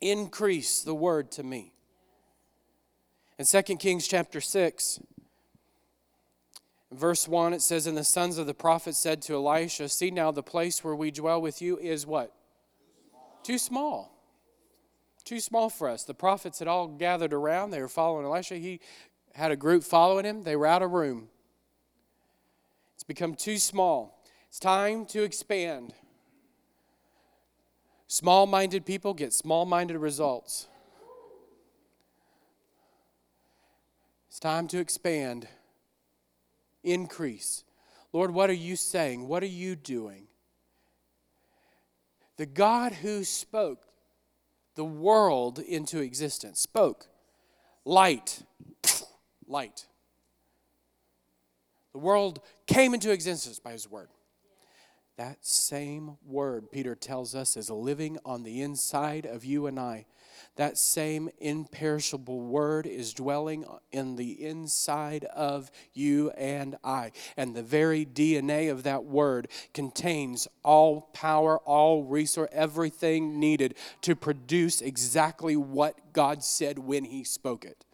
increase 0.01 0.83
the 0.83 0.95
word 0.95 1.31
to 1.33 1.43
me. 1.43 1.73
In 3.39 3.45
2 3.45 3.61
Kings 3.77 4.07
chapter 4.07 4.39
6, 4.39 4.99
verse 6.95 7.27
1, 7.27 7.53
it 7.53 7.61
says, 7.61 7.87
And 7.87 7.97
the 7.97 8.03
sons 8.03 8.37
of 8.37 8.47
the 8.47 8.53
prophet 8.53 8.95
said 8.95 9.21
to 9.23 9.35
Elisha, 9.35 9.89
See 9.89 10.11
now, 10.11 10.31
the 10.31 10.43
place 10.43 10.83
where 10.83 10.95
we 10.95 11.11
dwell 11.11 11.41
with 11.41 11.61
you 11.61 11.77
is 11.77 12.05
what? 12.05 12.33
Too 13.43 13.57
small. 13.57 14.13
Too 15.23 15.39
small 15.39 15.69
for 15.69 15.89
us. 15.89 16.03
The 16.03 16.13
prophets 16.13 16.59
had 16.59 16.67
all 16.67 16.87
gathered 16.87 17.33
around. 17.33 17.71
They 17.71 17.81
were 17.81 17.87
following 17.87 18.25
Elisha. 18.25 18.55
He 18.55 18.81
had 19.33 19.51
a 19.51 19.55
group 19.55 19.83
following 19.83 20.25
him. 20.25 20.43
They 20.43 20.55
were 20.55 20.67
out 20.67 20.81
of 20.81 20.91
room. 20.91 21.29
It's 22.95 23.03
become 23.03 23.33
too 23.35 23.57
small. 23.57 24.21
It's 24.49 24.59
time 24.59 25.05
to 25.07 25.23
expand. 25.23 25.93
Small 28.07 28.45
minded 28.45 28.85
people 28.85 29.13
get 29.13 29.33
small 29.33 29.65
minded 29.65 29.97
results. 29.97 30.67
It's 34.27 34.39
time 34.39 34.67
to 34.69 34.79
expand, 34.79 35.47
increase. 36.83 37.63
Lord, 38.11 38.31
what 38.31 38.49
are 38.49 38.53
you 38.53 38.75
saying? 38.75 39.27
What 39.27 39.43
are 39.43 39.47
you 39.47 39.75
doing? 39.75 40.27
The 42.37 42.45
God 42.45 42.93
who 42.93 43.23
spoke 43.23 43.85
the 44.75 44.83
world 44.83 45.59
into 45.59 45.99
existence 45.99 46.59
spoke 46.59 47.07
light, 47.85 48.43
light. 49.47 49.85
The 51.93 51.99
world 51.99 52.39
came 52.65 52.93
into 52.93 53.11
existence 53.11 53.59
by 53.59 53.71
his 53.71 53.89
word. 53.89 54.09
That 55.17 55.45
same 55.45 56.17
word, 56.25 56.71
Peter 56.71 56.95
tells 56.95 57.35
us, 57.35 57.55
is 57.55 57.69
living 57.69 58.17
on 58.25 58.41
the 58.41 58.61
inside 58.61 59.27
of 59.27 59.45
you 59.45 59.67
and 59.67 59.79
I. 59.79 60.05
That 60.55 60.77
same 60.77 61.29
imperishable 61.39 62.39
word 62.39 62.85
is 62.85 63.13
dwelling 63.13 63.65
in 63.91 64.15
the 64.15 64.43
inside 64.45 65.25
of 65.25 65.71
you 65.93 66.29
and 66.31 66.75
I. 66.83 67.11
And 67.35 67.55
the 67.55 67.63
very 67.63 68.05
DNA 68.05 68.71
of 68.71 68.83
that 68.83 69.03
word 69.03 69.47
contains 69.73 70.47
all 70.63 71.09
power, 71.13 71.57
all 71.59 72.03
resource, 72.03 72.49
everything 72.51 73.39
needed 73.39 73.75
to 74.01 74.15
produce 74.15 74.81
exactly 74.81 75.55
what 75.55 76.13
God 76.13 76.43
said 76.43 76.77
when 76.77 77.05
He 77.05 77.23
spoke 77.23 77.65
it. 77.65 77.85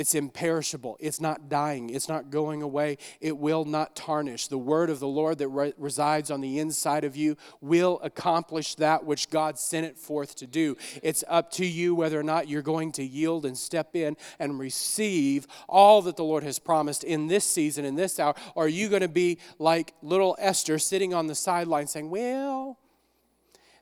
It's 0.00 0.14
imperishable. 0.14 0.96
It's 0.98 1.20
not 1.20 1.50
dying. 1.50 1.90
It's 1.90 2.08
not 2.08 2.30
going 2.30 2.62
away. 2.62 2.96
It 3.20 3.36
will 3.36 3.66
not 3.66 3.94
tarnish. 3.94 4.46
The 4.46 4.56
word 4.56 4.88
of 4.88 4.98
the 4.98 5.06
Lord 5.06 5.36
that 5.36 5.48
re- 5.48 5.74
resides 5.76 6.30
on 6.30 6.40
the 6.40 6.58
inside 6.58 7.04
of 7.04 7.16
you 7.16 7.36
will 7.60 8.00
accomplish 8.02 8.76
that 8.76 9.04
which 9.04 9.28
God 9.28 9.58
sent 9.58 9.84
it 9.84 9.98
forth 9.98 10.36
to 10.36 10.46
do. 10.46 10.78
It's 11.02 11.22
up 11.28 11.50
to 11.50 11.66
you 11.66 11.94
whether 11.94 12.18
or 12.18 12.22
not 12.22 12.48
you're 12.48 12.62
going 12.62 12.92
to 12.92 13.04
yield 13.04 13.44
and 13.44 13.58
step 13.58 13.94
in 13.94 14.16
and 14.38 14.58
receive 14.58 15.46
all 15.68 16.00
that 16.00 16.16
the 16.16 16.24
Lord 16.24 16.44
has 16.44 16.58
promised 16.58 17.04
in 17.04 17.26
this 17.26 17.44
season, 17.44 17.84
in 17.84 17.94
this 17.94 18.18
hour. 18.18 18.34
Or 18.54 18.64
are 18.64 18.68
you 18.68 18.88
going 18.88 19.02
to 19.02 19.08
be 19.08 19.36
like 19.58 19.92
little 20.00 20.34
Esther 20.38 20.78
sitting 20.78 21.12
on 21.12 21.26
the 21.26 21.34
sideline 21.34 21.88
saying, 21.88 22.08
Well, 22.08 22.78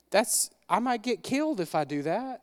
that's, 0.09 0.49
I 0.67 0.79
might 0.79 1.01
get 1.01 1.23
killed 1.23 1.61
if 1.61 1.75
I 1.75 1.85
do 1.85 2.01
that. 2.01 2.41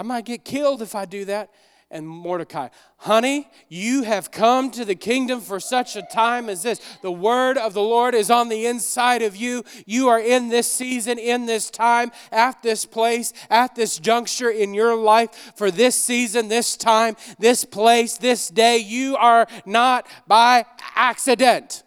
I 0.00 0.02
might 0.02 0.24
get 0.24 0.46
killed 0.46 0.80
if 0.80 0.94
I 0.94 1.04
do 1.04 1.26
that. 1.26 1.50
And 1.90 2.08
Mordecai, 2.08 2.68
honey, 2.96 3.50
you 3.68 4.04
have 4.04 4.30
come 4.30 4.70
to 4.70 4.86
the 4.86 4.94
kingdom 4.94 5.42
for 5.42 5.60
such 5.60 5.94
a 5.94 6.00
time 6.00 6.48
as 6.48 6.62
this. 6.62 6.80
The 7.02 7.12
word 7.12 7.58
of 7.58 7.74
the 7.74 7.82
Lord 7.82 8.14
is 8.14 8.30
on 8.30 8.48
the 8.48 8.64
inside 8.64 9.20
of 9.20 9.36
you. 9.36 9.62
You 9.84 10.08
are 10.08 10.18
in 10.18 10.48
this 10.48 10.72
season, 10.72 11.18
in 11.18 11.44
this 11.44 11.68
time, 11.68 12.12
at 12.32 12.62
this 12.62 12.86
place, 12.86 13.34
at 13.50 13.74
this 13.74 13.98
juncture 13.98 14.48
in 14.48 14.72
your 14.72 14.96
life 14.96 15.52
for 15.54 15.70
this 15.70 16.02
season, 16.02 16.48
this 16.48 16.78
time, 16.78 17.14
this 17.38 17.66
place, 17.66 18.16
this 18.16 18.48
day. 18.48 18.78
You 18.78 19.18
are 19.18 19.46
not 19.66 20.06
by 20.26 20.64
accident. 20.94 21.82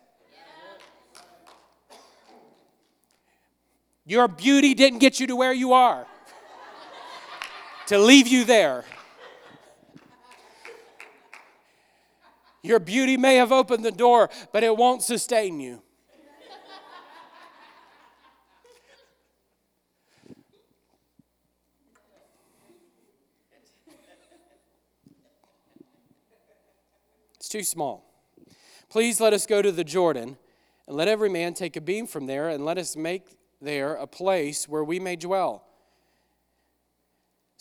Your 4.05 4.27
beauty 4.27 4.75
didn't 4.75 4.99
get 4.99 5.19
you 5.19 5.25
to 5.25 5.35
where 5.35 5.53
you 5.53 5.73
are 5.73 6.05
to 7.87 7.97
leave 7.97 8.27
you 8.27 8.45
there. 8.45 8.85
Your 12.61 12.79
beauty 12.79 13.17
may 13.17 13.35
have 13.35 13.51
opened 13.51 13.83
the 13.83 13.91
door, 13.91 14.29
but 14.53 14.63
it 14.63 14.77
won't 14.77 15.01
sustain 15.03 15.59
you. 15.59 15.81
It's 27.35 27.49
too 27.49 27.63
small. 27.63 28.09
Please 28.87 29.19
let 29.19 29.33
us 29.33 29.45
go 29.45 29.61
to 29.61 29.71
the 29.71 29.83
Jordan, 29.83 30.37
and 30.87 30.95
let 30.95 31.09
every 31.09 31.29
man 31.29 31.53
take 31.53 31.75
a 31.75 31.81
beam 31.81 32.07
from 32.07 32.27
there, 32.27 32.47
and 32.47 32.63
let 32.63 32.77
us 32.77 32.95
make 32.95 33.37
there 33.59 33.95
a 33.95 34.07
place 34.07 34.69
where 34.69 34.83
we 34.85 34.99
may 34.99 35.17
dwell. 35.17 35.65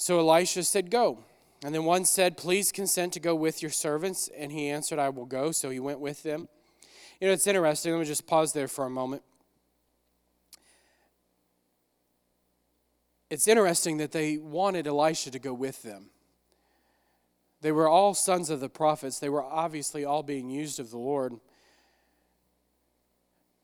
So 0.03 0.19
Elisha 0.19 0.65
said, 0.65 0.91
Go. 0.91 1.19
And 1.65 1.73
then 1.73 1.85
one 1.85 2.05
said, 2.05 2.37
Please 2.37 2.73
consent 2.73 3.13
to 3.13 3.21
go 3.21 3.37
with 3.37 3.63
your 3.63 3.71
servants. 3.71 4.29
And 4.37 4.51
he 4.51 4.69
answered, 4.69 4.99
I 4.99 5.11
will 5.11 5.27
go. 5.27 5.53
So 5.53 5.71
he 5.71 5.79
went 5.79 6.01
with 6.01 6.25
them. 6.25 6.49
You 7.21 7.29
know, 7.29 7.33
it's 7.33 7.47
interesting. 7.47 7.93
Let 7.93 8.01
me 8.01 8.05
just 8.05 8.27
pause 8.27 8.53
there 8.53 8.67
for 8.67 8.85
a 8.85 8.91
moment. 8.91 9.23
It's 13.31 13.47
interesting 13.47 13.99
that 13.99 14.11
they 14.11 14.39
wanted 14.39 14.89
Elisha 14.89 15.31
to 15.31 15.39
go 15.39 15.55
with 15.55 15.85
them. 15.85 16.11
They 17.61 17.71
were 17.71 17.87
all 17.87 18.13
sons 18.13 18.51
of 18.51 18.59
the 18.59 18.69
prophets. 18.69 19.21
They 19.21 19.29
were 19.29 19.45
obviously 19.45 20.05
all 20.05 20.25
being 20.25 20.51
used 20.51 20.81
of 20.81 20.91
the 20.91 20.99
Lord. 20.99 21.35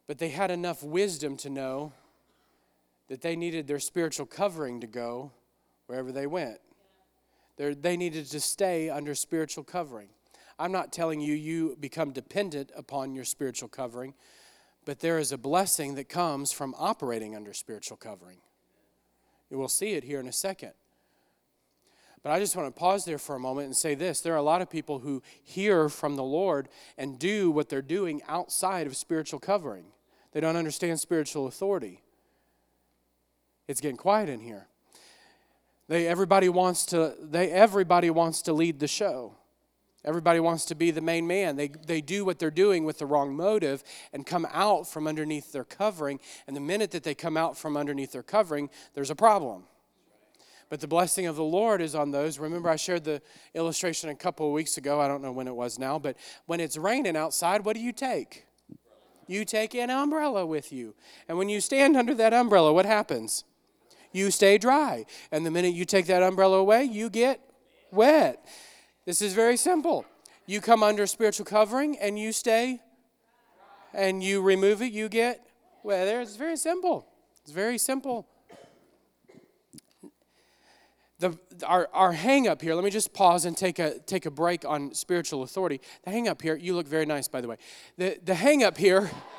But 0.06 0.18
they 0.18 0.28
had 0.28 0.52
enough 0.52 0.84
wisdom 0.84 1.36
to 1.38 1.50
know 1.50 1.94
that 3.08 3.22
they 3.22 3.34
needed 3.34 3.66
their 3.66 3.80
spiritual 3.80 4.26
covering 4.26 4.80
to 4.82 4.86
go 4.86 5.32
wherever 5.88 6.12
they 6.12 6.26
went. 6.26 6.58
They're, 7.56 7.74
they 7.74 7.96
needed 7.96 8.26
to 8.26 8.40
stay 8.40 8.88
under 8.88 9.16
spiritual 9.16 9.64
covering. 9.64 10.10
I'm 10.58 10.70
not 10.70 10.92
telling 10.92 11.20
you 11.20 11.34
you 11.34 11.76
become 11.80 12.12
dependent 12.12 12.70
upon 12.76 13.14
your 13.14 13.24
spiritual 13.24 13.68
covering, 13.68 14.14
but 14.84 15.00
there 15.00 15.18
is 15.18 15.32
a 15.32 15.38
blessing 15.38 15.94
that 15.96 16.08
comes 16.08 16.52
from 16.52 16.74
operating 16.78 17.34
under 17.34 17.52
spiritual 17.52 17.96
covering. 17.96 18.38
You 19.50 19.58
will 19.58 19.68
see 19.68 19.94
it 19.94 20.04
here 20.04 20.20
in 20.20 20.28
a 20.28 20.32
second. 20.32 20.72
But 22.22 22.32
I 22.32 22.38
just 22.38 22.54
want 22.56 22.74
to 22.74 22.78
pause 22.78 23.04
there 23.04 23.18
for 23.18 23.36
a 23.36 23.40
moment 23.40 23.66
and 23.66 23.76
say 23.76 23.94
this. 23.94 24.20
There 24.20 24.34
are 24.34 24.38
a 24.38 24.42
lot 24.42 24.60
of 24.60 24.68
people 24.68 24.98
who 24.98 25.22
hear 25.42 25.88
from 25.88 26.16
the 26.16 26.24
Lord 26.24 26.68
and 26.98 27.18
do 27.18 27.50
what 27.50 27.68
they're 27.68 27.80
doing 27.80 28.20
outside 28.28 28.86
of 28.86 28.96
spiritual 28.96 29.38
covering. 29.38 29.86
They 30.32 30.40
don't 30.40 30.56
understand 30.56 31.00
spiritual 31.00 31.46
authority. 31.46 32.02
It's 33.68 33.80
getting 33.80 33.96
quiet 33.96 34.28
in 34.28 34.40
here. 34.40 34.66
They, 35.88 36.06
everybody 36.06 36.48
wants 36.48 36.86
to 36.86 37.14
they 37.20 37.50
everybody 37.50 38.10
wants 38.10 38.42
to 38.42 38.52
lead 38.52 38.78
the 38.78 38.88
show. 38.88 39.34
Everybody 40.04 40.38
wants 40.40 40.64
to 40.66 40.74
be 40.74 40.90
the 40.90 41.00
main 41.00 41.26
man. 41.26 41.56
They, 41.56 41.68
they 41.68 42.00
do 42.00 42.24
what 42.24 42.38
they're 42.38 42.50
doing 42.50 42.84
with 42.84 42.98
the 42.98 43.06
wrong 43.06 43.34
motive 43.34 43.82
and 44.12 44.24
come 44.24 44.46
out 44.52 44.86
from 44.86 45.08
underneath 45.08 45.52
their 45.52 45.64
covering. 45.64 46.20
And 46.46 46.54
the 46.54 46.60
minute 46.60 46.92
that 46.92 47.02
they 47.02 47.14
come 47.14 47.36
out 47.36 47.58
from 47.58 47.76
underneath 47.76 48.12
their 48.12 48.22
covering, 48.22 48.70
there's 48.94 49.10
a 49.10 49.16
problem. 49.16 49.64
But 50.70 50.80
the 50.80 50.86
blessing 50.86 51.26
of 51.26 51.36
the 51.36 51.44
Lord 51.44 51.82
is 51.82 51.94
on 51.94 52.10
those. 52.10 52.38
Remember, 52.38 52.68
I 52.68 52.76
shared 52.76 53.04
the 53.04 53.20
illustration 53.54 54.08
a 54.10 54.14
couple 54.14 54.46
of 54.46 54.52
weeks 54.52 54.76
ago. 54.76 55.00
I 55.00 55.08
don't 55.08 55.22
know 55.22 55.32
when 55.32 55.48
it 55.48 55.54
was 55.54 55.78
now, 55.78 55.98
but 55.98 56.16
when 56.46 56.60
it's 56.60 56.76
raining 56.76 57.16
outside, 57.16 57.64
what 57.64 57.74
do 57.74 57.80
you 57.80 57.92
take? 57.92 58.46
You 59.26 59.44
take 59.44 59.74
an 59.74 59.90
umbrella 59.90 60.46
with 60.46 60.72
you. 60.72 60.94
And 61.28 61.36
when 61.38 61.48
you 61.48 61.60
stand 61.60 61.96
under 61.96 62.14
that 62.14 62.32
umbrella, 62.32 62.72
what 62.72 62.86
happens? 62.86 63.44
You 64.18 64.30
stay 64.30 64.58
dry. 64.58 65.06
And 65.32 65.46
the 65.46 65.50
minute 65.50 65.74
you 65.74 65.84
take 65.84 66.06
that 66.06 66.22
umbrella 66.22 66.58
away, 66.58 66.84
you 66.84 67.08
get 67.08 67.40
wet. 67.92 68.44
This 69.06 69.22
is 69.22 69.32
very 69.32 69.56
simple. 69.56 70.04
You 70.46 70.60
come 70.60 70.82
under 70.82 71.06
spiritual 71.06 71.46
covering 71.46 71.98
and 71.98 72.18
you 72.18 72.32
stay, 72.32 72.80
and 73.94 74.22
you 74.22 74.42
remove 74.42 74.82
it, 74.82 74.92
you 74.92 75.08
get 75.08 75.46
wet. 75.82 76.06
There, 76.06 76.20
It's 76.20 76.36
very 76.36 76.56
simple. 76.56 77.06
It's 77.42 77.52
very 77.52 77.78
simple. 77.78 78.26
the, 81.18 81.36
our, 81.66 81.88
our 81.92 82.12
hang 82.12 82.46
up 82.46 82.62
here, 82.62 82.74
let 82.74 82.84
me 82.84 82.90
just 82.90 83.12
pause 83.12 83.44
and 83.44 83.56
take 83.56 83.78
a, 83.78 83.98
take 84.00 84.26
a 84.26 84.30
break 84.30 84.64
on 84.64 84.94
spiritual 84.94 85.42
authority. 85.42 85.80
The 86.04 86.10
hang 86.10 86.28
up 86.28 86.40
here, 86.42 86.56
you 86.56 86.74
look 86.74 86.86
very 86.86 87.06
nice, 87.06 87.28
by 87.28 87.40
the 87.40 87.48
way. 87.48 87.56
The, 87.96 88.18
the 88.22 88.34
hang 88.34 88.62
up 88.62 88.78
here, 88.78 89.10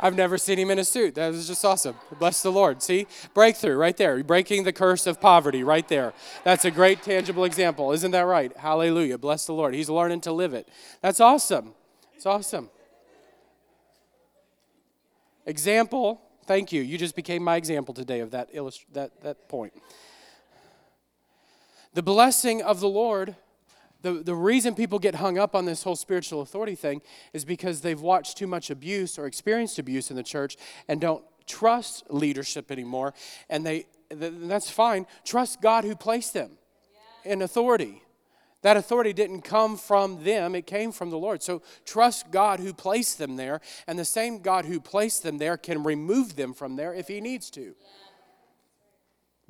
I've 0.00 0.16
never 0.16 0.38
seen 0.38 0.58
him 0.58 0.70
in 0.70 0.78
a 0.78 0.84
suit. 0.84 1.14
That 1.14 1.28
was 1.28 1.46
just 1.46 1.62
awesome. 1.64 1.94
Bless 2.18 2.42
the 2.42 2.50
Lord. 2.50 2.82
See? 2.82 3.06
Breakthrough 3.34 3.76
right 3.76 3.96
there. 3.96 4.24
Breaking 4.24 4.64
the 4.64 4.72
curse 4.72 5.06
of 5.06 5.20
poverty 5.20 5.62
right 5.62 5.86
there. 5.88 6.14
That's 6.42 6.64
a 6.64 6.70
great 6.70 7.02
tangible 7.02 7.44
example. 7.44 7.92
Isn't 7.92 8.10
that 8.12 8.22
right? 8.22 8.56
Hallelujah. 8.56 9.18
Bless 9.18 9.44
the 9.44 9.52
Lord. 9.52 9.74
He's 9.74 9.90
learning 9.90 10.22
to 10.22 10.32
live 10.32 10.54
it. 10.54 10.66
That's 11.02 11.20
awesome. 11.20 11.74
It's 12.16 12.24
awesome. 12.24 12.70
Example. 15.44 16.22
Thank 16.46 16.72
you. 16.72 16.80
You 16.80 16.96
just 16.96 17.14
became 17.14 17.42
my 17.42 17.56
example 17.56 17.92
today 17.92 18.20
of 18.20 18.30
that, 18.30 18.48
illust- 18.52 18.86
that, 18.94 19.22
that 19.22 19.48
point. 19.48 19.74
The 21.92 22.02
blessing 22.02 22.62
of 22.62 22.80
the 22.80 22.88
Lord 22.88 23.36
the, 24.02 24.14
the 24.14 24.34
reason 24.34 24.74
people 24.74 24.98
get 24.98 25.16
hung 25.16 25.38
up 25.38 25.54
on 25.54 25.64
this 25.64 25.82
whole 25.82 25.96
spiritual 25.96 26.40
authority 26.40 26.74
thing 26.74 27.02
is 27.32 27.44
because 27.44 27.80
they've 27.80 28.00
watched 28.00 28.36
too 28.36 28.46
much 28.46 28.70
abuse 28.70 29.18
or 29.18 29.26
experienced 29.26 29.78
abuse 29.78 30.10
in 30.10 30.16
the 30.16 30.22
church 30.22 30.56
and 30.88 31.00
don't 31.00 31.24
trust 31.46 32.04
leadership 32.10 32.70
anymore. 32.70 33.14
And 33.48 33.66
they, 33.66 33.86
that's 34.10 34.70
fine. 34.70 35.06
Trust 35.24 35.60
God 35.60 35.84
who 35.84 35.94
placed 35.94 36.32
them 36.32 36.52
in 37.24 37.42
authority. 37.42 38.02
That 38.62 38.76
authority 38.76 39.12
didn't 39.12 39.42
come 39.42 39.76
from 39.78 40.22
them, 40.22 40.54
it 40.54 40.66
came 40.66 40.92
from 40.92 41.08
the 41.08 41.16
Lord. 41.16 41.42
So 41.42 41.62
trust 41.86 42.30
God 42.30 42.60
who 42.60 42.74
placed 42.74 43.18
them 43.18 43.36
there, 43.36 43.60
and 43.86 43.98
the 43.98 44.04
same 44.04 44.40
God 44.40 44.66
who 44.66 44.80
placed 44.80 45.22
them 45.22 45.38
there 45.38 45.56
can 45.56 45.82
remove 45.82 46.36
them 46.36 46.52
from 46.52 46.76
there 46.76 46.92
if 46.92 47.08
He 47.08 47.22
needs 47.22 47.50
to. 47.52 47.74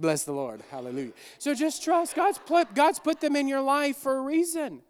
Bless 0.00 0.24
the 0.24 0.32
Lord. 0.32 0.62
Hallelujah. 0.70 1.12
So 1.38 1.54
just 1.54 1.84
trust. 1.84 2.16
God's 2.16 2.38
put, 2.38 2.74
God's 2.74 2.98
put 2.98 3.20
them 3.20 3.36
in 3.36 3.46
your 3.46 3.60
life 3.60 3.96
for 3.96 4.16
a 4.16 4.20
reason. 4.22 4.80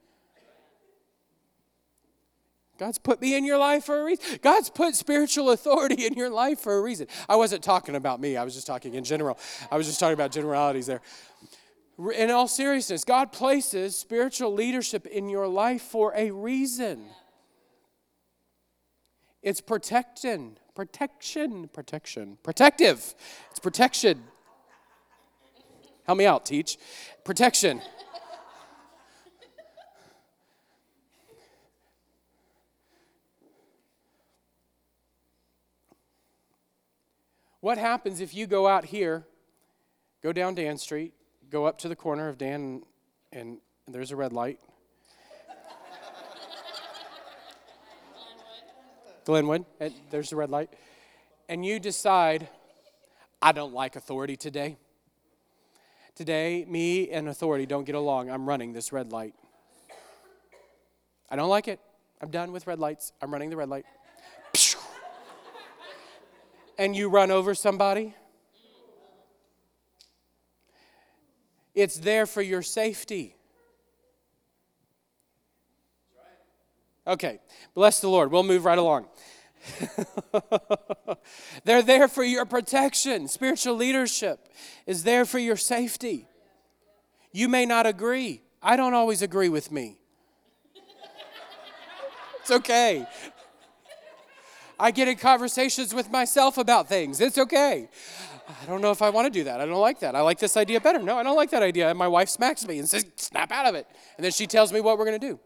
God's 2.78 2.98
put 2.98 3.20
me 3.20 3.36
in 3.36 3.44
your 3.44 3.58
life 3.58 3.84
for 3.84 4.00
a 4.00 4.04
reason. 4.04 4.38
God's 4.40 4.70
put 4.70 4.94
spiritual 4.94 5.50
authority 5.50 6.06
in 6.06 6.14
your 6.14 6.30
life 6.30 6.60
for 6.60 6.78
a 6.78 6.80
reason. 6.80 7.08
I 7.28 7.36
wasn't 7.36 7.62
talking 7.62 7.96
about 7.96 8.20
me, 8.20 8.36
I 8.36 8.44
was 8.44 8.54
just 8.54 8.66
talking 8.66 8.94
in 8.94 9.04
general. 9.04 9.38
I 9.70 9.76
was 9.76 9.86
just 9.86 10.00
talking 10.00 10.14
about 10.14 10.30
generalities 10.30 10.86
there. 10.86 11.02
In 12.16 12.30
all 12.30 12.48
seriousness, 12.48 13.04
God 13.04 13.32
places 13.32 13.96
spiritual 13.96 14.54
leadership 14.54 15.06
in 15.06 15.28
your 15.28 15.46
life 15.46 15.82
for 15.82 16.14
a 16.16 16.30
reason. 16.30 17.04
It's 19.42 19.60
protection, 19.60 20.56
protection, 20.74 21.68
protection, 21.68 22.38
protective. 22.42 23.14
It's 23.50 23.60
protection. 23.60 24.22
Help 26.10 26.18
me 26.18 26.26
out, 26.26 26.44
teach. 26.44 26.76
Protection. 27.22 27.80
What 37.60 37.78
happens 37.78 38.20
if 38.20 38.34
you 38.34 38.48
go 38.48 38.66
out 38.66 38.86
here, 38.86 39.24
go 40.20 40.32
down 40.32 40.56
Dan 40.56 40.78
Street, 40.78 41.14
go 41.48 41.64
up 41.64 41.78
to 41.78 41.88
the 41.88 41.94
corner 41.94 42.28
of 42.28 42.36
Dan, 42.36 42.82
and, 43.30 43.58
and 43.86 43.94
there's 43.94 44.10
a 44.10 44.16
red 44.16 44.32
light? 44.32 44.58
Glenwood, 49.26 49.64
there's 50.10 50.32
a 50.32 50.36
red 50.36 50.50
light. 50.50 50.70
And 51.48 51.64
you 51.64 51.78
decide, 51.78 52.48
I 53.40 53.52
don't 53.52 53.72
like 53.72 53.94
authority 53.94 54.36
today. 54.36 54.76
Today, 56.20 56.66
me 56.68 57.08
and 57.08 57.30
authority 57.30 57.64
don't 57.64 57.84
get 57.84 57.94
along. 57.94 58.28
I'm 58.28 58.46
running 58.46 58.74
this 58.74 58.92
red 58.92 59.10
light. 59.10 59.34
I 61.30 61.36
don't 61.36 61.48
like 61.48 61.66
it. 61.66 61.80
I'm 62.20 62.30
done 62.30 62.52
with 62.52 62.66
red 62.66 62.78
lights. 62.78 63.14
I'm 63.22 63.32
running 63.32 63.48
the 63.48 63.56
red 63.56 63.70
light. 63.70 63.86
And 66.78 66.94
you 66.94 67.08
run 67.08 67.30
over 67.30 67.54
somebody. 67.54 68.14
It's 71.74 71.96
there 71.96 72.26
for 72.26 72.42
your 72.42 72.60
safety. 72.60 73.34
Okay, 77.06 77.40
bless 77.74 78.00
the 78.02 78.08
Lord. 78.08 78.30
We'll 78.30 78.42
move 78.42 78.66
right 78.66 78.78
along. 78.78 79.06
They're 81.64 81.82
there 81.82 82.08
for 82.08 82.24
your 82.24 82.44
protection. 82.46 83.28
Spiritual 83.28 83.76
leadership 83.76 84.48
is 84.86 85.04
there 85.04 85.24
for 85.24 85.38
your 85.38 85.56
safety. 85.56 86.26
You 87.32 87.48
may 87.48 87.66
not 87.66 87.86
agree. 87.86 88.42
I 88.62 88.76
don't 88.76 88.94
always 88.94 89.22
agree 89.22 89.48
with 89.48 89.70
me. 89.70 89.98
It's 92.40 92.50
okay. 92.50 93.06
I 94.78 94.90
get 94.90 95.08
in 95.08 95.16
conversations 95.16 95.94
with 95.94 96.10
myself 96.10 96.56
about 96.56 96.88
things. 96.88 97.20
It's 97.20 97.36
okay. 97.38 97.88
I 98.48 98.66
don't 98.66 98.80
know 98.80 98.90
if 98.90 99.02
I 99.02 99.10
want 99.10 99.26
to 99.26 99.30
do 99.30 99.44
that. 99.44 99.60
I 99.60 99.66
don't 99.66 99.80
like 99.80 100.00
that. 100.00 100.16
I 100.16 100.22
like 100.22 100.38
this 100.38 100.56
idea 100.56 100.80
better. 100.80 100.98
No, 100.98 101.18
I 101.18 101.22
don't 101.22 101.36
like 101.36 101.50
that 101.50 101.62
idea. 101.62 101.88
And 101.88 101.98
my 101.98 102.08
wife 102.08 102.28
smacks 102.28 102.66
me 102.66 102.78
and 102.78 102.88
says, 102.88 103.06
snap 103.16 103.52
out 103.52 103.66
of 103.66 103.74
it. 103.74 103.86
And 104.16 104.24
then 104.24 104.32
she 104.32 104.46
tells 104.46 104.72
me 104.72 104.80
what 104.80 104.98
we're 104.98 105.04
going 105.04 105.20
to 105.20 105.38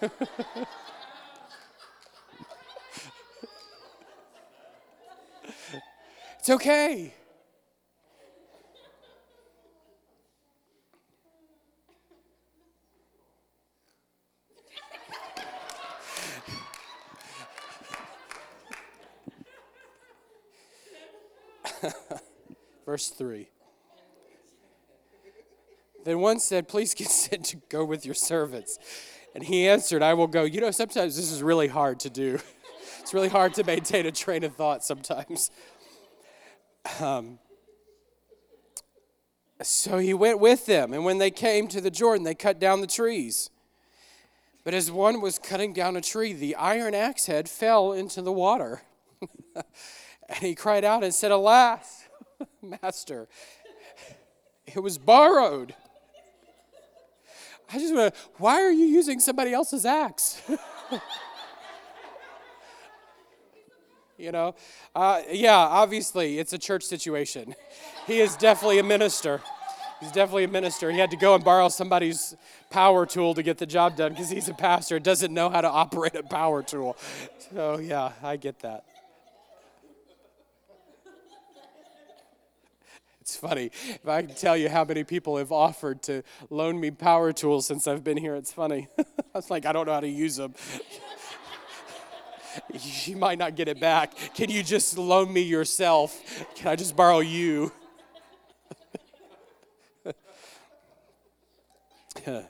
do. 0.00 0.66
It's 6.46 6.52
okay. 6.52 7.12
Verse 22.86 23.08
3. 23.08 23.48
Then 26.04 26.20
one 26.20 26.38
said, 26.38 26.68
Please 26.68 26.94
consent 26.94 27.46
to 27.46 27.56
go 27.68 27.84
with 27.84 28.06
your 28.06 28.14
servants. 28.14 28.78
And 29.34 29.42
he 29.42 29.66
answered, 29.66 30.00
I 30.00 30.14
will 30.14 30.28
go. 30.28 30.44
You 30.44 30.60
know, 30.60 30.70
sometimes 30.70 31.16
this 31.16 31.32
is 31.32 31.42
really 31.42 31.66
hard 31.66 31.98
to 32.00 32.08
do. 32.08 32.38
It's 33.00 33.14
really 33.14 33.28
hard 33.28 33.54
to 33.54 33.62
maintain 33.62 34.04
a 34.06 34.10
train 34.10 34.42
of 34.42 34.54
thought 34.56 34.82
sometimes. 34.82 35.52
Um, 37.00 37.38
so 39.62 39.98
he 39.98 40.12
went 40.12 40.38
with 40.38 40.66
them, 40.66 40.92
and 40.92 41.04
when 41.04 41.18
they 41.18 41.30
came 41.30 41.66
to 41.68 41.80
the 41.80 41.90
Jordan, 41.90 42.24
they 42.24 42.34
cut 42.34 42.58
down 42.58 42.80
the 42.80 42.86
trees. 42.86 43.50
But 44.64 44.74
as 44.74 44.90
one 44.90 45.20
was 45.20 45.38
cutting 45.38 45.72
down 45.72 45.96
a 45.96 46.00
tree, 46.00 46.32
the 46.32 46.56
iron 46.56 46.94
axe 46.94 47.26
head 47.26 47.48
fell 47.48 47.92
into 47.92 48.20
the 48.20 48.32
water. 48.32 48.82
and 49.54 50.38
he 50.40 50.54
cried 50.54 50.84
out 50.84 51.04
and 51.04 51.14
said, 51.14 51.30
Alas, 51.30 52.04
master, 52.82 53.28
it 54.66 54.82
was 54.82 54.98
borrowed. 54.98 55.74
I 57.72 57.78
just 57.78 57.94
to, 57.94 58.12
why 58.36 58.62
are 58.62 58.72
you 58.72 58.84
using 58.84 59.20
somebody 59.20 59.52
else's 59.52 59.86
axe? 59.86 60.42
you 64.18 64.32
know? 64.32 64.54
Uh, 64.94 65.22
yeah, 65.30 65.56
obviously, 65.56 66.38
it's 66.38 66.52
a 66.52 66.58
church 66.58 66.82
situation. 66.82 67.54
He 68.06 68.20
is 68.20 68.36
definitely 68.36 68.78
a 68.78 68.84
minister. 68.84 69.40
He's 70.00 70.12
definitely 70.12 70.44
a 70.44 70.48
minister. 70.48 70.90
He 70.90 70.98
had 70.98 71.10
to 71.10 71.16
go 71.16 71.34
and 71.34 71.42
borrow 71.42 71.68
somebody's 71.68 72.36
power 72.70 73.06
tool 73.06 73.34
to 73.34 73.42
get 73.42 73.58
the 73.58 73.66
job 73.66 73.96
done 73.96 74.12
because 74.12 74.30
he's 74.30 74.48
a 74.48 74.54
pastor, 74.54 74.96
and 74.96 75.04
doesn't 75.04 75.32
know 75.32 75.48
how 75.48 75.60
to 75.60 75.68
operate 75.68 76.14
a 76.14 76.22
power 76.22 76.62
tool. 76.62 76.96
So, 77.52 77.78
yeah, 77.78 78.12
I 78.22 78.36
get 78.36 78.60
that. 78.60 78.84
It's 83.20 83.34
funny. 83.34 83.72
If 83.88 84.06
I 84.06 84.22
can 84.22 84.36
tell 84.36 84.56
you 84.56 84.68
how 84.68 84.84
many 84.84 85.02
people 85.02 85.36
have 85.38 85.50
offered 85.50 86.00
to 86.04 86.22
loan 86.48 86.78
me 86.78 86.92
power 86.92 87.32
tools 87.32 87.66
since 87.66 87.88
I've 87.88 88.04
been 88.04 88.16
here, 88.16 88.36
it's 88.36 88.52
funny. 88.52 88.86
I 88.98 89.04
was 89.34 89.50
like, 89.50 89.66
I 89.66 89.72
don't 89.72 89.86
know 89.86 89.94
how 89.94 90.00
to 90.00 90.08
use 90.08 90.36
them 90.36 90.54
you 93.04 93.16
might 93.16 93.38
not 93.38 93.56
get 93.56 93.68
it 93.68 93.80
back. 93.80 94.14
Can 94.34 94.50
you 94.50 94.62
just 94.62 94.98
loan 94.98 95.32
me 95.32 95.40
yourself? 95.42 96.20
Can 96.54 96.68
I 96.68 96.76
just 96.76 96.94
borrow 96.96 97.20
you? 97.20 97.72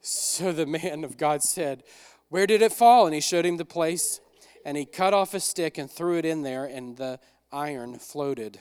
so 0.00 0.52
the 0.52 0.66
man 0.66 1.04
of 1.04 1.16
God 1.16 1.42
said, 1.42 1.82
Where 2.28 2.46
did 2.46 2.62
it 2.62 2.72
fall? 2.72 3.06
And 3.06 3.14
he 3.14 3.20
showed 3.20 3.44
him 3.44 3.56
the 3.56 3.64
place, 3.64 4.20
and 4.64 4.76
he 4.76 4.84
cut 4.84 5.14
off 5.14 5.34
a 5.34 5.40
stick 5.40 5.78
and 5.78 5.90
threw 5.90 6.18
it 6.18 6.24
in 6.24 6.42
there, 6.42 6.64
and 6.64 6.96
the 6.96 7.18
iron 7.52 7.98
floated. 7.98 8.58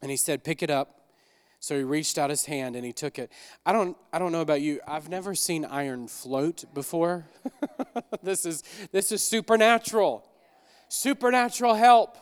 And 0.00 0.10
he 0.10 0.16
said, 0.16 0.44
Pick 0.44 0.62
it 0.62 0.70
up. 0.70 1.01
So 1.62 1.76
he 1.76 1.84
reached 1.84 2.18
out 2.18 2.28
his 2.28 2.44
hand 2.46 2.74
and 2.74 2.84
he 2.84 2.92
took 2.92 3.20
it. 3.20 3.30
I 3.64 3.72
don't, 3.72 3.96
I 4.12 4.18
don't 4.18 4.32
know 4.32 4.40
about 4.40 4.62
you. 4.62 4.80
I've 4.84 5.08
never 5.08 5.32
seen 5.32 5.64
iron 5.64 6.08
float 6.08 6.64
before. 6.74 7.24
this, 8.22 8.44
is, 8.44 8.64
this 8.90 9.12
is 9.12 9.22
supernatural. 9.22 10.24
supernatural 10.88 11.74
help 11.74 12.18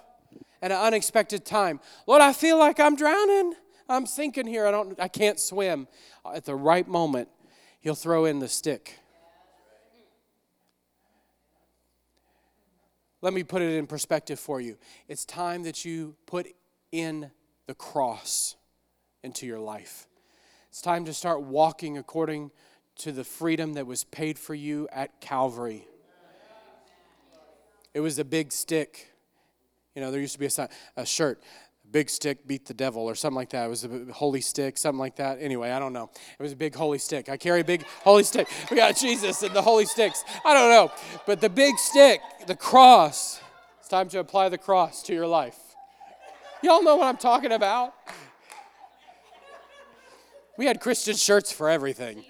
at 0.60 0.70
an 0.70 0.76
unexpected 0.76 1.46
time. 1.46 1.80
Lord, 2.06 2.20
I 2.20 2.34
feel 2.34 2.58
like 2.58 2.78
I'm 2.78 2.96
drowning. 2.96 3.54
I'm 3.88 4.04
sinking 4.04 4.46
here. 4.46 4.66
I 4.66 4.70
don't 4.70 5.00
I 5.00 5.08
can't 5.08 5.40
swim. 5.40 5.88
At 6.34 6.44
the 6.44 6.54
right 6.54 6.86
moment, 6.86 7.30
he'll 7.80 7.94
throw 7.94 8.26
in 8.26 8.40
the 8.40 8.48
stick. 8.48 8.98
Let 13.22 13.32
me 13.32 13.42
put 13.42 13.62
it 13.62 13.74
in 13.74 13.86
perspective 13.86 14.38
for 14.38 14.60
you. 14.60 14.76
It's 15.08 15.24
time 15.24 15.62
that 15.62 15.86
you 15.86 16.14
put 16.26 16.46
in 16.92 17.30
the 17.66 17.74
cross 17.74 18.56
into 19.22 19.46
your 19.46 19.60
life. 19.60 20.06
It's 20.68 20.80
time 20.80 21.04
to 21.06 21.14
start 21.14 21.42
walking 21.42 21.98
according 21.98 22.50
to 22.98 23.12
the 23.12 23.24
freedom 23.24 23.74
that 23.74 23.86
was 23.86 24.04
paid 24.04 24.38
for 24.38 24.54
you 24.54 24.88
at 24.92 25.20
Calvary. 25.20 25.86
It 27.92 28.00
was 28.00 28.18
a 28.18 28.24
big 28.24 28.52
stick. 28.52 29.12
You 29.94 30.02
know, 30.02 30.10
there 30.10 30.20
used 30.20 30.34
to 30.34 30.38
be 30.38 30.46
a, 30.46 30.68
a 30.96 31.04
shirt, 31.04 31.42
big 31.90 32.08
stick 32.08 32.46
beat 32.46 32.66
the 32.66 32.74
devil 32.74 33.02
or 33.02 33.14
something 33.14 33.36
like 33.36 33.50
that. 33.50 33.66
It 33.66 33.68
was 33.68 33.84
a 33.84 34.12
holy 34.12 34.40
stick, 34.40 34.78
something 34.78 34.98
like 34.98 35.16
that. 35.16 35.38
Anyway, 35.40 35.70
I 35.70 35.78
don't 35.78 35.92
know. 35.92 36.10
It 36.38 36.42
was 36.42 36.52
a 36.52 36.56
big 36.56 36.74
holy 36.74 36.98
stick. 36.98 37.28
I 37.28 37.36
carry 37.36 37.60
a 37.60 37.64
big 37.64 37.84
holy 38.04 38.22
stick. 38.22 38.48
We 38.70 38.76
got 38.76 38.96
Jesus 38.96 39.42
and 39.42 39.54
the 39.54 39.62
holy 39.62 39.86
sticks. 39.86 40.22
I 40.44 40.54
don't 40.54 40.70
know. 40.70 40.92
But 41.26 41.40
the 41.40 41.50
big 41.50 41.78
stick, 41.78 42.20
the 42.46 42.54
cross, 42.54 43.40
it's 43.80 43.88
time 43.88 44.08
to 44.10 44.20
apply 44.20 44.50
the 44.50 44.58
cross 44.58 45.02
to 45.04 45.14
your 45.14 45.26
life. 45.26 45.58
Y'all 46.62 46.82
know 46.82 46.96
what 46.96 47.06
I'm 47.06 47.16
talking 47.16 47.52
about. 47.52 47.94
We 50.60 50.66
had 50.66 50.78
Christian 50.78 51.16
shirts 51.16 51.50
for 51.50 51.70
everything 51.70 52.22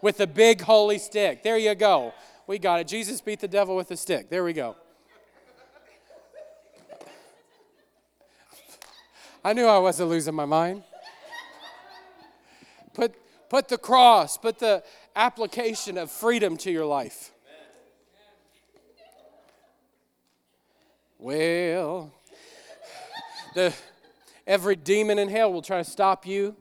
with 0.00 0.18
the 0.18 0.26
big 0.28 0.60
holy 0.60 0.98
stick. 0.98 1.42
There 1.42 1.58
you 1.58 1.74
go. 1.74 2.14
We 2.46 2.60
got 2.60 2.78
it. 2.78 2.86
Jesus 2.86 3.20
beat 3.20 3.40
the 3.40 3.48
devil 3.48 3.74
with 3.74 3.90
a 3.90 3.96
stick. 3.96 4.30
There 4.30 4.44
we 4.44 4.52
go. 4.52 4.76
I 9.44 9.52
knew 9.52 9.66
I 9.66 9.78
wasn't 9.78 10.10
losing 10.10 10.32
my 10.32 10.44
mind. 10.44 10.84
Put, 12.94 13.16
put 13.48 13.66
the 13.66 13.78
cross, 13.78 14.38
put 14.38 14.60
the 14.60 14.84
application 15.16 15.98
of 15.98 16.12
freedom 16.12 16.56
to 16.58 16.70
your 16.70 16.86
life. 16.86 17.32
Well, 21.18 22.12
the, 23.56 23.74
every 24.46 24.76
demon 24.76 25.18
in 25.18 25.28
hell 25.28 25.52
will 25.52 25.62
try 25.62 25.78
to 25.78 25.90
stop 25.90 26.24
you. 26.24 26.54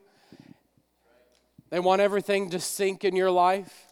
They 1.70 1.80
want 1.80 2.02
everything 2.02 2.50
to 2.52 2.60
sink 2.60 3.04
in 3.04 3.16
your 3.16 3.32
life. 3.32 3.88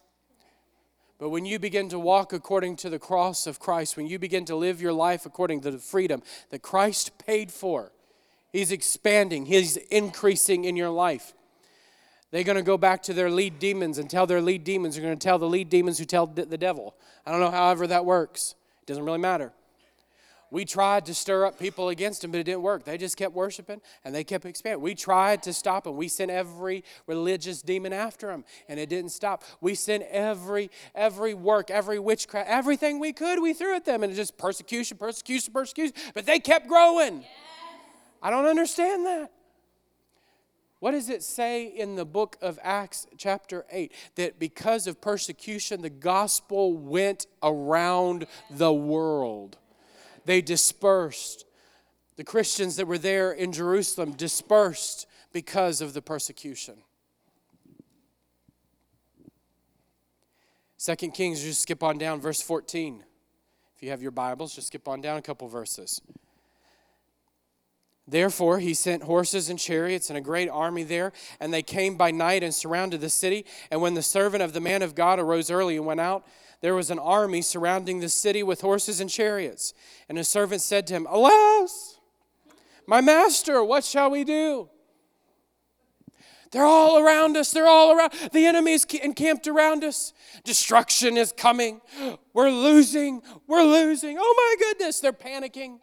But 1.17 1.29
when 1.29 1.45
you 1.45 1.59
begin 1.59 1.89
to 1.89 1.99
walk 1.99 2.33
according 2.33 2.75
to 2.77 2.89
the 2.89 2.99
cross 2.99 3.47
of 3.47 3.59
Christ, 3.59 3.95
when 3.95 4.07
you 4.07 4.19
begin 4.19 4.45
to 4.45 4.55
live 4.55 4.81
your 4.81 4.93
life 4.93 5.25
according 5.25 5.61
to 5.61 5.71
the 5.71 5.77
freedom 5.77 6.21
that 6.49 6.61
Christ 6.61 7.17
paid 7.17 7.51
for, 7.51 7.91
He's 8.51 8.71
expanding, 8.71 9.45
He's 9.45 9.77
increasing 9.77 10.65
in 10.65 10.75
your 10.75 10.89
life. 10.89 11.33
They're 12.31 12.43
going 12.43 12.57
to 12.57 12.63
go 12.63 12.77
back 12.77 13.03
to 13.03 13.13
their 13.13 13.29
lead 13.29 13.59
demons 13.59 13.97
and 13.97 14.09
tell 14.09 14.27
their 14.27 14.41
lead 14.41 14.63
demons, 14.65 14.95
they're 14.95 15.03
going 15.03 15.17
to 15.17 15.23
tell 15.23 15.39
the 15.39 15.47
lead 15.47 15.69
demons 15.69 15.99
who 15.99 16.05
tell 16.05 16.27
the 16.27 16.57
devil. 16.57 16.95
I 17.25 17.31
don't 17.31 17.39
know 17.39 17.51
however 17.51 17.87
that 17.87 18.03
works. 18.03 18.55
It 18.81 18.87
doesn't 18.87 19.05
really 19.05 19.19
matter. 19.19 19.53
We 20.55 20.63
tried 20.63 21.05
to 21.07 21.13
stir 21.13 21.45
up 21.45 21.59
people 21.59 21.89
against 21.89 22.23
him, 22.23 22.31
but 22.31 22.37
it 22.37 22.45
didn't 22.45 22.61
work. 22.61 22.85
They 22.85 22.97
just 22.97 23.17
kept 23.17 23.33
worshiping 23.33 23.81
and 24.05 24.15
they 24.15 24.23
kept 24.23 24.45
expanding. 24.45 24.81
We 24.81 24.95
tried 24.95 25.43
to 25.43 25.51
stop 25.51 25.85
him. 25.85 25.97
We 25.97 26.07
sent 26.07 26.31
every 26.31 26.85
religious 27.07 27.61
demon 27.61 27.91
after 27.91 28.31
him, 28.31 28.45
and 28.69 28.79
it 28.79 28.87
didn't 28.87 29.11
stop. 29.11 29.43
We 29.59 29.75
sent 29.75 30.03
every 30.03 30.71
every 30.95 31.33
work, 31.33 31.69
every 31.69 31.99
witchcraft, 31.99 32.49
everything 32.49 33.01
we 33.01 33.11
could, 33.11 33.41
we 33.41 33.51
threw 33.51 33.75
at 33.75 33.83
them, 33.83 34.01
and 34.01 34.13
it 34.13 34.15
just 34.15 34.37
persecution, 34.37 34.95
persecution, 34.95 35.51
persecution. 35.51 35.93
But 36.13 36.25
they 36.25 36.39
kept 36.39 36.69
growing. 36.69 37.25
I 38.23 38.29
don't 38.29 38.45
understand 38.45 39.05
that. 39.07 39.31
What 40.79 40.91
does 40.91 41.09
it 41.09 41.21
say 41.21 41.65
in 41.65 41.97
the 41.97 42.05
book 42.05 42.37
of 42.41 42.57
Acts, 42.63 43.07
chapter 43.17 43.65
8? 43.69 43.91
That 44.15 44.39
because 44.39 44.87
of 44.87 45.01
persecution, 45.01 45.81
the 45.81 45.89
gospel 45.89 46.71
went 46.77 47.27
around 47.43 48.25
the 48.49 48.71
world 48.71 49.57
they 50.25 50.41
dispersed. 50.41 51.45
The 52.17 52.23
Christians 52.23 52.75
that 52.77 52.87
were 52.87 52.97
there 52.97 53.31
in 53.31 53.51
Jerusalem 53.51 54.13
dispersed 54.13 55.07
because 55.31 55.81
of 55.81 55.93
the 55.93 56.01
persecution. 56.01 56.75
Second 60.77 61.11
Kings, 61.11 61.41
just 61.41 61.61
skip 61.61 61.81
on 61.83 61.97
down, 61.97 62.21
verse 62.21 62.41
14. 62.41 63.03
If 63.75 63.83
you 63.83 63.89
have 63.89 64.01
your 64.01 64.11
Bibles, 64.11 64.55
just 64.55 64.67
skip 64.67 64.87
on 64.87 65.01
down 65.01 65.17
a 65.17 65.21
couple 65.21 65.47
verses. 65.47 66.01
Therefore, 68.07 68.59
he 68.59 68.75
sent 68.75 69.03
horses 69.03 69.49
and 69.49 69.57
chariots 69.57 70.09
and 70.09 70.17
a 70.17 70.21
great 70.21 70.47
army 70.47 70.83
there, 70.83 71.11
and 71.39 71.51
they 71.51 71.63
came 71.63 71.97
by 71.97 72.11
night 72.11 72.43
and 72.43 72.53
surrounded 72.53 73.01
the 73.01 73.09
city. 73.09 73.45
And 73.71 73.81
when 73.81 73.95
the 73.95 74.03
servant 74.03 74.43
of 74.43 74.53
the 74.53 74.61
man 74.61 74.83
of 74.83 74.93
God 74.93 75.19
arose 75.19 75.49
early 75.49 75.75
and 75.75 75.85
went 75.85 75.99
out, 75.99 76.25
there 76.65 76.73
was 76.73 76.89
an 76.89 76.97
army 76.97 77.43
surrounding 77.43 77.99
the 77.99 78.09
city 78.09 78.41
with 78.41 78.61
horses 78.61 78.99
and 78.99 79.07
chariots. 79.07 79.75
And 80.09 80.17
his 80.17 80.27
servant 80.27 80.63
said 80.63 80.87
to 80.87 80.95
him, 80.95 81.05
Alas, 81.07 81.99
my 82.87 83.01
master, 83.01 83.63
what 83.63 83.83
shall 83.83 84.09
we 84.09 84.23
do? 84.23 84.67
They're 86.51 86.65
all 86.65 86.97
around 86.97 87.37
us. 87.37 87.51
They're 87.51 87.67
all 87.67 87.95
around. 87.95 88.13
The 88.31 88.47
enemy 88.47 88.73
is 88.73 88.83
encamped 88.85 89.45
around 89.45 89.83
us. 89.83 90.11
Destruction 90.43 91.17
is 91.17 91.31
coming. 91.31 91.81
We're 92.33 92.49
losing. 92.49 93.21
We're 93.45 93.61
losing. 93.61 94.17
Oh 94.19 94.35
my 94.35 94.65
goodness, 94.65 94.99
they're 94.99 95.13
panicking. 95.13 95.77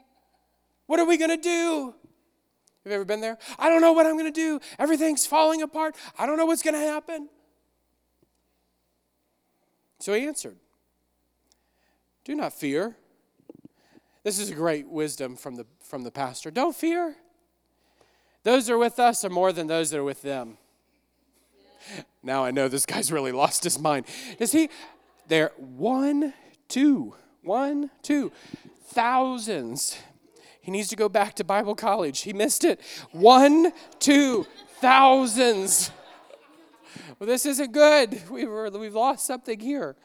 What 0.87 0.99
are 0.99 1.07
we 1.07 1.17
going 1.17 1.31
to 1.31 1.37
do? 1.37 1.95
Have 2.83 2.91
you 2.91 2.97
ever 2.97 3.05
been 3.05 3.21
there? 3.21 3.39
I 3.57 3.69
don't 3.69 3.83
know 3.83 3.93
what 3.93 4.07
I'm 4.07 4.19
going 4.19 4.33
to 4.33 4.33
do. 4.33 4.59
Everything's 4.81 5.27
falling 5.27 5.63
apart. 5.63 5.95
I 6.19 6.27
don't 6.27 6.39
know 6.39 6.47
what's 6.47 6.65
going 6.65 6.75
to 6.75 6.81
happen. 6.81 7.29
So 10.01 10.13
he 10.15 10.27
answered, 10.27 10.57
Do 12.25 12.35
not 12.35 12.53
fear. 12.53 12.97
This 14.23 14.39
is 14.39 14.51
a 14.51 14.55
great 14.55 14.89
wisdom 14.89 15.37
from 15.37 15.57
the, 15.57 15.67
from 15.81 16.05
the 16.05 16.11
pastor. 16.11 16.51
Don't 16.51 16.77
fear. 16.77 17.17
Those 18.45 18.67
that 18.67 18.75
are 18.75 18.79
with 18.79 18.99
us 18.99 19.25
are 19.25 19.31
more 19.31 19.53
than 19.53 19.67
those 19.67 19.91
that 19.91 19.99
are 19.99 20.05
with 20.05 20.23
them. 20.23 20.59
Now 22.23 22.45
I 22.45 22.53
know 22.53 22.69
this 22.69 22.87
guy's 22.87 23.11
really 23.11 23.33
lost 23.33 23.65
his 23.65 23.79
mind. 23.79 24.07
Does 24.39 24.53
he? 24.53 24.69
There, 25.27 25.51
one, 25.57 26.35
two, 26.69 27.15
one, 27.43 27.91
two, 28.03 28.31
thousands. 28.87 29.99
He 30.61 30.71
needs 30.71 30.89
to 30.89 30.97
go 30.97 31.09
back 31.09 31.35
to 31.35 31.45
Bible 31.45 31.75
college. 31.75 32.21
He 32.21 32.33
missed 32.33 32.63
it. 32.63 32.81
One, 33.11 33.73
two, 33.99 34.47
thousands 34.81 35.91
well, 37.19 37.27
this 37.27 37.47
isn't 37.47 37.73
good. 37.73 38.21
We 38.31 38.47
were, 38.47 38.69
we've 38.71 38.95
lost 38.95 39.27
something 39.27 39.61
here. 39.61 39.97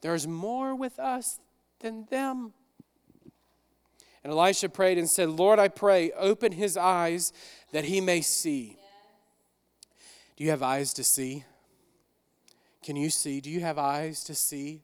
There's 0.00 0.26
more 0.26 0.74
with 0.74 0.98
us 0.98 1.40
than 1.80 2.06
them. 2.10 2.52
And 4.22 4.32
Elisha 4.32 4.68
prayed 4.68 4.98
and 4.98 5.08
said, 5.08 5.28
Lord, 5.28 5.58
I 5.58 5.68
pray, 5.68 6.10
open 6.12 6.52
his 6.52 6.76
eyes 6.76 7.32
that 7.72 7.84
he 7.84 8.00
may 8.00 8.20
see. 8.20 8.76
Do 10.36 10.44
you 10.44 10.50
have 10.50 10.62
eyes 10.62 10.92
to 10.94 11.04
see? 11.04 11.44
Can 12.82 12.96
you 12.96 13.10
see? 13.10 13.40
Do 13.40 13.50
you 13.50 13.60
have 13.60 13.78
eyes 13.78 14.22
to 14.24 14.34
see 14.34 14.82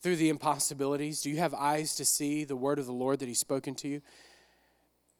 through 0.00 0.16
the 0.16 0.28
impossibilities? 0.28 1.20
Do 1.22 1.30
you 1.30 1.38
have 1.38 1.54
eyes 1.54 1.94
to 1.96 2.04
see 2.04 2.44
the 2.44 2.56
word 2.56 2.78
of 2.78 2.86
the 2.86 2.92
Lord 2.92 3.18
that 3.20 3.28
he's 3.28 3.40
spoken 3.40 3.74
to 3.76 3.88
you? 3.88 4.02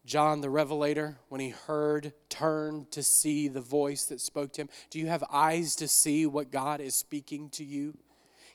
John 0.07 0.41
the 0.41 0.49
Revelator, 0.49 1.19
when 1.29 1.41
he 1.41 1.51
heard, 1.51 2.13
turned 2.29 2.93
to 2.93 3.03
see 3.03 3.49
the 3.49 3.61
voice 3.61 4.05
that 4.05 4.21
spoke 4.21 4.53
to 4.53 4.63
him? 4.63 4.69
Do 4.89 5.01
you 5.01 5.09
have 5.09 5.25
eyes 5.31 5.75
to 5.77 5.89
see 5.89 6.27
what 6.27 6.53
God 6.53 6.81
is 6.81 6.95
speaking 6.95 7.51
to 7.51 7.65
you? 7.65 7.99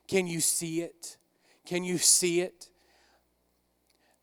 Can 0.08 0.28
you 0.28 0.40
see 0.40 0.82
it? 0.82 1.18
Can 1.66 1.84
you 1.84 1.98
see 1.98 2.40
it? 2.40 2.70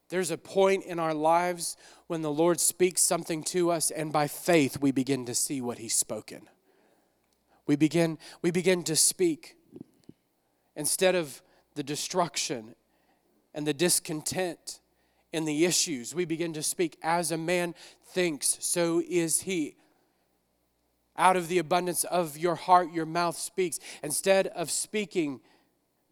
There's 0.09 0.31
a 0.31 0.39
point 0.39 0.85
in 0.87 0.99
our 0.99 1.12
lives 1.12 1.76
when 2.07 2.22
the 2.22 2.33
Lord 2.33 2.61
speaks 2.61 3.03
something 3.03 3.45
to 3.45 3.70
us, 3.70 3.91
and 3.91 4.11
by 4.11 4.26
faith 4.26 4.81
we 4.81 4.91
begin 4.91 5.26
to 5.26 5.35
see 5.35 5.61
what 5.61 5.79
He's 5.79 5.95
spoken. 5.95 6.49
We 7.66 7.76
begin, 7.76 8.18
we 8.41 8.51
begin 8.51 8.85
to 8.85 8.97
speak. 8.97 9.57
Instead 10.74 11.14
of 11.14 11.43
the 11.74 11.83
destruction 11.83 12.74
and 13.53 13.66
the 13.66 13.74
discontent 13.74 14.81
in 15.33 15.45
the 15.45 15.64
issues. 15.64 16.14
We 16.14 16.24
begin 16.24 16.53
to 16.55 16.62
speak, 16.62 16.99
as 17.03 17.31
a 17.31 17.39
man 17.39 17.74
thinks, 18.11 18.59
so 18.61 19.03
is 19.07 19.43
he. 19.43 19.76
Out 21.16 21.37
of 21.37 21.49
the 21.49 21.59
abundance 21.59 22.05
of 22.05 22.39
your 22.39 22.55
heart, 22.55 22.93
your 22.93 23.07
mouth 23.07 23.37
speaks. 23.37 23.79
Instead 24.03 24.47
of 24.49 24.70
speaking 24.70 25.41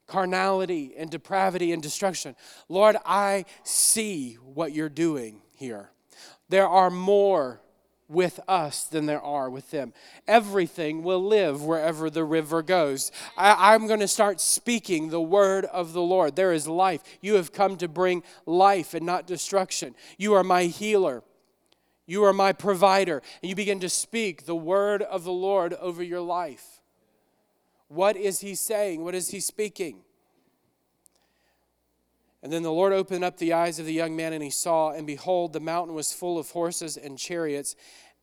carnality 0.06 0.94
and 0.96 1.10
depravity 1.10 1.72
and 1.72 1.82
destruction, 1.82 2.36
Lord, 2.68 2.96
I 3.04 3.44
see 3.62 4.34
what 4.34 4.72
you're 4.72 4.88
doing 4.88 5.42
here. 5.56 5.90
There 6.48 6.68
are 6.68 6.90
more 6.90 7.60
with 8.08 8.38
us 8.46 8.84
than 8.84 9.06
there 9.06 9.20
are 9.20 9.50
with 9.50 9.70
them. 9.70 9.92
Everything 10.28 11.02
will 11.02 11.22
live 11.22 11.62
wherever 11.62 12.08
the 12.08 12.24
river 12.24 12.62
goes. 12.62 13.10
I, 13.36 13.74
am 13.74 13.86
going 13.86 14.00
to 14.00 14.08
start 14.08 14.40
speaking 14.40 15.08
the 15.08 15.20
word 15.20 15.64
of 15.66 15.92
the 15.92 16.02
Lord. 16.02 16.36
There 16.36 16.52
is 16.52 16.68
life. 16.68 17.02
You 17.20 17.34
have 17.34 17.52
come 17.52 17.76
to 17.78 17.88
bring 17.88 18.22
life 18.44 18.94
and 18.94 19.04
not 19.04 19.26
destruction. 19.26 19.94
You 20.16 20.34
are 20.34 20.44
my 20.44 20.64
healer. 20.64 21.22
You 22.06 22.24
are 22.24 22.32
my 22.32 22.52
provider. 22.52 23.22
And 23.42 23.48
you 23.48 23.56
begin 23.56 23.80
to 23.80 23.88
speak 23.88 24.46
the 24.46 24.54
word 24.54 25.02
of 25.02 25.24
the 25.24 25.32
Lord 25.32 25.74
over 25.74 26.02
your 26.02 26.20
life. 26.20 26.80
What 27.88 28.16
is 28.16 28.40
he 28.40 28.54
saying? 28.54 29.02
What 29.02 29.14
is 29.14 29.30
he 29.30 29.40
speaking? 29.40 30.02
And 32.46 32.52
then 32.52 32.62
the 32.62 32.70
Lord 32.70 32.92
opened 32.92 33.24
up 33.24 33.38
the 33.38 33.54
eyes 33.54 33.80
of 33.80 33.86
the 33.86 33.92
young 33.92 34.14
man, 34.14 34.32
and 34.32 34.40
he 34.40 34.50
saw, 34.50 34.92
and 34.92 35.04
behold, 35.04 35.52
the 35.52 35.58
mountain 35.58 35.96
was 35.96 36.12
full 36.12 36.38
of 36.38 36.48
horses 36.52 36.96
and 36.96 37.18
chariots 37.18 37.74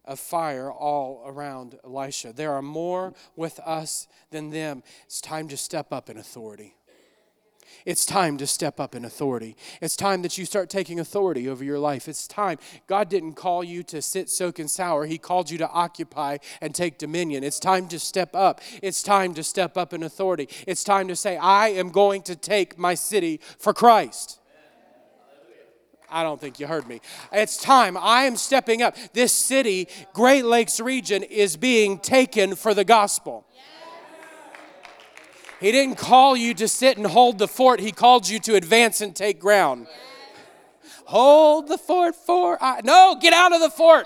of 0.05 0.17
fire 0.17 0.71
all 0.71 1.26
around 1.26 1.78
Elisha. 1.84 2.32
There 2.32 2.53
are 2.53 2.61
more 2.61 3.13
with 3.36 3.59
us 3.59 4.07
than 4.32 4.49
them. 4.49 4.82
It's 5.03 5.19
time 5.19 5.49
to 5.49 5.57
step 5.57 5.91
up 5.91 6.09
in 6.09 6.15
authority. 6.15 6.78
It's 7.86 8.05
time 8.05 8.38
to 8.38 8.47
step 8.47 8.80
up 8.80 8.95
in 8.95 9.05
authority. 9.05 9.55
It's 9.82 9.95
time 9.95 10.21
that 10.21 10.38
you 10.38 10.45
start 10.45 10.69
taking 10.69 10.99
authority 10.99 11.49
over 11.49 11.63
your 11.63 11.80
life. 11.80 12.07
It's 12.07 12.28
time. 12.28 12.57
God 12.88 13.09
didn't 13.09 13.34
call 13.34 13.63
you 13.63 13.84
to 13.84 14.01
sit, 14.01 14.30
soak, 14.30 14.59
and 14.59 14.69
sour. 14.69 15.05
He 15.05 15.17
called 15.17 15.49
you 15.49 15.57
to 15.59 15.69
occupy 15.69 16.38
and 16.61 16.74
take 16.74 16.97
dominion. 16.97 17.43
It's 17.43 17.59
time 17.59 17.88
to 17.89 17.99
step 17.99 18.36
up. 18.36 18.61
It's 18.82 19.03
time 19.03 19.34
to 19.36 19.43
step 19.43 19.78
up 19.78 19.93
in 19.93 20.03
authority. 20.03 20.49
It's 20.67 20.84
time 20.84 21.07
to 21.07 21.15
say, 21.15 21.38
I 21.38 21.69
am 21.69 21.89
going 21.89 22.21
to 22.24 22.36
take 22.36 22.78
my 22.78 22.95
city 22.95 23.39
for 23.59 23.74
Christ. 23.74 24.39
I 26.13 26.21
don't 26.21 26.39
think 26.39 26.59
you 26.59 26.67
heard 26.67 26.88
me. 26.88 27.01
It's 27.32 27.57
time. 27.57 27.97
I 27.97 28.24
am 28.24 28.36
stepping 28.36 28.84
up. 28.84 28.95
This 29.13 29.34
city, 29.34 29.88
Great 30.13 30.45
Lakes 30.45 30.80
region, 30.80 31.24
is 31.24 31.57
being 31.57 31.97
taken 31.97 32.55
for 32.55 32.76
the 32.76 32.84
gospel. 32.84 33.47
He 35.64 35.72
didn't 35.72 35.95
call 35.95 36.36
you 36.36 36.53
to 36.55 36.68
sit 36.68 36.97
and 36.97 37.07
hold 37.07 37.38
the 37.38 37.47
fort, 37.47 37.80
He 37.80 37.93
called 37.93 38.28
you 38.28 38.38
to 38.39 38.55
advance 38.55 38.99
and 38.99 39.16
take 39.16 39.39
ground. 39.39 39.88
Hold 41.05 41.70
the 41.70 41.78
fort 41.78 42.16
for 42.16 42.61
I. 42.61 42.82
No, 42.84 43.18
get 43.18 43.32
out 43.32 43.53
of 43.53 43.61
the 43.61 43.70
fort. 43.70 44.05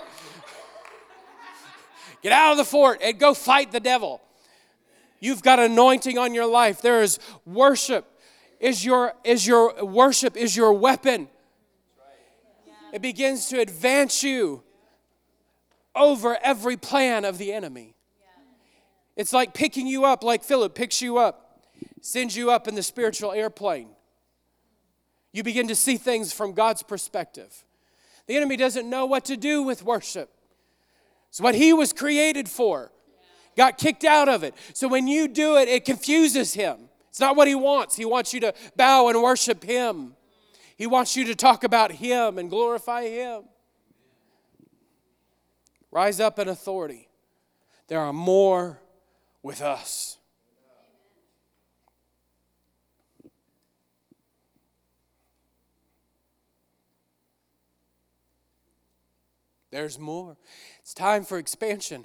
Get 2.22 2.30
out 2.30 2.52
of 2.52 2.58
the 2.58 2.64
fort 2.64 3.00
and 3.02 3.18
go 3.18 3.34
fight 3.34 3.72
the 3.72 3.80
devil. 3.80 4.20
You've 5.18 5.42
got 5.42 5.58
anointing 5.58 6.16
on 6.16 6.32
your 6.32 6.46
life. 6.46 6.80
There 6.80 7.02
is 7.02 7.18
worship. 7.44 8.06
Is 8.60 8.84
your 8.84 9.14
is 9.24 9.44
your 9.44 9.84
worship 9.84 10.36
is 10.36 10.56
your 10.56 10.72
weapon. 10.72 11.26
It 12.92 13.02
begins 13.02 13.48
to 13.48 13.58
advance 13.58 14.22
you 14.22 14.62
over 15.96 16.38
every 16.40 16.76
plan 16.76 17.24
of 17.24 17.36
the 17.36 17.52
enemy. 17.52 17.96
It's 19.16 19.32
like 19.32 19.54
picking 19.54 19.88
you 19.88 20.04
up, 20.04 20.22
like 20.22 20.44
Philip 20.44 20.76
picks 20.76 21.02
you 21.02 21.18
up 21.18 21.46
sends 22.00 22.36
you 22.36 22.50
up 22.50 22.68
in 22.68 22.74
the 22.74 22.82
spiritual 22.82 23.32
airplane. 23.32 23.88
You 25.32 25.42
begin 25.42 25.68
to 25.68 25.74
see 25.74 25.96
things 25.96 26.32
from 26.32 26.52
God's 26.52 26.82
perspective. 26.82 27.64
The 28.26 28.36
enemy 28.36 28.56
doesn't 28.56 28.88
know 28.88 29.06
what 29.06 29.24
to 29.26 29.36
do 29.36 29.62
with 29.62 29.82
worship. 29.82 30.30
It's 31.28 31.40
what 31.40 31.54
he 31.54 31.72
was 31.72 31.92
created 31.92 32.48
for. 32.48 32.90
Got 33.56 33.78
kicked 33.78 34.04
out 34.04 34.28
of 34.28 34.42
it. 34.42 34.54
So 34.72 34.88
when 34.88 35.06
you 35.08 35.28
do 35.28 35.56
it, 35.56 35.68
it 35.68 35.84
confuses 35.84 36.54
him. 36.54 36.88
It's 37.08 37.20
not 37.20 37.36
what 37.36 37.48
he 37.48 37.54
wants. 37.54 37.96
He 37.96 38.04
wants 38.04 38.32
you 38.32 38.40
to 38.40 38.54
bow 38.76 39.08
and 39.08 39.22
worship 39.22 39.64
him. 39.64 40.14
He 40.76 40.86
wants 40.86 41.16
you 41.16 41.24
to 41.24 41.34
talk 41.34 41.64
about 41.64 41.90
him 41.90 42.38
and 42.38 42.48
glorify 42.48 43.08
him. 43.08 43.42
Rise 45.90 46.20
up 46.20 46.38
in 46.38 46.48
authority. 46.48 47.08
There 47.88 47.98
are 47.98 48.12
more 48.12 48.78
with 49.42 49.62
us. 49.62 50.17
There's 59.70 59.98
more. 59.98 60.36
It's 60.80 60.94
time 60.94 61.24
for 61.24 61.38
expansion. 61.38 62.04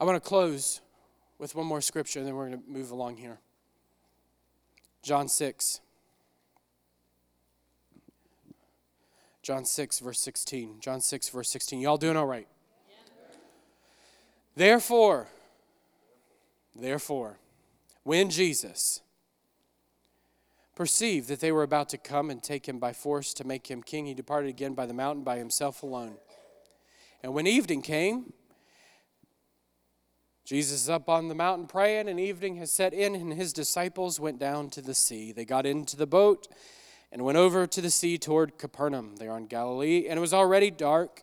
I 0.00 0.04
want 0.04 0.22
to 0.22 0.28
close 0.28 0.80
with 1.38 1.54
one 1.54 1.66
more 1.66 1.80
scripture, 1.80 2.18
and 2.18 2.28
then 2.28 2.34
we're 2.34 2.48
going 2.48 2.62
to 2.62 2.70
move 2.70 2.90
along 2.90 3.16
here. 3.16 3.38
John 5.02 5.28
6. 5.28 5.80
John 9.42 9.64
6, 9.64 10.00
verse 10.00 10.18
16. 10.20 10.80
John 10.80 11.00
6, 11.00 11.28
verse 11.28 11.48
16. 11.50 11.80
Y'all 11.80 11.96
doing 11.96 12.16
all 12.16 12.26
right? 12.26 12.48
Therefore, 14.56 15.28
therefore, 16.74 17.38
when 18.02 18.30
Jesus 18.30 19.02
perceived 20.76 21.28
that 21.28 21.40
they 21.40 21.50
were 21.50 21.64
about 21.64 21.88
to 21.88 21.98
come 21.98 22.30
and 22.30 22.40
take 22.40 22.68
him 22.68 22.78
by 22.78 22.92
force 22.92 23.34
to 23.34 23.44
make 23.44 23.68
him 23.68 23.82
king, 23.82 24.06
he 24.06 24.14
departed 24.14 24.48
again 24.48 24.74
by 24.74 24.86
the 24.86 24.94
mountain 24.94 25.24
by 25.24 25.38
himself 25.38 25.82
alone. 25.82 26.18
And 27.22 27.34
when 27.34 27.46
evening 27.48 27.82
came, 27.82 28.32
Jesus 30.44 30.82
is 30.82 30.90
up 30.90 31.08
on 31.08 31.26
the 31.26 31.34
mountain 31.34 31.66
praying, 31.66 32.08
and 32.08 32.20
evening 32.20 32.56
has 32.56 32.70
set 32.70 32.94
in, 32.94 33.16
and 33.16 33.32
his 33.32 33.52
disciples 33.52 34.20
went 34.20 34.38
down 34.38 34.70
to 34.70 34.80
the 34.80 34.94
sea. 34.94 35.32
They 35.32 35.44
got 35.44 35.66
into 35.66 35.96
the 35.96 36.06
boat 36.06 36.46
and 37.10 37.24
went 37.24 37.38
over 37.38 37.66
to 37.66 37.80
the 37.80 37.90
sea 37.90 38.18
toward 38.18 38.58
Capernaum. 38.58 39.16
They 39.16 39.26
are 39.26 39.38
in 39.38 39.46
Galilee, 39.46 40.06
and 40.08 40.18
it 40.18 40.20
was 40.20 40.34
already 40.34 40.70
dark. 40.70 41.22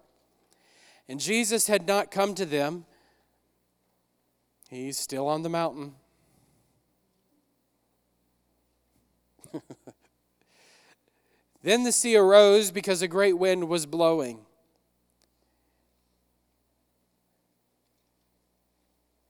And 1.08 1.20
Jesus 1.20 1.68
had 1.68 1.88
not 1.88 2.12
come 2.12 2.34
to 2.36 2.46
them. 2.46 2.86
He's 4.70 4.98
still 4.98 5.28
on 5.28 5.44
the 5.44 5.50
mountain. 5.50 5.94
then 11.64 11.84
the 11.84 11.92
sea 11.92 12.16
arose 12.16 12.72
because 12.72 13.02
a 13.02 13.08
great 13.08 13.38
wind 13.38 13.68
was 13.68 13.86
blowing. 13.86 14.40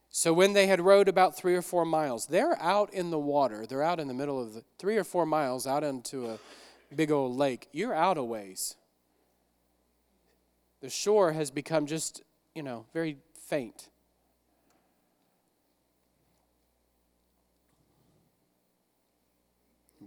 So 0.10 0.32
when 0.32 0.54
they 0.54 0.68
had 0.68 0.80
rowed 0.80 1.10
about 1.10 1.36
three 1.36 1.56
or 1.56 1.62
four 1.62 1.86
miles, 1.86 2.28
they're 2.28 2.58
out 2.62 2.94
in 2.94 3.10
the 3.10 3.20
water. 3.20 3.66
They're 3.66 3.84
out 3.84 4.00
in 4.00 4.08
the 4.08 4.14
middle 4.14 4.42
of 4.42 4.54
the 4.54 4.64
three 4.78 4.96
or 4.96 5.04
four 5.04 5.26
miles 5.26 5.68
out 5.68 5.84
into 5.84 6.28
a 6.28 6.40
big 6.96 7.12
old 7.12 7.36
lake. 7.36 7.68
You're 7.72 7.94
out 7.94 8.18
a 8.18 8.24
ways. 8.24 8.76
The 10.82 10.90
shore 10.90 11.34
has 11.34 11.50
become 11.50 11.88
just, 11.88 12.22
you 12.54 12.64
know, 12.64 12.86
very 12.94 13.18
faint. 13.34 13.90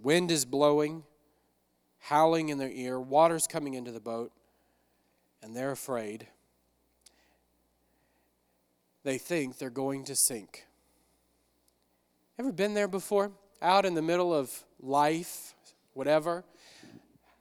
Wind 0.06 0.30
is 0.30 0.44
blowing, 0.44 1.02
howling 1.98 2.48
in 2.48 2.58
their 2.58 2.70
ear, 2.70 3.00
water's 3.00 3.48
coming 3.48 3.74
into 3.74 3.90
the 3.90 3.98
boat, 3.98 4.30
and 5.42 5.56
they're 5.56 5.72
afraid. 5.72 6.28
They 9.02 9.18
think 9.18 9.58
they're 9.58 9.68
going 9.68 10.04
to 10.04 10.14
sink. 10.14 10.64
Ever 12.38 12.52
been 12.52 12.72
there 12.72 12.86
before? 12.86 13.32
Out 13.60 13.84
in 13.84 13.94
the 13.94 14.00
middle 14.00 14.32
of 14.32 14.64
life, 14.80 15.56
whatever. 15.92 16.44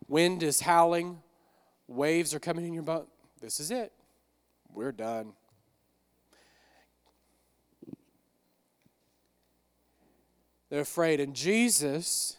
Wind 0.07 0.41
is 0.41 0.61
howling, 0.61 1.22
waves 1.88 2.34
are 2.34 2.39
coming 2.39 2.66
in 2.66 2.74
your 2.74 2.82
boat. 2.82 3.07
This 3.41 3.59
is 3.59 3.70
it. 3.70 3.91
We're 4.74 4.91
done. 4.91 5.34
They're 10.72 10.82
afraid. 10.82 11.20
And 11.20 11.36
Jesus 11.36 12.38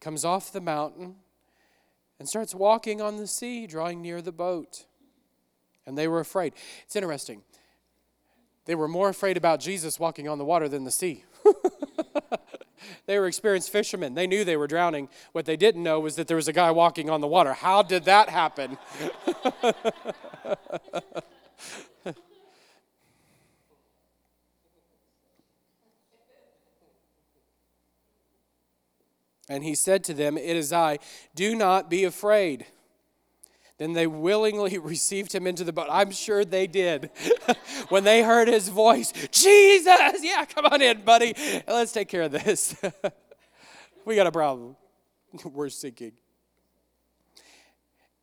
comes 0.00 0.24
off 0.24 0.52
the 0.52 0.60
mountain 0.60 1.16
and 2.18 2.28
starts 2.28 2.54
walking 2.54 3.00
on 3.00 3.16
the 3.16 3.26
sea, 3.26 3.66
drawing 3.66 4.02
near 4.02 4.20
the 4.20 4.32
boat. 4.32 4.84
And 5.86 5.96
they 5.96 6.08
were 6.08 6.20
afraid. 6.20 6.52
It's 6.84 6.96
interesting. 6.96 7.42
They 8.66 8.74
were 8.74 8.88
more 8.88 9.08
afraid 9.08 9.36
about 9.36 9.60
Jesus 9.60 9.98
walking 9.98 10.28
on 10.28 10.38
the 10.38 10.44
water 10.44 10.68
than 10.68 10.84
the 10.84 10.90
sea. 10.90 11.24
they 13.06 13.18
were 13.18 13.26
experienced 13.26 13.70
fishermen. 13.70 14.14
They 14.14 14.26
knew 14.26 14.44
they 14.44 14.58
were 14.58 14.66
drowning. 14.66 15.08
What 15.32 15.46
they 15.46 15.56
didn't 15.56 15.82
know 15.82 16.00
was 16.00 16.16
that 16.16 16.28
there 16.28 16.36
was 16.36 16.48
a 16.48 16.52
guy 16.52 16.70
walking 16.70 17.08
on 17.08 17.22
the 17.22 17.26
water. 17.26 17.54
How 17.54 17.82
did 17.82 18.04
that 18.04 18.28
happen? 18.28 18.76
And 29.48 29.64
he 29.64 29.74
said 29.74 30.04
to 30.04 30.14
them, 30.14 30.36
It 30.36 30.56
is 30.56 30.72
I. 30.72 30.98
Do 31.34 31.54
not 31.54 31.88
be 31.88 32.04
afraid. 32.04 32.66
Then 33.78 33.92
they 33.92 34.06
willingly 34.06 34.76
received 34.78 35.32
him 35.32 35.46
into 35.46 35.64
the 35.64 35.72
boat. 35.72 35.86
I'm 35.90 36.10
sure 36.10 36.44
they 36.44 36.66
did. 36.66 37.10
when 37.88 38.04
they 38.04 38.22
heard 38.22 38.48
his 38.48 38.68
voice, 38.68 39.12
Jesus, 39.30 40.22
yeah, 40.22 40.44
come 40.44 40.66
on 40.66 40.82
in, 40.82 41.02
buddy. 41.02 41.34
Let's 41.66 41.92
take 41.92 42.08
care 42.08 42.22
of 42.22 42.32
this. 42.32 42.76
we 44.04 44.16
got 44.16 44.26
a 44.26 44.32
problem. 44.32 44.76
We're 45.44 45.68
sinking. 45.68 46.12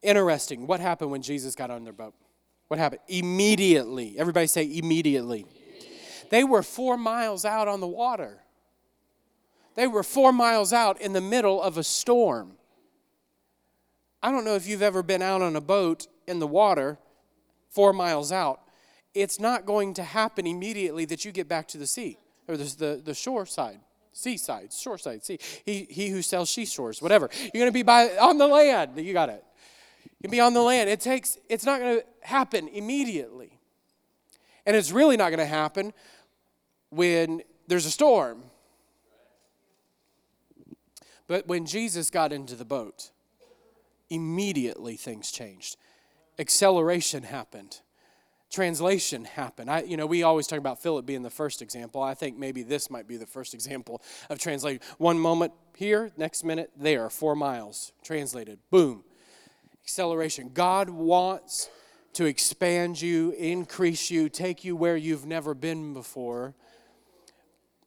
Interesting. 0.02 0.68
What 0.68 0.80
happened 0.80 1.10
when 1.10 1.22
Jesus 1.22 1.56
got 1.56 1.72
on 1.72 1.84
their 1.84 1.94
boat? 1.94 2.14
What 2.68 2.80
happened? 2.80 3.02
Immediately. 3.08 4.16
Everybody 4.18 4.48
say 4.48 4.78
immediately. 4.78 5.46
They 6.30 6.44
were 6.44 6.64
four 6.64 6.98
miles 6.98 7.46
out 7.46 7.68
on 7.68 7.80
the 7.80 7.88
water. 7.88 8.40
They 9.76 9.88
were 9.88 10.04
four 10.04 10.32
miles 10.32 10.74
out 10.74 11.00
in 11.02 11.14
the 11.14 11.22
middle 11.22 11.62
of 11.62 11.78
a 11.78 11.84
storm. 11.84 12.54
I 14.24 14.32
don't 14.32 14.46
know 14.46 14.56
if 14.56 14.68
you've 14.68 14.82
ever 14.82 15.04
been 15.04 15.22
out 15.22 15.42
on 15.42 15.56
a 15.56 15.62
boat 15.62 16.08
in 16.28 16.40
the 16.40 16.48
water 16.48 16.98
four 17.70 17.94
miles 17.94 18.32
out. 18.32 18.62
It's 19.14 19.40
not 19.40 19.66
going 19.66 19.94
to 19.96 20.04
happen 20.04 20.48
immediately 20.48 21.06
that 21.06 21.26
you 21.26 21.32
get 21.32 21.48
back 21.48 21.68
to 21.70 21.78
the 21.78 21.86
sea 21.88 22.18
or 22.48 22.58
the, 22.58 22.64
the, 22.64 23.02
the 23.04 23.14
shore 23.14 23.46
side, 23.46 23.80
seaside, 24.14 24.74
shore 24.74 24.98
side, 24.98 25.24
sea. 25.24 25.40
He, 25.66 25.88
he 25.90 26.10
who 26.10 26.22
sells 26.22 26.50
seashores, 26.50 27.02
whatever. 27.02 27.30
You're 27.42 27.62
going 27.62 27.68
to 27.68 27.72
be 27.72 27.84
by 27.84 28.18
on 28.18 28.38
the 28.38 28.48
land. 28.48 28.98
You 28.98 29.14
got 29.14 29.30
it. 29.30 29.44
You 30.04 30.30
can 30.30 30.32
be 30.32 30.40
on 30.40 30.54
the 30.54 30.62
land. 30.62 30.90
It 30.90 31.02
takes, 31.02 31.38
it's 31.50 31.66
not 31.66 31.80
going 31.80 32.00
to 32.00 32.06
happen 32.22 32.68
immediately. 32.70 33.60
And 34.66 34.76
it's 34.76 34.92
really 34.92 35.18
not 35.18 35.30
going 35.30 35.40
to 35.40 35.46
happen 35.46 35.94
when 36.90 37.42
there's 37.68 37.86
a 37.86 37.92
storm. 37.92 38.44
But 41.28 41.48
when 41.48 41.66
Jesus 41.66 42.10
got 42.10 42.32
into 42.32 42.56
the 42.56 42.66
boat, 42.66 43.12
immediately 44.10 44.96
things 44.96 45.32
changed. 45.32 45.78
Acceleration 46.38 47.24
happened. 47.24 47.80
Translation 48.52 49.26
happened. 49.26 49.70
I, 49.70 49.82
you 49.82 49.98
know, 49.98 50.06
we 50.06 50.24
always 50.24 50.48
talk 50.48 50.60
about 50.60 50.82
Philip 50.82 51.06
being 51.06 51.24
the 51.24 51.30
first 51.30 51.62
example. 51.62 52.02
I 52.02 52.14
think 52.14 52.38
maybe 52.38 52.64
this 52.64 52.90
might 52.90 53.08
be 53.08 53.18
the 53.18 53.26
first 53.26 53.54
example 53.54 54.02
of 54.30 54.38
translation. 54.40 54.82
One 54.98 55.20
moment 55.20 55.54
here, 55.76 56.12
next 56.16 56.44
minute 56.44 56.72
there, 56.78 57.10
four 57.10 57.36
miles 57.36 57.92
translated. 58.04 58.60
Boom. 58.70 59.04
Acceleration. 59.84 60.52
God 60.54 60.90
wants 60.90 61.70
to 62.14 62.26
expand 62.26 63.02
you, 63.02 63.32
increase 63.32 64.10
you, 64.10 64.30
take 64.30 64.64
you 64.64 64.76
where 64.76 64.96
you've 64.96 65.26
never 65.26 65.54
been 65.54 65.94
before. 65.94 66.54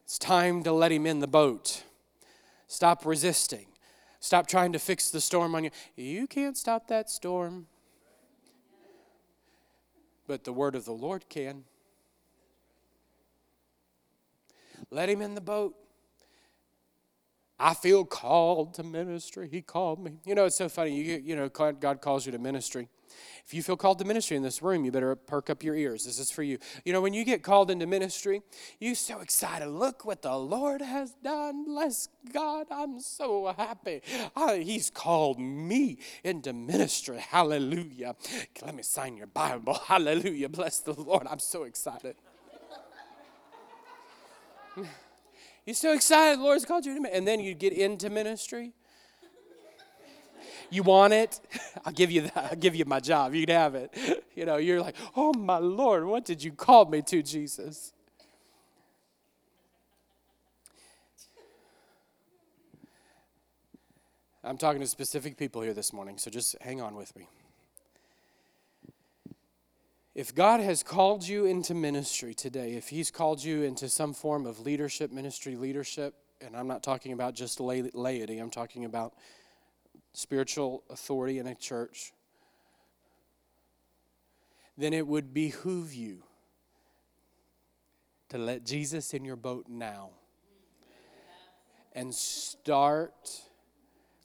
It's 0.05 0.19
time 0.19 0.63
to 0.65 0.73
let 0.73 0.93
Him 0.93 1.07
in 1.07 1.21
the 1.21 1.27
boat. 1.27 1.83
Stop 2.69 3.05
resisting. 3.05 3.67
Stop 4.21 4.47
trying 4.47 4.73
to 4.73 4.79
fix 4.79 5.11
the 5.11 5.21
storm 5.21 5.55
on 5.55 5.65
you. 5.65 5.71
You 5.97 6.27
can't 6.27 6.57
stop 6.57 6.87
that 6.89 7.11
storm. 7.11 7.67
But 10.27 10.45
the 10.45 10.53
word 10.53 10.75
of 10.75 10.85
the 10.85 10.93
Lord 10.93 11.29
can. 11.29 11.65
Let 14.91 15.09
him 15.09 15.23
in 15.23 15.35
the 15.35 15.41
boat. 15.41 15.75
I 17.61 17.75
feel 17.75 18.05
called 18.05 18.75
to 18.75 18.83
ministry. 18.83 19.49
He 19.51 19.63
called 19.63 19.99
me. 20.03 20.13
You 20.25 20.35
know, 20.35 20.45
it's 20.45 20.57
so 20.57 20.69
funny. 20.69 20.95
You, 20.95 21.21
you 21.23 21.37
know, 21.37 21.49
God 21.49 22.01
calls 22.01 22.25
you 22.25 22.33
to 22.33 22.39
ministry. 22.39 22.89
If 23.45 23.55
you 23.55 23.63
feel 23.63 23.77
called 23.77 23.99
to 24.01 24.05
ministry 24.05 24.37
in 24.37 24.43
this 24.43 24.63
room, 24.63 24.85
you 24.85 24.93
better 24.93 25.17
perk 25.17 25.49
up 25.51 25.65
your 25.65 25.75
ears. 25.75 26.05
This 26.05 26.19
is 26.19 26.31
for 26.31 26.43
you. 26.43 26.59
You 26.85 26.93
know, 26.93 27.01
when 27.01 27.15
you 27.15 27.25
get 27.25 27.43
called 27.43 27.71
into 27.71 27.87
ministry, 27.87 28.43
you're 28.79 28.95
so 28.95 29.21
excited. 29.21 29.69
Look 29.69 30.05
what 30.05 30.23
the 30.23 30.37
Lord 30.37 30.83
has 30.83 31.13
done. 31.25 31.65
Bless 31.65 32.09
God. 32.33 32.67
I'm 32.71 33.01
so 33.01 33.55
happy. 33.57 34.03
he's 34.63 34.91
called 34.91 35.41
me 35.41 35.99
into 36.23 36.53
ministry. 36.53 37.19
Hallelujah. 37.19 38.15
Let 38.63 38.75
me 38.75 38.83
sign 38.83 39.17
your 39.17 39.29
Bible. 39.29 39.75
Hallelujah. 39.87 40.49
Bless 40.49 40.81
the 40.81 40.93
Lord. 40.93 41.27
I'm 41.29 41.39
so 41.39 41.65
excited. 41.65 42.17
You're 45.69 45.75
so 45.75 45.93
excited. 45.93 46.39
The 46.39 46.45
Lord's 46.45 46.65
called 46.65 46.87
you 46.87 46.99
to 47.03 47.15
And 47.15 47.29
then 47.29 47.41
you 47.41 47.53
get 47.53 47.75
into 47.75 48.09
ministry 48.09 48.73
you 50.71 50.83
want 50.83 51.13
it? 51.13 51.41
I'll 51.85 51.93
give 51.93 52.11
you 52.11 52.23
that. 52.23 52.37
I'll 52.37 52.57
give 52.57 52.75
you 52.75 52.85
my 52.85 53.01
job. 53.01 53.35
You 53.35 53.47
can 53.47 53.55
have 53.55 53.75
it. 53.75 53.95
You 54.39 54.47
know, 54.47 54.57
you're 54.57 54.81
like, 54.81 54.95
oh 55.17 55.33
my 55.33 55.59
Lord, 55.59 56.05
what 56.05 56.25
did 56.25 56.45
you 56.45 56.53
call 56.53 56.85
me 56.85 57.03
to, 57.03 57.25
Jesus? 57.25 57.93
I'm 64.45 64.57
talking 64.57 64.81
to 64.81 64.87
specific 64.87 65.37
people 65.37 65.61
here 65.63 65.75
this 65.75 65.93
morning, 65.93 66.19
so 66.19 66.31
just 66.31 66.55
hang 66.61 66.81
on 66.81 66.95
with 66.95 67.17
me. 67.17 67.27
If 70.19 70.35
God 70.35 70.59
has 70.59 70.83
called 70.83 71.29
you 71.29 71.45
into 71.45 71.75
ministry 71.75 72.35
today, 72.35 72.73
if 72.73 72.89
He's 72.89 73.09
called 73.09 73.41
you 73.41 73.63
into 73.63 73.89
some 73.89 74.13
form 74.13 74.47
of 74.47 74.59
leadership, 74.59 75.13
ministry 75.13 75.55
leadership, 75.55 76.13
and 76.41 76.57
I'm 76.57 76.67
not 76.67 76.83
talking 76.83 77.13
about 77.13 77.37
just 77.37 77.61
laity, 77.61 78.39
I'm 78.41 78.51
talking 78.51 78.85
about 78.85 79.15
spiritual 80.15 80.83
authority 80.91 81.39
in 81.39 81.47
a 81.47 81.55
church, 81.55 82.13
then 84.77 84.93
it 84.93 85.07
would 85.07 85.33
behoove 85.33 85.95
you 85.95 86.25
to 88.31 88.39
let 88.39 88.67
Jesus 88.67 89.15
in 89.15 89.25
your 89.25 89.37
boat 89.37 89.67
now 89.69 90.11
and 91.93 92.13
start 92.13 93.41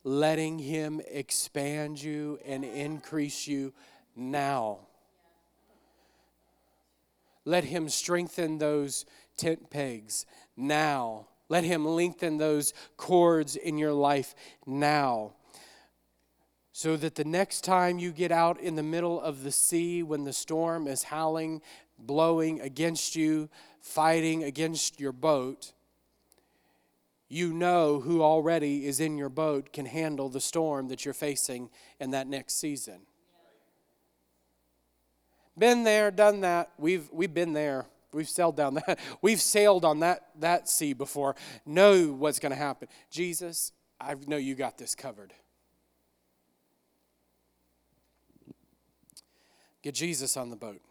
letting 0.03 0.57
Him 0.57 1.01
expand 1.07 2.01
you 2.01 2.39
and 2.47 2.65
increase 2.65 3.45
you 3.45 3.73
now. 4.15 4.87
Let 7.45 7.65
Him 7.65 7.89
strengthen 7.89 8.57
those 8.57 9.05
tent 9.37 9.69
pegs 9.69 10.25
now. 10.55 11.27
Let 11.49 11.63
Him 11.63 11.85
lengthen 11.85 12.37
those 12.37 12.73
cords 12.97 13.55
in 13.55 13.77
your 13.77 13.93
life 13.93 14.33
now 14.65 15.33
so 16.73 16.97
that 16.97 17.13
the 17.15 17.23
next 17.23 17.61
time 17.61 17.99
you 17.99 18.11
get 18.11 18.31
out 18.31 18.59
in 18.59 18.75
the 18.75 18.83
middle 18.83 19.21
of 19.21 19.43
the 19.43 19.51
sea 19.51 20.01
when 20.01 20.23
the 20.23 20.33
storm 20.33 20.87
is 20.87 21.03
howling, 21.03 21.61
blowing 21.99 22.59
against 22.59 23.15
you, 23.15 23.47
fighting 23.79 24.43
against 24.43 24.99
your 24.99 25.11
boat, 25.11 25.71
you 27.29 27.53
know 27.53 27.99
who 27.99 28.23
already 28.23 28.87
is 28.87 28.99
in 28.99 29.17
your 29.17 29.29
boat 29.29 29.71
can 29.71 29.85
handle 29.85 30.29
the 30.29 30.41
storm 30.41 30.87
that 30.87 31.05
you're 31.05 31.13
facing 31.13 31.69
in 31.99 32.11
that 32.11 32.27
next 32.27 32.55
season. 32.59 33.01
Been 35.57 35.83
there, 35.83 36.11
done 36.11 36.41
that. 36.41 36.71
We've, 36.77 37.09
we've 37.11 37.33
been 37.33 37.53
there. 37.53 37.85
We've 38.11 38.29
sailed 38.29 38.55
down 38.55 38.75
that. 38.75 38.99
We've 39.21 39.41
sailed 39.41 39.85
on 39.85 39.99
that, 40.01 40.29
that 40.39 40.69
sea 40.69 40.93
before. 40.93 41.35
Know 41.65 42.11
what's 42.11 42.39
going 42.39 42.51
to 42.51 42.55
happen. 42.55 42.87
Jesus, 43.09 43.71
I 43.99 44.15
know 44.27 44.37
you 44.37 44.55
got 44.55 44.77
this 44.77 44.95
covered. 44.95 45.33
Get 49.81 49.95
Jesus 49.95 50.37
on 50.37 50.49
the 50.49 50.55
boat. 50.55 50.81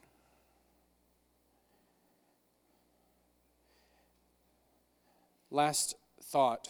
Last 5.50 5.96
thought 6.22 6.68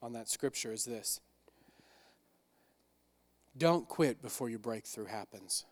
on 0.00 0.12
that 0.12 0.28
scripture 0.28 0.72
is 0.72 0.84
this 0.84 1.20
don't 3.56 3.88
quit 3.88 4.22
before 4.22 4.48
your 4.48 4.58
breakthrough 4.58 5.06
happens. 5.06 5.64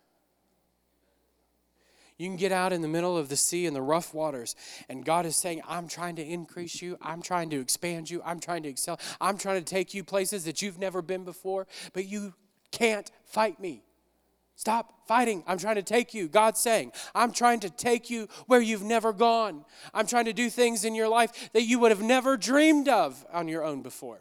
You 2.16 2.28
can 2.28 2.36
get 2.36 2.52
out 2.52 2.72
in 2.72 2.80
the 2.80 2.88
middle 2.88 3.18
of 3.18 3.28
the 3.28 3.36
sea 3.36 3.66
in 3.66 3.74
the 3.74 3.82
rough 3.82 4.14
waters, 4.14 4.54
and 4.88 5.04
God 5.04 5.26
is 5.26 5.34
saying, 5.34 5.62
I'm 5.66 5.88
trying 5.88 6.14
to 6.16 6.24
increase 6.24 6.80
you. 6.80 6.96
I'm 7.02 7.20
trying 7.20 7.50
to 7.50 7.60
expand 7.60 8.08
you. 8.08 8.22
I'm 8.24 8.38
trying 8.38 8.62
to 8.62 8.68
excel. 8.68 9.00
I'm 9.20 9.36
trying 9.36 9.62
to 9.62 9.64
take 9.64 9.94
you 9.94 10.04
places 10.04 10.44
that 10.44 10.62
you've 10.62 10.78
never 10.78 11.02
been 11.02 11.24
before, 11.24 11.66
but 11.92 12.06
you 12.06 12.34
can't 12.70 13.10
fight 13.24 13.58
me. 13.58 13.82
Stop 14.56 15.08
fighting. 15.08 15.42
I'm 15.48 15.58
trying 15.58 15.74
to 15.74 15.82
take 15.82 16.14
you. 16.14 16.28
God's 16.28 16.60
saying, 16.60 16.92
I'm 17.16 17.32
trying 17.32 17.58
to 17.60 17.70
take 17.70 18.08
you 18.08 18.28
where 18.46 18.60
you've 18.60 18.84
never 18.84 19.12
gone. 19.12 19.64
I'm 19.92 20.06
trying 20.06 20.26
to 20.26 20.32
do 20.32 20.48
things 20.48 20.84
in 20.84 20.94
your 20.94 21.08
life 21.08 21.50
that 21.52 21.62
you 21.62 21.80
would 21.80 21.90
have 21.90 22.02
never 22.02 22.36
dreamed 22.36 22.88
of 22.88 23.26
on 23.32 23.48
your 23.48 23.64
own 23.64 23.82
before. 23.82 24.20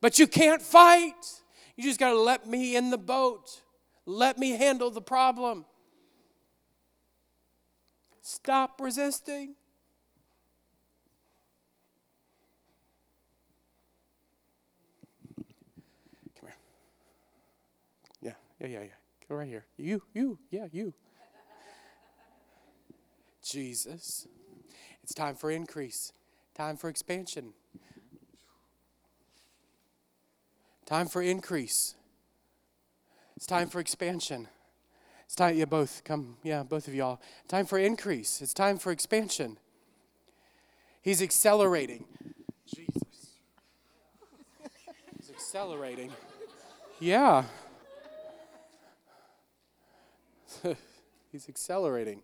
But 0.00 0.18
you 0.18 0.26
can't 0.26 0.62
fight. 0.62 1.42
You 1.76 1.84
just 1.84 1.98
got 1.98 2.10
to 2.10 2.20
let 2.20 2.46
me 2.46 2.76
in 2.76 2.90
the 2.90 2.98
boat. 2.98 3.62
Let 4.06 4.38
me 4.38 4.50
handle 4.52 4.90
the 4.90 5.00
problem. 5.00 5.64
Stop 8.22 8.80
resisting. 8.80 9.54
Come 16.40 16.48
here. 16.48 16.54
Yeah, 18.20 18.32
yeah, 18.60 18.66
yeah, 18.66 18.82
yeah. 18.84 19.28
Go 19.28 19.34
right 19.36 19.48
here. 19.48 19.66
You, 19.76 20.02
you, 20.12 20.38
yeah, 20.50 20.66
you. 20.70 20.94
Jesus. 23.42 24.26
It's 25.02 25.12
time 25.12 25.34
for 25.34 25.50
increase, 25.50 26.12
time 26.54 26.76
for 26.78 26.88
expansion, 26.88 27.52
time 30.86 31.06
for 31.06 31.22
increase. 31.22 31.94
It's 33.36 33.46
time 33.46 33.68
for 33.68 33.80
expansion. 33.80 34.48
It's 35.24 35.34
time, 35.34 35.56
yeah, 35.56 35.64
both 35.64 36.02
come, 36.04 36.36
yeah, 36.42 36.62
both 36.62 36.86
of 36.86 36.94
y'all. 36.94 37.20
Time 37.48 37.66
for 37.66 37.78
increase. 37.78 38.40
It's 38.42 38.54
time 38.54 38.78
for 38.78 38.92
expansion. 38.92 39.58
He's 41.02 41.20
accelerating. 41.20 42.04
Jesus. 42.66 43.32
He's 45.18 45.30
accelerating. 45.30 46.12
Yeah. 47.00 47.44
He's 51.32 51.48
accelerating. 51.48 52.22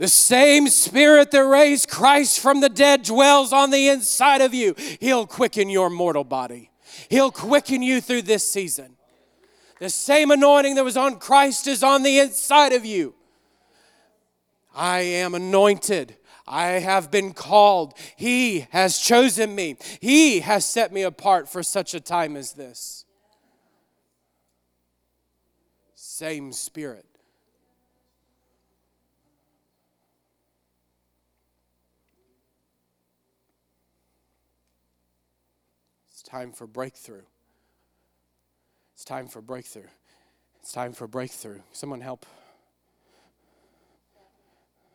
The 0.00 0.08
same 0.08 0.68
spirit 0.68 1.30
that 1.30 1.44
raised 1.44 1.90
Christ 1.90 2.40
from 2.40 2.62
the 2.62 2.70
dead 2.70 3.02
dwells 3.02 3.52
on 3.52 3.70
the 3.70 3.88
inside 3.88 4.40
of 4.40 4.54
you. 4.54 4.74
He'll 4.98 5.26
quicken 5.26 5.68
your 5.68 5.90
mortal 5.90 6.24
body, 6.24 6.70
He'll 7.10 7.30
quicken 7.30 7.82
you 7.82 8.00
through 8.00 8.22
this 8.22 8.50
season. 8.50 8.96
The 9.78 9.90
same 9.90 10.30
anointing 10.30 10.76
that 10.76 10.84
was 10.84 10.96
on 10.96 11.18
Christ 11.18 11.66
is 11.66 11.82
on 11.82 12.02
the 12.02 12.18
inside 12.18 12.72
of 12.72 12.86
you. 12.86 13.14
I 14.74 15.00
am 15.00 15.34
anointed. 15.34 16.16
I 16.48 16.64
have 16.80 17.10
been 17.10 17.34
called. 17.34 17.92
He 18.16 18.66
has 18.70 18.98
chosen 18.98 19.54
me. 19.54 19.76
He 20.00 20.40
has 20.40 20.64
set 20.64 20.94
me 20.94 21.02
apart 21.02 21.46
for 21.46 21.62
such 21.62 21.92
a 21.92 22.00
time 22.00 22.36
as 22.36 22.54
this. 22.54 23.04
Same 25.94 26.52
spirit. 26.52 27.04
It's 36.19 36.19
time 36.30 36.52
for 36.52 36.66
breakthrough. 36.66 37.22
It's 38.94 39.04
time 39.04 39.26
for 39.26 39.40
breakthrough. 39.42 39.88
It's 40.60 40.70
time 40.70 40.92
for 40.92 41.08
breakthrough. 41.08 41.60
Someone 41.72 42.02
help 42.02 42.24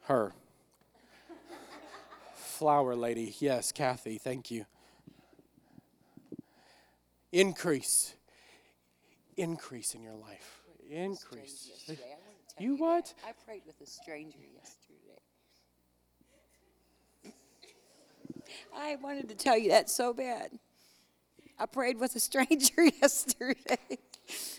her. 0.03 0.33
Flower 2.35 2.95
lady. 2.95 3.35
Yes, 3.39 3.73
Kathy. 3.73 4.17
Thank 4.17 4.49
you. 4.49 4.65
Increase. 7.33 8.15
Increase 9.35 9.93
in 9.93 10.01
your 10.01 10.15
life. 10.15 10.61
Increase. 10.89 11.69
You 12.57 12.77
what? 12.77 13.13
I 13.27 13.33
prayed 13.45 13.63
with 13.67 13.81
a 13.81 13.85
stranger 13.85 14.39
yesterday. 14.53 15.19
I 18.73 18.95
wanted 18.95 19.27
to 19.27 19.35
tell 19.35 19.57
you 19.57 19.69
that 19.71 19.89
so 19.89 20.13
bad. 20.13 20.51
I 21.57 21.65
prayed 21.65 21.99
with 21.99 22.15
a 22.15 22.19
stranger 22.19 22.83
yesterday 23.01 23.97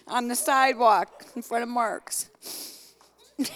on 0.07 0.29
the 0.29 0.35
sidewalk 0.35 1.25
in 1.35 1.43
front 1.43 1.63
of 1.63 1.69
Mark's. 1.69 2.31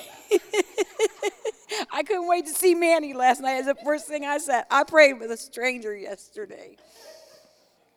I 1.90 2.02
couldn't 2.02 2.28
wait 2.28 2.46
to 2.46 2.52
see 2.52 2.74
Manny 2.74 3.14
last 3.14 3.40
night. 3.40 3.58
As 3.58 3.66
the 3.66 3.74
first 3.76 4.06
thing 4.06 4.24
I 4.24 4.38
said, 4.38 4.64
I 4.70 4.84
prayed 4.84 5.14
with 5.14 5.30
a 5.30 5.36
stranger 5.36 5.96
yesterday. 5.96 6.76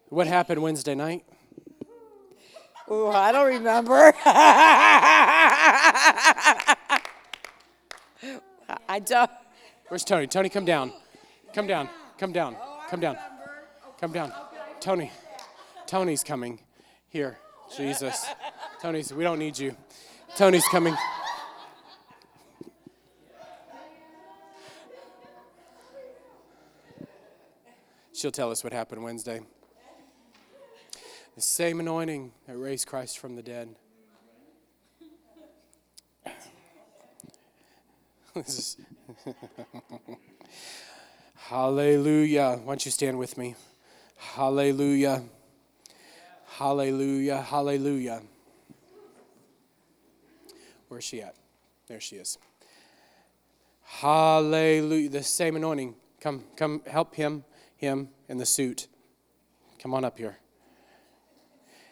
What 0.10 0.28
happened 0.28 0.62
Wednesday 0.62 0.96
night? 0.96 1.26
Oh, 2.88 3.10
I 3.10 3.32
don't 3.32 3.48
remember. 3.48 4.14
I 8.88 9.00
don't. 9.04 9.32
Where's 9.88 10.04
Tony? 10.04 10.28
Tony, 10.28 10.50
come 10.50 10.66
down. 10.66 10.94
Come 11.54 11.68
down. 11.68 11.90
Come 12.18 12.32
down. 12.32 12.56
Come 12.90 13.00
down. 13.00 13.18
Come 14.00 14.12
down. 14.12 14.32
Tony. 14.80 15.12
Tony's 15.94 16.24
coming. 16.24 16.60
Here. 17.08 17.38
Jesus. 17.78 18.26
Tony's, 18.82 19.14
we 19.14 19.24
don't 19.24 19.38
need 19.38 19.60
you. 19.60 19.78
Tony's 20.36 20.66
coming. 20.72 20.98
She'll 28.12 28.32
tell 28.32 28.50
us 28.50 28.64
what 28.64 28.74
happened 28.74 29.04
Wednesday. 29.04 29.42
The 31.36 31.42
same 31.44 31.80
anointing 31.80 32.32
that 32.48 32.58
raised 32.58 32.88
Christ 32.88 33.20
from 33.20 33.36
the 33.36 33.44
dead. 33.44 33.76
is 38.36 38.78
Hallelujah. 41.36 42.60
Why 42.64 42.72
don't 42.72 42.84
you 42.84 42.90
stand 42.92 43.20
with 43.20 43.38
me? 43.38 43.54
Hallelujah. 44.18 45.22
Hallelujah. 46.58 47.42
Hallelujah. 47.42 48.22
Where's 50.88 51.04
she 51.04 51.20
at? 51.20 51.36
There 51.88 52.00
she 52.00 52.18
is. 52.18 52.38
Hallelujah. 53.82 55.10
The 55.10 55.24
same 55.24 55.56
anointing. 55.56 55.96
Come, 56.22 56.44
come, 56.56 56.84
help 56.86 57.16
him, 57.16 57.44
him 57.76 58.10
in 58.30 58.38
the 58.38 58.46
suit. 58.46 58.88
Come 59.80 59.96
on 59.96 60.06
up 60.06 60.20
here. 60.20 60.38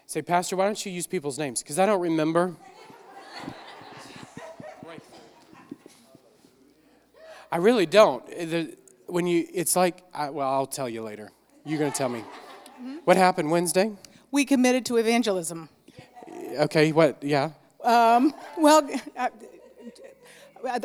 Say, 0.05 0.21
Pastor, 0.21 0.55
why 0.55 0.65
don't 0.65 0.85
you 0.85 0.91
use 0.91 1.07
people's 1.07 1.39
names? 1.39 1.63
Because 1.63 1.79
I 1.79 1.87
don't 1.87 2.01
remember. 2.01 2.55
I 7.51 7.57
really 7.57 7.87
don't. 7.87 8.23
When 9.07 9.25
you, 9.25 9.47
it's 9.51 9.75
like, 9.75 10.03
I, 10.13 10.29
well, 10.29 10.47
I'll 10.47 10.67
tell 10.67 10.87
you 10.87 11.01
later. 11.01 11.31
You're 11.65 11.79
going 11.79 11.91
to 11.91 11.97
tell 11.97 12.09
me. 12.09 12.19
Mm-hmm. 12.19 12.97
What 13.05 13.17
happened 13.17 13.49
Wednesday? 13.49 13.91
We 14.31 14.45
committed 14.45 14.85
to 14.87 14.97
evangelism. 14.97 15.69
Okay, 16.57 16.91
what? 16.91 17.21
Yeah. 17.21 17.51
Well, 17.83 18.89
uh, 19.17 19.29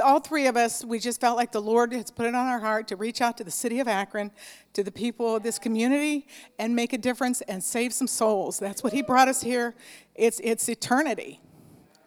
all 0.02 0.20
three 0.20 0.46
of 0.46 0.56
us, 0.56 0.84
we 0.84 0.98
just 0.98 1.20
felt 1.20 1.36
like 1.36 1.52
the 1.52 1.60
Lord 1.60 1.92
has 1.92 2.10
put 2.10 2.26
it 2.26 2.34
on 2.34 2.46
our 2.46 2.60
heart 2.60 2.88
to 2.88 2.96
reach 2.96 3.20
out 3.20 3.36
to 3.38 3.44
the 3.44 3.50
city 3.50 3.80
of 3.80 3.88
Akron, 3.88 4.30
to 4.72 4.82
the 4.82 4.90
people 4.90 5.36
of 5.36 5.42
this 5.42 5.58
community, 5.58 6.26
and 6.58 6.74
make 6.74 6.92
a 6.92 6.98
difference 6.98 7.40
and 7.42 7.62
save 7.62 7.92
some 7.92 8.06
souls. 8.06 8.58
That's 8.58 8.82
what 8.82 8.92
He 8.92 9.02
brought 9.02 9.28
us 9.28 9.42
here. 9.42 9.74
It's, 10.14 10.40
it's 10.42 10.68
eternity. 10.68 11.40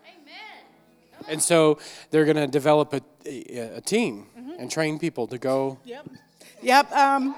Amen. 0.06 1.26
And 1.28 1.42
so 1.42 1.80
they're 2.12 2.26
going 2.26 2.38
to 2.38 2.48
develop 2.48 2.94
a, 2.94 3.02
a, 3.26 3.78
a 3.78 3.82
team 3.82 4.28
and 4.58 4.70
train 4.70 5.00
people 5.00 5.28
to 5.28 5.38
go. 5.38 5.80
Yep. 5.86 6.10
Yep. 6.62 6.92
Um, 6.92 7.36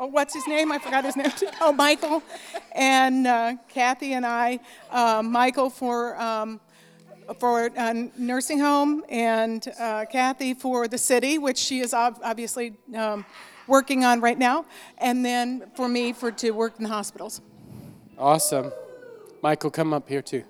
oh, 0.00 0.06
what's 0.06 0.34
his 0.34 0.46
name? 0.48 0.72
I 0.72 0.78
forgot 0.78 1.04
his 1.04 1.16
name. 1.16 1.30
Oh, 1.60 1.72
Michael. 1.72 2.22
And 2.72 3.26
uh, 3.26 3.56
Kathy 3.68 4.14
and 4.14 4.24
I, 4.24 4.58
uh, 4.90 5.22
Michael 5.22 5.68
for, 5.68 6.20
um, 6.20 6.58
for 7.38 7.66
a 7.66 8.10
nursing 8.16 8.58
home, 8.58 9.04
and 9.10 9.66
uh, 9.78 10.06
Kathy 10.10 10.54
for 10.54 10.88
the 10.88 10.96
city, 10.98 11.36
which 11.36 11.58
she 11.58 11.80
is 11.80 11.92
ob- 11.92 12.18
obviously 12.24 12.74
um, 12.96 13.26
working 13.66 14.04
on 14.04 14.20
right 14.20 14.38
now, 14.38 14.64
and 14.98 15.24
then 15.24 15.70
for 15.74 15.88
me 15.88 16.12
for 16.12 16.32
to 16.32 16.50
work 16.52 16.74
in 16.78 16.84
the 16.84 16.90
hospitals. 16.90 17.42
Awesome. 18.18 18.72
Michael, 19.42 19.70
come 19.70 19.92
up 19.92 20.08
here 20.08 20.22
too. 20.22 20.44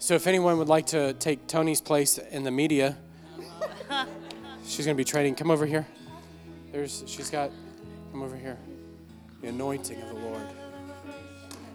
So, 0.00 0.14
if 0.14 0.26
anyone 0.26 0.56
would 0.58 0.68
like 0.68 0.86
to 0.86 1.12
take 1.14 1.46
Tony's 1.48 1.82
place 1.82 2.16
in 2.16 2.44
the 2.44 2.50
media, 2.50 2.96
she's 4.68 4.84
going 4.84 4.96
to 4.96 5.00
be 5.00 5.04
training. 5.04 5.34
Come 5.34 5.50
over 5.50 5.66
here. 5.66 5.86
There's, 6.70 7.02
she's 7.06 7.30
got, 7.30 7.50
come 8.12 8.22
over 8.22 8.36
here. 8.36 8.58
The 9.40 9.48
anointing 9.48 10.00
of 10.02 10.08
the 10.08 10.14
Lord. 10.14 10.46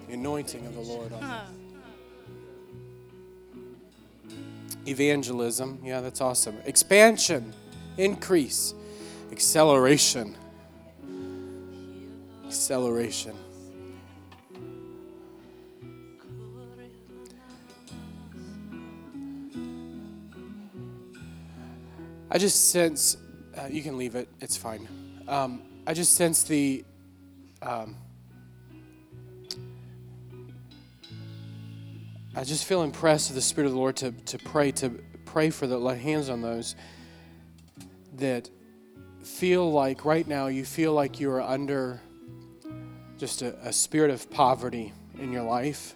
The 0.08 0.14
anointing 0.14 0.66
of 0.66 0.76
the 0.76 0.82
Lord. 0.82 1.12
On 1.14 1.42
Evangelism. 4.86 5.80
Yeah, 5.84 6.02
that's 6.02 6.20
awesome. 6.22 6.58
Expansion, 6.66 7.54
increase, 7.98 8.74
acceleration. 9.32 10.36
Acceleration. 12.46 13.36
I 22.34 22.40
just 22.40 22.72
sense, 22.72 23.16
uh, 23.56 23.68
you 23.70 23.84
can 23.84 23.96
leave 23.96 24.16
it, 24.16 24.28
it's 24.42 24.58
fine. 24.58 24.88
Um, 25.28 25.62
I 25.86 25.94
just 25.94 26.16
sense 26.16 26.42
the, 26.42 26.84
um, 27.62 27.96
I 32.36 32.44
just 32.44 32.66
feel 32.66 32.82
impressed 32.82 33.30
with 33.30 33.36
the 33.36 33.42
Spirit 33.44 33.68
of 33.68 33.74
the 33.74 33.78
Lord 33.78 33.96
to, 33.98 34.12
to 34.12 34.40
pray, 34.40 34.72
to 34.72 35.00
pray 35.26 35.52
for 35.52 35.68
the, 35.68 35.78
lay 35.78 36.00
hands 36.00 36.28
on 36.30 36.42
those 36.42 36.76
that 38.16 38.50
feel 39.24 39.72
like 39.72 40.04
right 40.04 40.28
now 40.28 40.48
you 40.48 40.66
feel 40.66 40.94
like 40.94 41.20
you 41.20 41.30
are 41.30 41.42
under 41.42 42.02
just 43.20 43.44
a, 43.44 43.56
a 43.60 43.72
spirit 43.72 44.10
of 44.10 44.32
poverty 44.32 44.92
in 45.20 45.32
your 45.32 45.44
life. 45.44 45.94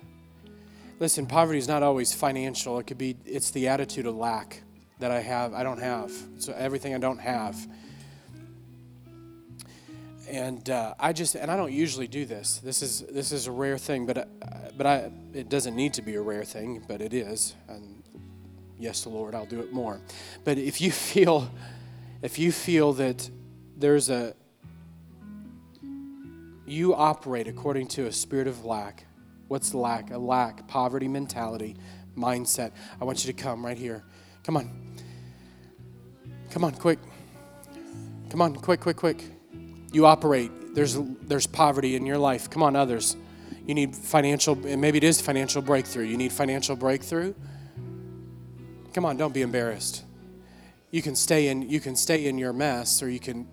Listen, 1.00 1.26
poverty 1.26 1.58
is 1.58 1.68
not 1.68 1.82
always 1.82 2.14
financial. 2.14 2.78
It 2.78 2.86
could 2.86 3.00
be, 3.00 3.18
it's 3.26 3.50
the 3.50 3.70
attitude 3.70 4.06
of 4.06 4.16
lack 4.16 4.62
that 5.00 5.12
I 5.12 5.20
have, 5.22 5.54
I 5.54 5.64
don't 5.64 5.80
have. 5.80 6.12
So 6.40 6.54
everything 6.54 6.94
I 6.94 6.98
don't 6.98 7.20
have. 7.20 7.56
And 10.30 10.70
uh, 10.70 10.94
I 11.00 11.14
just, 11.14 11.36
and 11.36 11.50
I 11.50 11.56
don't 11.56 11.72
usually 11.72 12.08
do 12.08 12.26
this. 12.26 12.58
This 12.58 12.82
is 12.82 13.02
this 13.10 13.32
is 13.32 13.48
a 13.48 13.52
rare 13.52 13.78
thing, 13.78 14.06
but 14.06 14.18
uh, 14.18 14.26
but 14.76 14.86
I, 14.86 15.12
it 15.34 15.48
doesn't 15.48 15.76
need 15.76 15.94
to 15.94 16.02
be 16.02 16.16
a 16.16 16.22
rare 16.22 16.44
thing, 16.44 16.84
but 16.86 17.02
it 17.02 17.14
is. 17.14 17.56
And 17.70 18.04
yes, 18.78 19.06
Lord, 19.06 19.36
I'll 19.36 19.46
do 19.46 19.62
it 19.62 19.72
more. 19.72 20.02
But 20.44 20.58
if 20.58 20.82
you 20.82 20.92
feel, 21.14 21.50
if 22.22 22.38
you 22.38 22.52
feel 22.52 22.92
that 22.94 23.30
there's 23.78 24.10
a 24.10 24.34
you 26.68 26.94
operate 26.94 27.48
according 27.48 27.88
to 27.88 28.08
a 28.08 28.12
spirit 28.12 28.48
of 28.48 28.66
lack. 28.66 29.06
What's 29.48 29.74
lack? 29.74 30.12
A 30.12 30.18
lack, 30.18 30.68
poverty 30.68 31.08
mentality, 31.08 31.78
mindset. 32.16 32.74
I 33.00 33.06
want 33.06 33.26
you 33.26 33.32
to 33.32 33.42
come 33.42 33.66
right 33.66 33.78
here. 33.78 34.04
Come 34.44 34.58
on. 34.58 34.87
Come 36.58 36.64
on, 36.64 36.74
quick. 36.74 36.98
Come 38.32 38.42
on, 38.42 38.56
quick, 38.56 38.80
quick, 38.80 38.98
quick. 38.98 39.24
You 39.92 40.08
operate. 40.08 40.74
There's 40.74 40.98
there's 41.22 41.46
poverty 41.46 41.96
in 41.96 42.04
your 42.04 42.18
life. 42.18 42.50
Come 42.50 42.64
on, 42.64 42.76
others. 42.76 43.16
You 43.68 43.76
need 43.76 43.96
financial 43.96 44.58
and 44.66 44.82
maybe 44.82 44.98
it 44.98 45.04
is 45.04 45.22
financial 45.22 45.62
breakthrough. 45.62 46.06
You 46.06 46.18
need 46.18 46.34
financial 46.34 46.76
breakthrough. 46.76 47.36
Come 48.96 49.06
on, 49.06 49.18
don't 49.18 49.36
be 49.36 49.44
embarrassed. 49.44 50.04
You 50.90 51.04
can 51.04 51.16
stay 51.16 51.50
in 51.50 51.62
you 51.70 51.80
can 51.80 51.96
stay 51.96 52.26
in 52.26 52.40
your 52.40 52.54
mess 52.54 53.04
or 53.04 53.10
you 53.12 53.20
can 53.20 53.48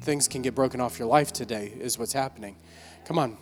things 0.00 0.26
can 0.26 0.42
get 0.42 0.56
broken 0.56 0.80
off 0.80 0.98
your 0.98 1.06
life 1.06 1.32
today 1.32 1.72
is 1.78 1.96
what's 1.96 2.12
happening. 2.12 2.56
Come 3.04 3.20
on. 3.20 3.36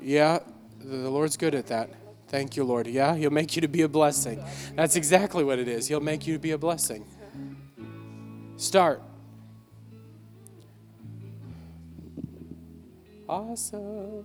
Yeah, 0.00 0.38
the 0.82 1.10
Lord's 1.10 1.36
good 1.36 1.54
at 1.54 1.66
that. 1.66 1.90
Thank 2.30 2.56
you, 2.56 2.62
Lord. 2.62 2.86
Yeah, 2.86 3.16
He'll 3.16 3.32
make 3.32 3.56
you 3.56 3.62
to 3.62 3.66
be 3.68 3.82
a 3.82 3.88
blessing. 3.88 4.40
That's 4.76 4.94
exactly 4.94 5.42
what 5.42 5.58
it 5.58 5.66
is. 5.66 5.88
He'll 5.88 5.98
make 5.98 6.28
you 6.28 6.34
to 6.34 6.38
be 6.38 6.52
a 6.52 6.58
blessing. 6.58 7.04
Start. 8.56 9.02
Awesome. 13.28 14.24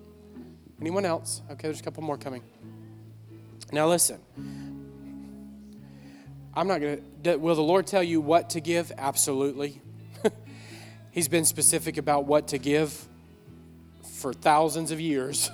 Anyone 0.80 1.04
else? 1.04 1.42
Okay, 1.50 1.68
there's 1.68 1.80
a 1.80 1.84
couple 1.84 2.04
more 2.04 2.18
coming. 2.18 2.44
Now, 3.72 3.88
listen. 3.88 4.20
I'm 6.54 6.68
not 6.68 6.82
going 6.82 7.02
to. 7.24 7.38
Will 7.38 7.56
the 7.56 7.64
Lord 7.64 7.88
tell 7.88 8.04
you 8.04 8.22
what 8.22 8.52
to 8.52 8.62
give? 8.62 8.92
Absolutely. 9.00 9.82
He's 11.12 11.28
been 11.28 11.46
specific 11.46 11.98
about 11.98 12.26
what 12.26 12.50
to 12.50 12.60
give 12.60 13.08
for 14.16 14.34
thousands 14.34 14.92
of 14.92 15.00
years. 15.00 15.52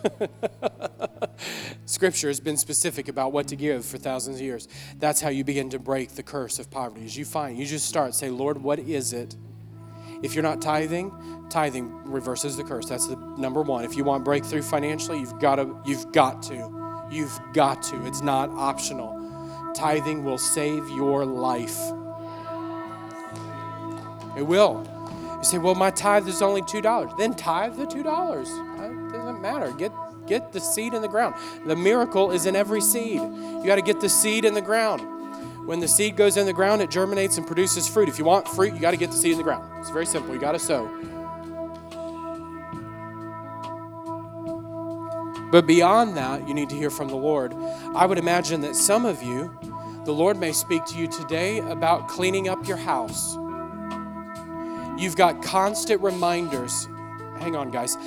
Scripture 1.85 2.27
has 2.27 2.39
been 2.39 2.57
specific 2.57 3.07
about 3.07 3.31
what 3.31 3.47
to 3.47 3.55
give 3.55 3.83
for 3.83 3.97
thousands 3.97 4.37
of 4.37 4.43
years. 4.43 4.67
That's 4.99 5.19
how 5.19 5.29
you 5.29 5.43
begin 5.43 5.69
to 5.71 5.79
break 5.79 6.11
the 6.11 6.23
curse 6.23 6.59
of 6.59 6.69
poverty. 6.69 7.03
As 7.03 7.17
you 7.17 7.25
find, 7.25 7.57
you 7.57 7.65
just 7.65 7.87
start 7.87 8.13
say, 8.13 8.29
Lord, 8.29 8.61
what 8.61 8.79
is 8.79 9.13
it? 9.13 9.35
If 10.21 10.35
you're 10.35 10.43
not 10.43 10.61
tithing, 10.61 11.11
tithing 11.49 11.91
reverses 12.05 12.55
the 12.55 12.63
curse. 12.63 12.85
That's 12.85 13.07
the 13.07 13.15
number 13.15 13.63
one. 13.63 13.83
If 13.83 13.97
you 13.97 14.03
want 14.03 14.23
breakthrough 14.23 14.61
financially, 14.61 15.19
you've 15.19 15.39
got 15.39 15.55
to. 15.55 15.81
You've 15.85 16.11
got 16.11 16.43
to. 16.43 17.07
You've 17.11 17.39
got 17.53 17.81
to. 17.83 18.05
It's 18.05 18.21
not 18.21 18.49
optional. 18.51 19.17
Tithing 19.73 20.23
will 20.23 20.37
save 20.37 20.87
your 20.89 21.25
life. 21.25 21.79
It 24.37 24.43
will. 24.43 24.85
You 25.41 25.47
say, 25.47 25.57
well, 25.57 25.73
my 25.73 25.89
tithe 25.89 26.27
is 26.27 26.43
only 26.43 26.61
$2. 26.61 27.17
Then 27.17 27.33
tithe 27.33 27.75
the 27.75 27.85
$2. 27.85 28.05
Uh, 28.05 28.83
it 28.83 29.11
doesn't 29.11 29.41
matter. 29.41 29.71
Get, 29.71 29.91
get 30.27 30.51
the 30.51 30.59
seed 30.59 30.93
in 30.93 31.01
the 31.01 31.07
ground. 31.07 31.33
The 31.65 31.75
miracle 31.75 32.29
is 32.29 32.45
in 32.45 32.55
every 32.55 32.79
seed. 32.79 33.15
You 33.15 33.63
got 33.65 33.77
to 33.77 33.81
get 33.81 33.99
the 33.99 34.07
seed 34.07 34.45
in 34.45 34.53
the 34.53 34.61
ground. 34.61 35.01
When 35.67 35.79
the 35.79 35.87
seed 35.87 36.15
goes 36.15 36.37
in 36.37 36.45
the 36.45 36.53
ground, 36.53 36.83
it 36.83 36.91
germinates 36.91 37.39
and 37.39 37.47
produces 37.47 37.87
fruit. 37.87 38.07
If 38.07 38.19
you 38.19 38.25
want 38.25 38.47
fruit, 38.47 38.75
you 38.75 38.79
got 38.79 38.91
to 38.91 38.97
get 38.97 39.09
the 39.09 39.17
seed 39.17 39.31
in 39.31 39.37
the 39.39 39.43
ground. 39.43 39.67
It's 39.79 39.89
very 39.89 40.05
simple. 40.05 40.31
You 40.31 40.39
got 40.39 40.51
to 40.51 40.59
sow. 40.59 40.87
But 45.51 45.65
beyond 45.65 46.15
that, 46.17 46.47
you 46.47 46.53
need 46.53 46.69
to 46.69 46.75
hear 46.75 46.91
from 46.91 47.07
the 47.07 47.15
Lord. 47.15 47.55
I 47.95 48.05
would 48.05 48.19
imagine 48.19 48.61
that 48.61 48.75
some 48.75 49.05
of 49.05 49.23
you, 49.23 49.57
the 50.05 50.13
Lord 50.13 50.37
may 50.37 50.51
speak 50.51 50.85
to 50.85 50.99
you 50.99 51.07
today 51.07 51.59
about 51.59 52.07
cleaning 52.07 52.47
up 52.47 52.67
your 52.67 52.77
house 52.77 53.35
You've 55.01 55.15
got 55.15 55.41
constant 55.41 55.99
reminders. 56.03 56.85
Hang 57.39 57.55
on, 57.55 57.71
guys. 57.71 57.97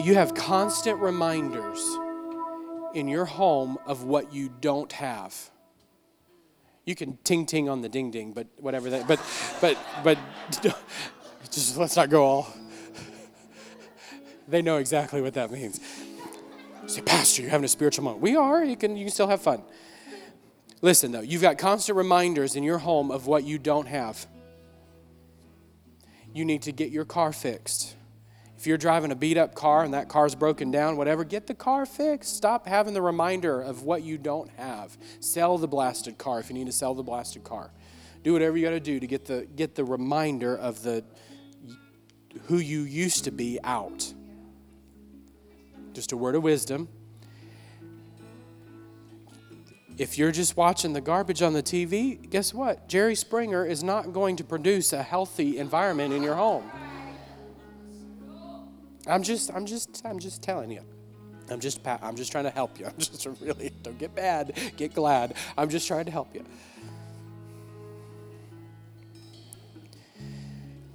You 0.00 0.14
have 0.14 0.34
constant 0.34 1.00
reminders 1.00 1.80
in 2.94 3.08
your 3.08 3.24
home 3.24 3.76
of 3.86 4.04
what 4.04 4.32
you 4.32 4.48
don't 4.60 4.92
have. 4.92 5.50
You 6.84 6.94
can 6.94 7.18
ting 7.24 7.44
ting 7.44 7.68
on 7.68 7.80
the 7.80 7.88
ding 7.88 8.12
ding, 8.12 8.32
but 8.34 8.46
whatever 8.56 8.88
that. 8.90 9.08
But 9.08 9.20
but 9.60 9.76
but 10.04 10.16
just 11.50 11.76
let's 11.76 11.96
not 11.96 12.08
go 12.08 12.22
all. 12.22 12.48
They 14.46 14.62
know 14.62 14.76
exactly 14.76 15.20
what 15.20 15.34
that 15.34 15.50
means. 15.50 15.80
say, 16.86 17.00
Pastor, 17.00 17.42
you're 17.42 17.50
having 17.50 17.64
a 17.64 17.68
spiritual 17.68 18.04
moment. 18.04 18.22
We 18.22 18.36
are. 18.36 18.64
You 18.64 18.76
can 18.76 18.96
you 18.96 19.06
can 19.06 19.12
still 19.12 19.26
have 19.26 19.42
fun. 19.42 19.62
Listen 20.82 21.10
though, 21.10 21.20
you've 21.20 21.42
got 21.42 21.58
constant 21.58 21.96
reminders 21.96 22.54
in 22.54 22.62
your 22.62 22.78
home 22.78 23.10
of 23.10 23.26
what 23.26 23.42
you 23.42 23.58
don't 23.58 23.88
have 23.88 24.24
you 26.32 26.44
need 26.44 26.62
to 26.62 26.72
get 26.72 26.90
your 26.90 27.04
car 27.04 27.32
fixed. 27.32 27.94
If 28.56 28.66
you're 28.66 28.76
driving 28.76 29.12
a 29.12 29.14
beat 29.14 29.36
up 29.36 29.54
car 29.54 29.84
and 29.84 29.94
that 29.94 30.08
car's 30.08 30.34
broken 30.34 30.72
down, 30.72 30.96
whatever, 30.96 31.22
get 31.22 31.46
the 31.46 31.54
car 31.54 31.86
fixed. 31.86 32.36
Stop 32.36 32.66
having 32.66 32.92
the 32.92 33.00
reminder 33.00 33.60
of 33.60 33.84
what 33.84 34.02
you 34.02 34.18
don't 34.18 34.50
have. 34.56 34.98
Sell 35.20 35.58
the 35.58 35.68
blasted 35.68 36.18
car 36.18 36.40
if 36.40 36.48
you 36.48 36.54
need 36.54 36.66
to 36.66 36.72
sell 36.72 36.92
the 36.92 37.04
blasted 37.04 37.44
car. 37.44 37.70
Do 38.24 38.32
whatever 38.32 38.56
you 38.56 38.64
got 38.64 38.70
to 38.70 38.80
do 38.80 38.98
to 38.98 39.06
get 39.06 39.26
the 39.26 39.46
get 39.54 39.76
the 39.76 39.84
reminder 39.84 40.56
of 40.56 40.82
the 40.82 41.04
who 42.46 42.58
you 42.58 42.80
used 42.80 43.24
to 43.24 43.30
be 43.30 43.60
out. 43.62 44.12
Just 45.92 46.10
a 46.10 46.16
word 46.16 46.34
of 46.34 46.42
wisdom. 46.42 46.88
If 49.98 50.16
you're 50.16 50.30
just 50.30 50.56
watching 50.56 50.92
the 50.92 51.00
garbage 51.00 51.42
on 51.42 51.54
the 51.54 51.62
TV, 51.62 52.30
guess 52.30 52.54
what? 52.54 52.88
Jerry 52.88 53.16
Springer 53.16 53.66
is 53.66 53.82
not 53.82 54.12
going 54.12 54.36
to 54.36 54.44
produce 54.44 54.92
a 54.92 55.02
healthy 55.02 55.58
environment 55.58 56.14
in 56.14 56.22
your 56.22 56.36
home. 56.36 56.70
I'm 59.08 59.24
just, 59.24 59.52
I'm 59.52 59.66
just, 59.66 60.00
I'm 60.04 60.20
just 60.20 60.40
telling 60.40 60.70
you. 60.70 60.82
I'm 61.50 61.58
just, 61.58 61.80
I'm 61.84 62.14
just 62.14 62.30
trying 62.30 62.44
to 62.44 62.50
help 62.50 62.78
you. 62.78 62.86
I'm 62.86 62.96
just 62.96 63.26
really, 63.40 63.72
don't 63.82 63.98
get 63.98 64.14
bad, 64.14 64.56
get 64.76 64.94
glad. 64.94 65.34
I'm 65.56 65.68
just 65.68 65.88
trying 65.88 66.04
to 66.04 66.12
help 66.12 66.32
you. 66.32 66.44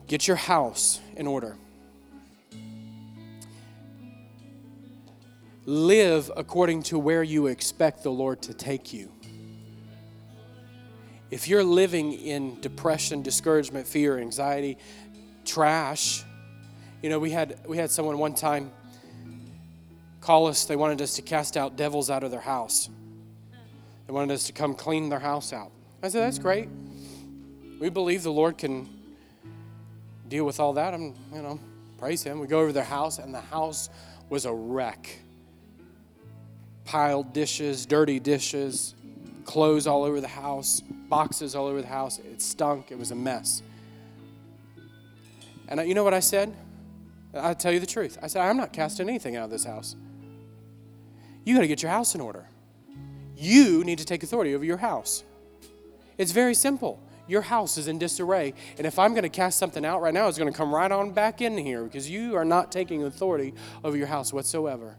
Get 0.08 0.28
your 0.28 0.38
house 0.38 1.02
in 1.18 1.28
order. 1.28 1.58
Live 5.66 6.30
according 6.36 6.84
to 6.84 7.00
where 7.00 7.24
you 7.24 7.48
expect 7.48 8.04
the 8.04 8.12
Lord 8.12 8.42
to 8.44 8.54
take 8.54 8.92
you. 8.94 9.12
If 11.32 11.48
you're 11.48 11.64
living 11.64 12.14
in 12.14 12.60
depression, 12.62 13.24
discouragement, 13.24 13.88
fear, 13.88 14.20
anxiety, 14.20 14.78
trash, 15.46 16.24
you 17.02 17.10
know, 17.10 17.20
we 17.20 17.32
had 17.32 17.60
we 17.68 17.78
had 17.78 17.90
someone 17.90 18.18
one 18.18 18.36
time 18.36 18.72
call 20.22 20.48
us, 20.48 20.66
they 20.66 20.76
wanted 20.76 21.02
us 21.02 21.16
to 21.16 21.22
cast 21.22 21.58
out 21.58 21.76
devils 21.76 22.10
out 22.10 22.24
of 22.24 22.32
their 22.32 22.40
house. 22.40 22.90
They 24.08 24.14
wanted 24.14 24.34
us 24.34 24.46
to 24.46 24.54
come 24.54 24.76
clean 24.76 25.10
their 25.10 25.20
house 25.20 25.54
out. 25.54 25.72
I 26.02 26.10
said, 26.10 26.22
That's 26.22 26.40
great. 26.40 26.70
We 27.80 27.90
believe 27.90 28.24
the 28.24 28.32
Lord 28.32 28.58
can 28.58 28.88
deal 30.28 30.46
with 30.46 30.60
all 30.60 30.74
that. 30.74 30.94
I'm, 30.94 31.16
you 31.34 31.42
know, 31.42 31.60
praise 31.98 32.22
Him. 32.24 32.40
We 32.40 32.48
go 32.48 32.60
over 32.60 32.72
their 32.72 32.84
house, 32.84 33.18
and 33.18 33.34
the 33.34 33.42
house 33.42 33.90
was 34.30 34.46
a 34.46 34.54
wreck 34.54 35.20
piled 36.86 37.34
dishes, 37.34 37.86
dirty 37.86 38.20
dishes, 38.20 38.96
clothes 39.46 39.88
all 39.88 40.04
over 40.04 40.22
the 40.22 40.28
house, 40.28 40.82
boxes 40.82 41.56
all 41.56 41.68
over 41.68 41.82
the 41.82 41.88
house. 41.88 42.20
It 42.20 42.42
stunk. 42.42 42.92
It 42.92 42.98
was 42.98 43.12
a 43.12 43.16
mess. 43.16 43.62
And 45.68 45.88
you 45.88 45.94
know 45.94 46.04
what 46.04 46.14
I 46.14 46.20
said? 46.20 46.56
I'll 47.34 47.56
tell 47.56 47.72
you 47.72 47.80
the 47.80 47.86
truth. 47.86 48.18
I 48.22 48.28
said, 48.28 48.42
I'm 48.42 48.58
not 48.58 48.74
casting 48.74 49.10
anything 49.10 49.36
out 49.36 49.46
of 49.46 49.50
this 49.50 49.66
house. 49.66 49.96
You 51.46 51.56
got 51.56 51.62
to 51.62 51.68
get 51.68 51.82
your 51.82 51.92
house 51.92 52.16
in 52.16 52.22
order. 52.22 52.48
You 53.36 53.84
need 53.84 53.98
to 53.98 54.06
take 54.06 54.24
authority 54.24 54.54
over 54.54 54.64
your 54.64 54.78
house. 54.78 55.24
It's 56.18 56.32
very 56.32 56.54
simple. 56.54 57.00
Your 57.28 57.42
house 57.42 57.78
is 57.78 57.88
in 57.88 57.98
disarray. 57.98 58.54
And 58.78 58.86
if 58.86 59.00
I'm 59.00 59.12
going 59.12 59.24
to 59.24 59.30
cast 59.30 59.58
something 59.58 59.84
out 59.86 60.02
right 60.02 60.14
now, 60.14 60.28
it's 60.28 60.38
going 60.38 60.52
to 60.52 60.58
come 60.58 60.74
right 60.74 60.92
on 60.92 61.12
back 61.12 61.42
in 61.42 61.58
here 61.58 61.84
because 61.84 62.10
you 62.10 62.36
are 62.36 62.46
not 62.46 62.72
taking 62.72 63.04
authority 63.04 63.54
over 63.84 63.98
your 63.98 64.08
house 64.08 64.32
whatsoever. 64.32 64.98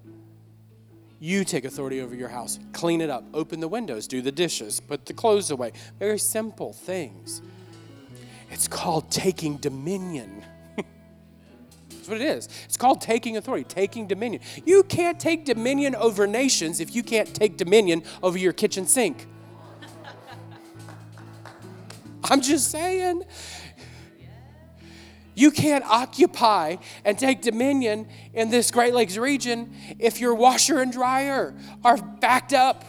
You 1.25 1.43
take 1.43 1.65
authority 1.65 2.03
over 2.03 2.15
your 2.15 2.29
house. 2.29 2.59
Clean 2.75 3.01
it 3.01 3.09
up. 3.09 3.25
Open 3.33 3.59
the 3.59 3.67
windows. 3.67 4.07
Do 4.07 4.21
the 4.21 4.31
dishes. 4.31 4.79
Put 4.79 5.07
the 5.07 5.15
clothes 5.15 5.51
away. 5.51 5.73
Very 5.99 6.19
simple 6.19 6.75
things. 6.75 7.41
It's 8.51 8.69
called 8.69 9.11
taking 9.11 9.57
dominion. 9.57 10.45
That's 11.89 12.09
what 12.09 12.21
it 12.21 12.27
is. 12.27 12.51
It's 12.67 12.77
called 12.77 13.01
taking 13.01 13.39
authority, 13.39 13.65
taking 13.65 14.07
dominion. 14.07 14.43
You 14.67 14.83
can't 14.83 15.19
take 15.19 15.47
dominion 15.47 15.95
over 15.95 16.27
nations 16.27 16.79
if 16.79 16.95
you 16.95 17.03
can't 17.03 17.35
take 17.35 17.57
dominion 17.57 18.03
over 18.23 18.37
your 18.37 18.53
kitchen 18.53 18.87
sink. 18.87 19.27
I'm 22.25 22.43
just 22.43 22.71
saying. 22.71 23.23
You 25.35 25.51
can't 25.51 25.85
occupy 25.85 26.77
and 27.05 27.19
take 27.19 27.43
dominion 27.43 28.07
in 28.33 28.51
this 28.51 28.71
Great 28.71 28.95
Lakes 28.95 29.17
region 29.17 29.75
if 29.99 30.21
your 30.21 30.35
washer 30.35 30.81
and 30.81 30.93
dryer 30.93 31.55
are 31.85 31.97
backed 31.97 32.53
up. 32.53 32.85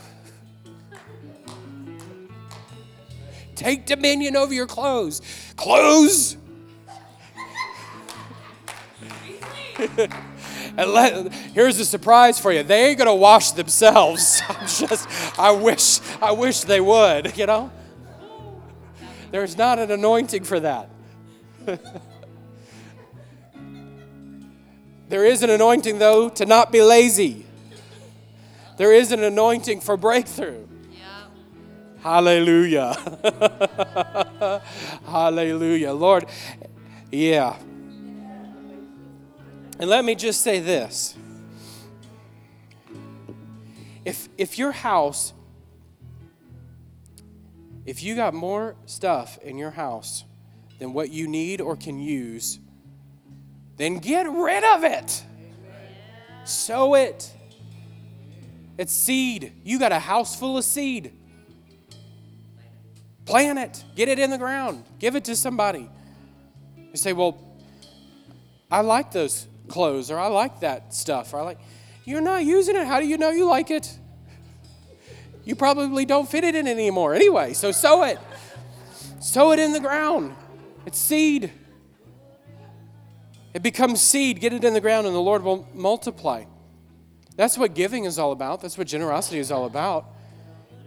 Take 3.55 3.85
dominion 3.85 4.35
over 4.35 4.53
your 4.53 4.67
clothes. 4.67 5.21
Clothes! 5.55 6.37
and 10.77 10.91
let, 10.91 11.33
here's 11.33 11.79
a 11.79 11.85
surprise 11.85 12.39
for 12.39 12.51
you. 12.51 12.63
They 12.63 12.89
ain't 12.89 12.97
gonna 12.97 13.15
wash 13.15 13.51
themselves. 13.51 14.41
I'm 14.49 14.67
just, 14.67 15.39
I 15.39 15.51
wish, 15.51 15.99
I 16.21 16.31
wish 16.31 16.61
they 16.61 16.81
would, 16.81 17.37
you 17.37 17.45
know? 17.45 17.71
There's 19.31 19.57
not 19.57 19.79
an 19.79 19.91
anointing 19.91 20.43
for 20.43 20.59
that. 20.59 20.89
there 25.09 25.25
is 25.25 25.43
an 25.43 25.49
anointing, 25.49 25.99
though, 25.99 26.29
to 26.29 26.45
not 26.45 26.71
be 26.71 26.81
lazy. 26.81 27.45
There 28.77 28.93
is 28.93 29.11
an 29.11 29.23
anointing 29.23 29.81
for 29.81 29.97
breakthrough. 29.97 30.65
Hallelujah. 32.05 32.93
Hallelujah. 35.07 35.91
Lord, 35.91 36.27
yeah. 37.11 37.55
And 39.79 39.89
let 39.89 40.05
me 40.05 40.13
just 40.13 40.41
say 40.41 40.59
this. 40.59 41.15
If, 44.05 44.29
if 44.37 44.59
your 44.59 44.71
house, 44.71 45.33
if 47.87 48.03
you 48.03 48.15
got 48.15 48.35
more 48.35 48.75
stuff 48.85 49.39
in 49.41 49.57
your 49.57 49.71
house 49.71 50.25
than 50.77 50.93
what 50.93 51.09
you 51.09 51.27
need 51.27 51.59
or 51.59 51.75
can 51.75 51.99
use, 51.99 52.59
then 53.77 53.97
get 53.97 54.29
rid 54.29 54.63
of 54.63 54.83
it. 54.83 55.23
Sow 56.43 56.93
it. 56.95 57.31
It's 58.77 58.93
seed. 58.93 59.53
You 59.63 59.79
got 59.79 59.91
a 59.91 59.99
house 59.99 60.37
full 60.37 60.57
of 60.57 60.63
seed. 60.63 61.13
Plant 63.25 63.57
it, 63.57 63.83
get 63.95 64.07
it 64.07 64.19
in 64.19 64.29
the 64.29 64.37
ground, 64.37 64.83
give 64.99 65.15
it 65.15 65.25
to 65.25 65.35
somebody. 65.35 65.89
You 66.77 66.95
say, 66.95 67.11
Well, 67.11 67.41
I 68.69 68.81
like 68.81 69.11
those 69.11 69.47
clothes, 69.67 70.11
or 70.11 70.19
I 70.19 70.27
like 70.27 70.59
that 70.59 70.93
stuff, 70.93 71.33
or 71.33 71.39
I 71.39 71.43
like, 71.43 71.59
you're 72.03 72.21
not 72.21 72.45
using 72.45 72.75
it. 72.75 72.85
How 72.85 72.99
do 72.99 73.07
you 73.07 73.17
know 73.17 73.31
you 73.31 73.45
like 73.45 73.71
it? 73.71 73.97
You 75.43 75.55
probably 75.55 76.05
don't 76.05 76.29
fit 76.29 76.43
it 76.43 76.55
in 76.55 76.67
anymore 76.67 77.15
anyway, 77.15 77.53
so 77.53 77.71
sow 77.71 78.03
it. 78.03 78.19
Sow 79.19 79.51
it 79.51 79.59
in 79.59 79.73
the 79.73 79.79
ground. 79.79 80.35
It's 80.85 80.99
seed. 80.99 81.51
It 83.55 83.63
becomes 83.63 84.01
seed, 84.01 84.41
get 84.41 84.51
it 84.51 84.65
in 84.65 84.73
the 84.73 84.81
ground, 84.81 85.07
and 85.07 85.15
the 85.15 85.21
Lord 85.21 85.41
will 85.41 85.65
multiply. 85.73 86.43
That's 87.37 87.57
what 87.57 87.73
giving 87.73 88.03
is 88.03 88.19
all 88.19 88.33
about. 88.33 88.59
That's 88.59 88.77
what 88.77 88.85
generosity 88.85 89.39
is 89.39 89.49
all 89.49 89.63
about. 89.63 90.07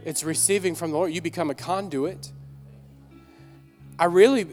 It's 0.05 0.23
receiving 0.23 0.74
from 0.74 0.90
the 0.90 0.99
Lord. 0.99 1.11
You 1.11 1.23
become 1.23 1.49
a 1.49 1.55
conduit. 1.55 2.31
I 3.99 4.05
really, 4.05 4.47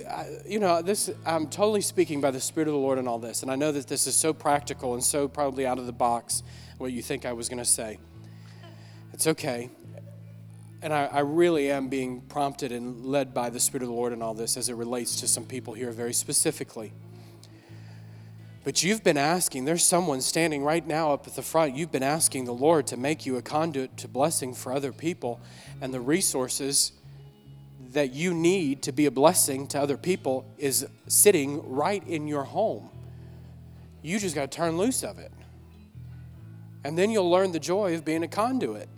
you 0.47 0.59
know, 0.59 0.81
this, 0.81 1.09
I'm 1.25 1.47
totally 1.47 1.81
speaking 1.81 2.21
by 2.21 2.31
the 2.31 2.39
Spirit 2.39 2.69
of 2.69 2.73
the 2.73 2.79
Lord 2.79 2.99
in 2.99 3.05
all 3.05 3.19
this. 3.19 3.43
And 3.43 3.51
I 3.51 3.57
know 3.57 3.73
that 3.73 3.87
this 3.87 4.07
is 4.07 4.15
so 4.15 4.31
practical 4.31 4.93
and 4.93 5.03
so 5.03 5.27
probably 5.27 5.67
out 5.67 5.77
of 5.77 5.85
the 5.85 5.91
box, 5.91 6.41
what 6.77 6.93
you 6.93 7.01
think 7.01 7.25
I 7.25 7.33
was 7.33 7.49
going 7.49 7.59
to 7.59 7.65
say. 7.65 7.99
It's 9.11 9.27
okay. 9.27 9.69
And 10.81 10.93
I, 10.93 11.07
I 11.07 11.19
really 11.19 11.69
am 11.69 11.89
being 11.89 12.21
prompted 12.21 12.71
and 12.71 13.05
led 13.05 13.33
by 13.33 13.49
the 13.49 13.59
Spirit 13.59 13.83
of 13.83 13.89
the 13.89 13.95
Lord 13.95 14.13
in 14.13 14.21
all 14.21 14.33
this 14.33 14.55
as 14.55 14.69
it 14.69 14.75
relates 14.75 15.19
to 15.19 15.27
some 15.27 15.43
people 15.43 15.73
here 15.73 15.91
very 15.91 16.13
specifically. 16.13 16.93
But 18.65 18.81
you've 18.81 19.03
been 19.03 19.15
asking, 19.15 19.65
there's 19.65 19.85
someone 19.85 20.21
standing 20.21 20.63
right 20.63 20.85
now 20.85 21.13
up 21.13 21.27
at 21.27 21.35
the 21.35 21.43
front. 21.43 21.75
You've 21.75 21.91
been 21.91 22.01
asking 22.01 22.45
the 22.45 22.53
Lord 22.53 22.87
to 22.87 22.97
make 22.97 23.23
you 23.23 23.37
a 23.37 23.41
conduit 23.43 23.95
to 23.97 24.07
blessing 24.07 24.55
for 24.55 24.73
other 24.73 24.91
people. 24.91 25.39
And 25.81 25.93
the 25.93 26.01
resources 26.01 26.91
that 27.91 28.11
you 28.11 28.33
need 28.33 28.81
to 28.81 28.91
be 28.91 29.05
a 29.05 29.11
blessing 29.11 29.67
to 29.67 29.79
other 29.79 29.97
people 29.97 30.45
is 30.57 30.87
sitting 31.07 31.61
right 31.71 32.05
in 32.07 32.27
your 32.27 32.43
home. 32.43 32.89
You 34.01 34.17
just 34.17 34.33
got 34.33 34.49
to 34.51 34.57
turn 34.57 34.79
loose 34.79 35.03
of 35.03 35.19
it. 35.19 35.31
And 36.83 36.97
then 36.97 37.11
you'll 37.11 37.29
learn 37.29 37.51
the 37.51 37.59
joy 37.59 37.93
of 37.93 38.03
being 38.03 38.23
a 38.23 38.27
conduit. 38.27 38.89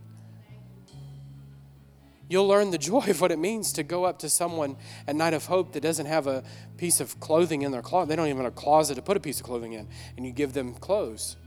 You'll 2.29 2.47
learn 2.47 2.71
the 2.71 2.77
joy 2.91 3.05
of 3.07 3.21
what 3.21 3.31
it 3.31 3.39
means 3.39 3.71
to 3.73 3.83
go 3.83 4.05
up 4.05 4.19
to 4.19 4.29
someone 4.29 4.77
at 5.07 5.15
Night 5.15 5.33
of 5.33 5.45
Hope 5.45 5.73
that 5.73 5.81
doesn't 5.81 6.05
have 6.05 6.27
a 6.27 6.43
piece 6.77 6.99
of 6.99 7.19
clothing 7.19 7.61
in 7.61 7.71
their 7.71 7.81
closet. 7.81 8.09
They 8.09 8.15
don't 8.15 8.27
even 8.27 8.43
have 8.43 8.53
a 8.53 8.55
closet 8.55 8.95
to 8.95 9.01
put 9.01 9.17
a 9.17 9.19
piece 9.19 9.39
of 9.39 9.45
clothing 9.45 9.73
in, 9.73 9.87
and 10.15 10.25
you 10.25 10.31
give 10.31 10.53
them 10.53 10.73
clothes. 10.73 11.37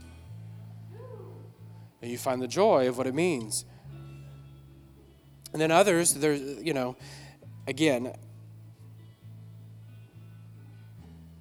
And 2.01 2.09
you 2.09 2.17
find 2.17 2.41
the 2.41 2.47
joy 2.47 2.87
of 2.87 2.97
what 2.97 3.05
it 3.05 3.13
means. 3.13 3.65
And 5.53 5.61
then 5.61 5.71
others, 5.71 6.13
there's, 6.13 6.41
you 6.63 6.73
know, 6.73 6.95
again, 7.67 8.13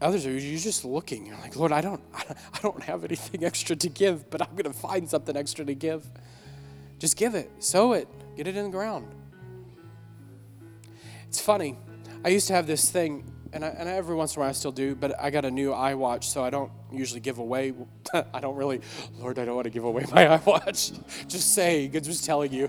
others 0.00 0.26
are 0.26 0.32
you're 0.32 0.58
just 0.58 0.84
looking. 0.84 1.26
You're 1.26 1.38
like, 1.38 1.56
Lord, 1.56 1.72
I 1.72 1.80
don't, 1.80 2.02
I 2.14 2.58
don't 2.62 2.82
have 2.82 3.04
anything 3.04 3.44
extra 3.44 3.76
to 3.76 3.88
give, 3.88 4.28
but 4.28 4.42
I'm 4.42 4.50
going 4.50 4.64
to 4.64 4.72
find 4.72 5.08
something 5.08 5.36
extra 5.36 5.64
to 5.64 5.74
give. 5.74 6.04
Just 6.98 7.16
give 7.16 7.34
it, 7.34 7.50
sow 7.60 7.94
it, 7.94 8.08
get 8.36 8.46
it 8.46 8.56
in 8.56 8.64
the 8.64 8.70
ground. 8.70 9.14
It's 11.30 11.40
funny. 11.40 11.78
I 12.24 12.30
used 12.30 12.48
to 12.48 12.54
have 12.54 12.66
this 12.66 12.90
thing, 12.90 13.22
and, 13.52 13.64
I, 13.64 13.68
and 13.68 13.88
every 13.88 14.16
once 14.16 14.34
in 14.34 14.40
a 14.40 14.42
while 14.42 14.48
I 14.48 14.52
still 14.52 14.72
do, 14.72 14.96
but 14.96 15.14
I 15.22 15.30
got 15.30 15.44
a 15.44 15.50
new 15.50 15.70
iWatch, 15.70 16.24
so 16.24 16.42
I 16.42 16.50
don't 16.50 16.72
usually 16.92 17.20
give 17.20 17.38
away. 17.38 17.72
I 18.34 18.40
don't 18.40 18.56
really, 18.56 18.80
Lord, 19.16 19.38
I 19.38 19.44
don't 19.44 19.54
want 19.54 19.66
to 19.66 19.70
give 19.70 19.84
away 19.84 20.06
my 20.12 20.26
iWatch. 20.26 21.00
just 21.28 21.54
saying, 21.54 21.92
just 21.92 22.24
telling 22.24 22.52
you. 22.52 22.68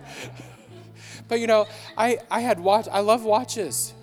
but 1.27 1.39
you 1.39 1.47
know, 1.47 1.65
I, 1.97 2.19
I 2.29 2.41
had 2.41 2.59
watch. 2.59 2.87
I 2.91 2.99
love 2.99 3.23
watches. 3.23 3.95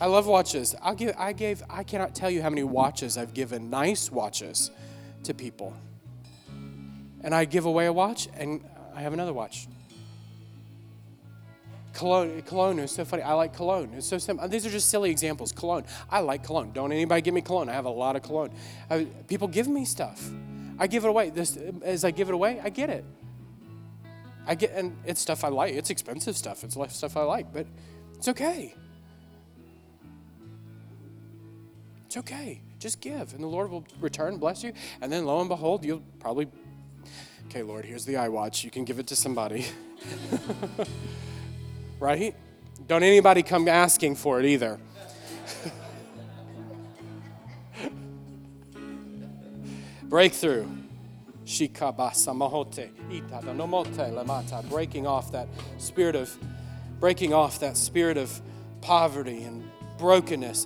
I 0.00 0.06
love 0.06 0.26
watches. 0.26 0.74
I'll 0.82 0.96
give. 0.96 1.14
I 1.16 1.32
gave. 1.32 1.62
I 1.70 1.84
cannot 1.84 2.12
tell 2.12 2.30
you 2.30 2.42
how 2.42 2.50
many 2.50 2.64
watches 2.64 3.16
I've 3.16 3.32
given, 3.32 3.70
nice 3.70 4.10
watches, 4.10 4.72
to 5.22 5.34
people. 5.34 5.72
And 7.20 7.32
I 7.32 7.44
give 7.44 7.64
away 7.64 7.86
a 7.86 7.92
watch, 7.92 8.26
and 8.36 8.64
I 8.92 9.02
have 9.02 9.12
another 9.12 9.32
watch. 9.32 9.68
Cologne, 11.92 12.42
cologne 12.42 12.78
is 12.78 12.92
so 12.92 13.04
funny. 13.04 13.22
I 13.22 13.32
like 13.34 13.52
cologne. 13.52 13.90
It's 13.96 14.06
so 14.06 14.18
simple. 14.18 14.44
Uh, 14.44 14.48
these 14.48 14.64
are 14.64 14.70
just 14.70 14.90
silly 14.90 15.10
examples. 15.10 15.50
Cologne. 15.52 15.84
I 16.08 16.20
like 16.20 16.44
cologne. 16.44 16.70
Don't 16.72 16.92
anybody 16.92 17.20
give 17.20 17.34
me 17.34 17.40
cologne. 17.40 17.68
I 17.68 17.72
have 17.72 17.84
a 17.84 17.90
lot 17.90 18.16
of 18.16 18.22
cologne. 18.22 18.50
I, 18.88 19.06
people 19.26 19.48
give 19.48 19.66
me 19.66 19.84
stuff. 19.84 20.30
I 20.78 20.86
give 20.86 21.04
it 21.04 21.08
away. 21.08 21.30
This, 21.30 21.58
as 21.82 22.04
I 22.04 22.10
give 22.10 22.28
it 22.28 22.34
away, 22.34 22.60
I 22.62 22.70
get 22.70 22.90
it. 22.90 23.04
I 24.46 24.54
get, 24.54 24.72
and 24.72 24.96
it's 25.04 25.20
stuff 25.20 25.44
I 25.44 25.48
like. 25.48 25.74
It's 25.74 25.90
expensive 25.90 26.36
stuff. 26.36 26.64
It's 26.64 26.76
stuff 26.96 27.16
I 27.16 27.22
like, 27.22 27.52
but 27.52 27.66
it's 28.16 28.28
okay. 28.28 28.74
It's 32.06 32.16
okay. 32.16 32.60
Just 32.78 33.00
give, 33.00 33.34
and 33.34 33.42
the 33.42 33.46
Lord 33.46 33.70
will 33.70 33.84
return, 34.00 34.38
bless 34.38 34.64
you, 34.64 34.72
and 35.00 35.12
then 35.12 35.26
lo 35.26 35.38
and 35.40 35.48
behold, 35.48 35.84
you'll 35.84 36.02
probably, 36.18 36.48
okay, 37.46 37.62
Lord, 37.62 37.84
here's 37.84 38.06
the 38.06 38.14
iWatch. 38.14 38.64
You 38.64 38.70
can 38.70 38.84
give 38.84 38.98
it 38.98 39.06
to 39.08 39.16
somebody. 39.16 39.66
right? 42.00 42.34
Don't 42.88 43.04
anybody 43.04 43.42
come 43.44 43.68
asking 43.68 44.16
for 44.16 44.40
it 44.40 44.46
either. 44.46 44.80
Breakthrough. 50.04 50.66
Breaking 54.68 55.06
off 55.06 55.30
that 55.32 55.48
spirit 55.78 56.16
of 56.16 56.36
breaking 57.00 57.32
off 57.34 57.60
that 57.60 57.76
spirit 57.76 58.16
of 58.16 58.40
poverty 58.80 59.42
and 59.42 59.68
brokenness. 59.98 60.64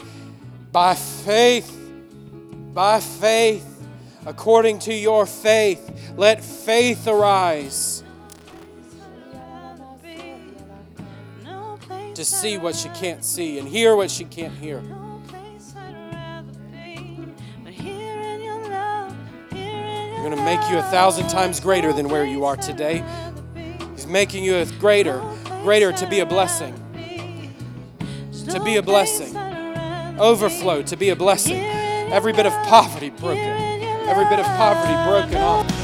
By 0.73 0.95
faith, 0.95 1.77
by 2.73 3.01
faith, 3.01 3.67
according 4.27 4.81
to 4.81 4.95
your 4.95 5.27
faith, 5.27 6.15
let 6.17 6.43
faith 6.43 7.07
arise. 7.07 8.04
To 12.15 12.25
see 12.25 12.59
what 12.59 12.75
she 12.75 12.89
can't 12.91 13.25
see 13.25 13.59
and 13.59 13.69
hear 13.69 13.97
what 13.97 14.11
she 14.11 14.25
can't 14.25 14.55
hear. 14.55 14.81
He's 14.81 15.73
going 20.23 20.37
to 20.37 20.45
make 20.45 20.61
you 20.71 20.79
a 20.79 20.83
thousand 20.91 21.29
times 21.29 21.61
greater 21.61 21.93
than 21.93 22.09
where 22.09 22.25
you 22.25 22.45
are 22.45 22.57
today. 22.57 23.05
He's 23.93 24.07
making 24.07 24.45
you 24.45 24.57
a 24.57 24.67
greater, 24.79 25.23
greater 25.63 25.93
to 25.93 26.09
be 26.09 26.21
a 26.21 26.27
blessing. 26.27 26.75
To 28.51 28.63
be 28.63 28.77
a 28.77 28.83
blessing. 28.83 29.37
Overflow 30.19 30.83
to 30.83 30.97
be 30.97 31.11
a 31.11 31.17
blessing. 31.17 31.65
Every 32.13 32.33
bit 32.33 32.47
of 32.47 32.53
poverty 32.67 33.11
broken. 33.11 33.39
Every 33.41 34.25
bit 34.27 34.39
of 34.39 34.47
poverty 34.47 34.95
broken 35.11 35.39
off. 35.43 35.84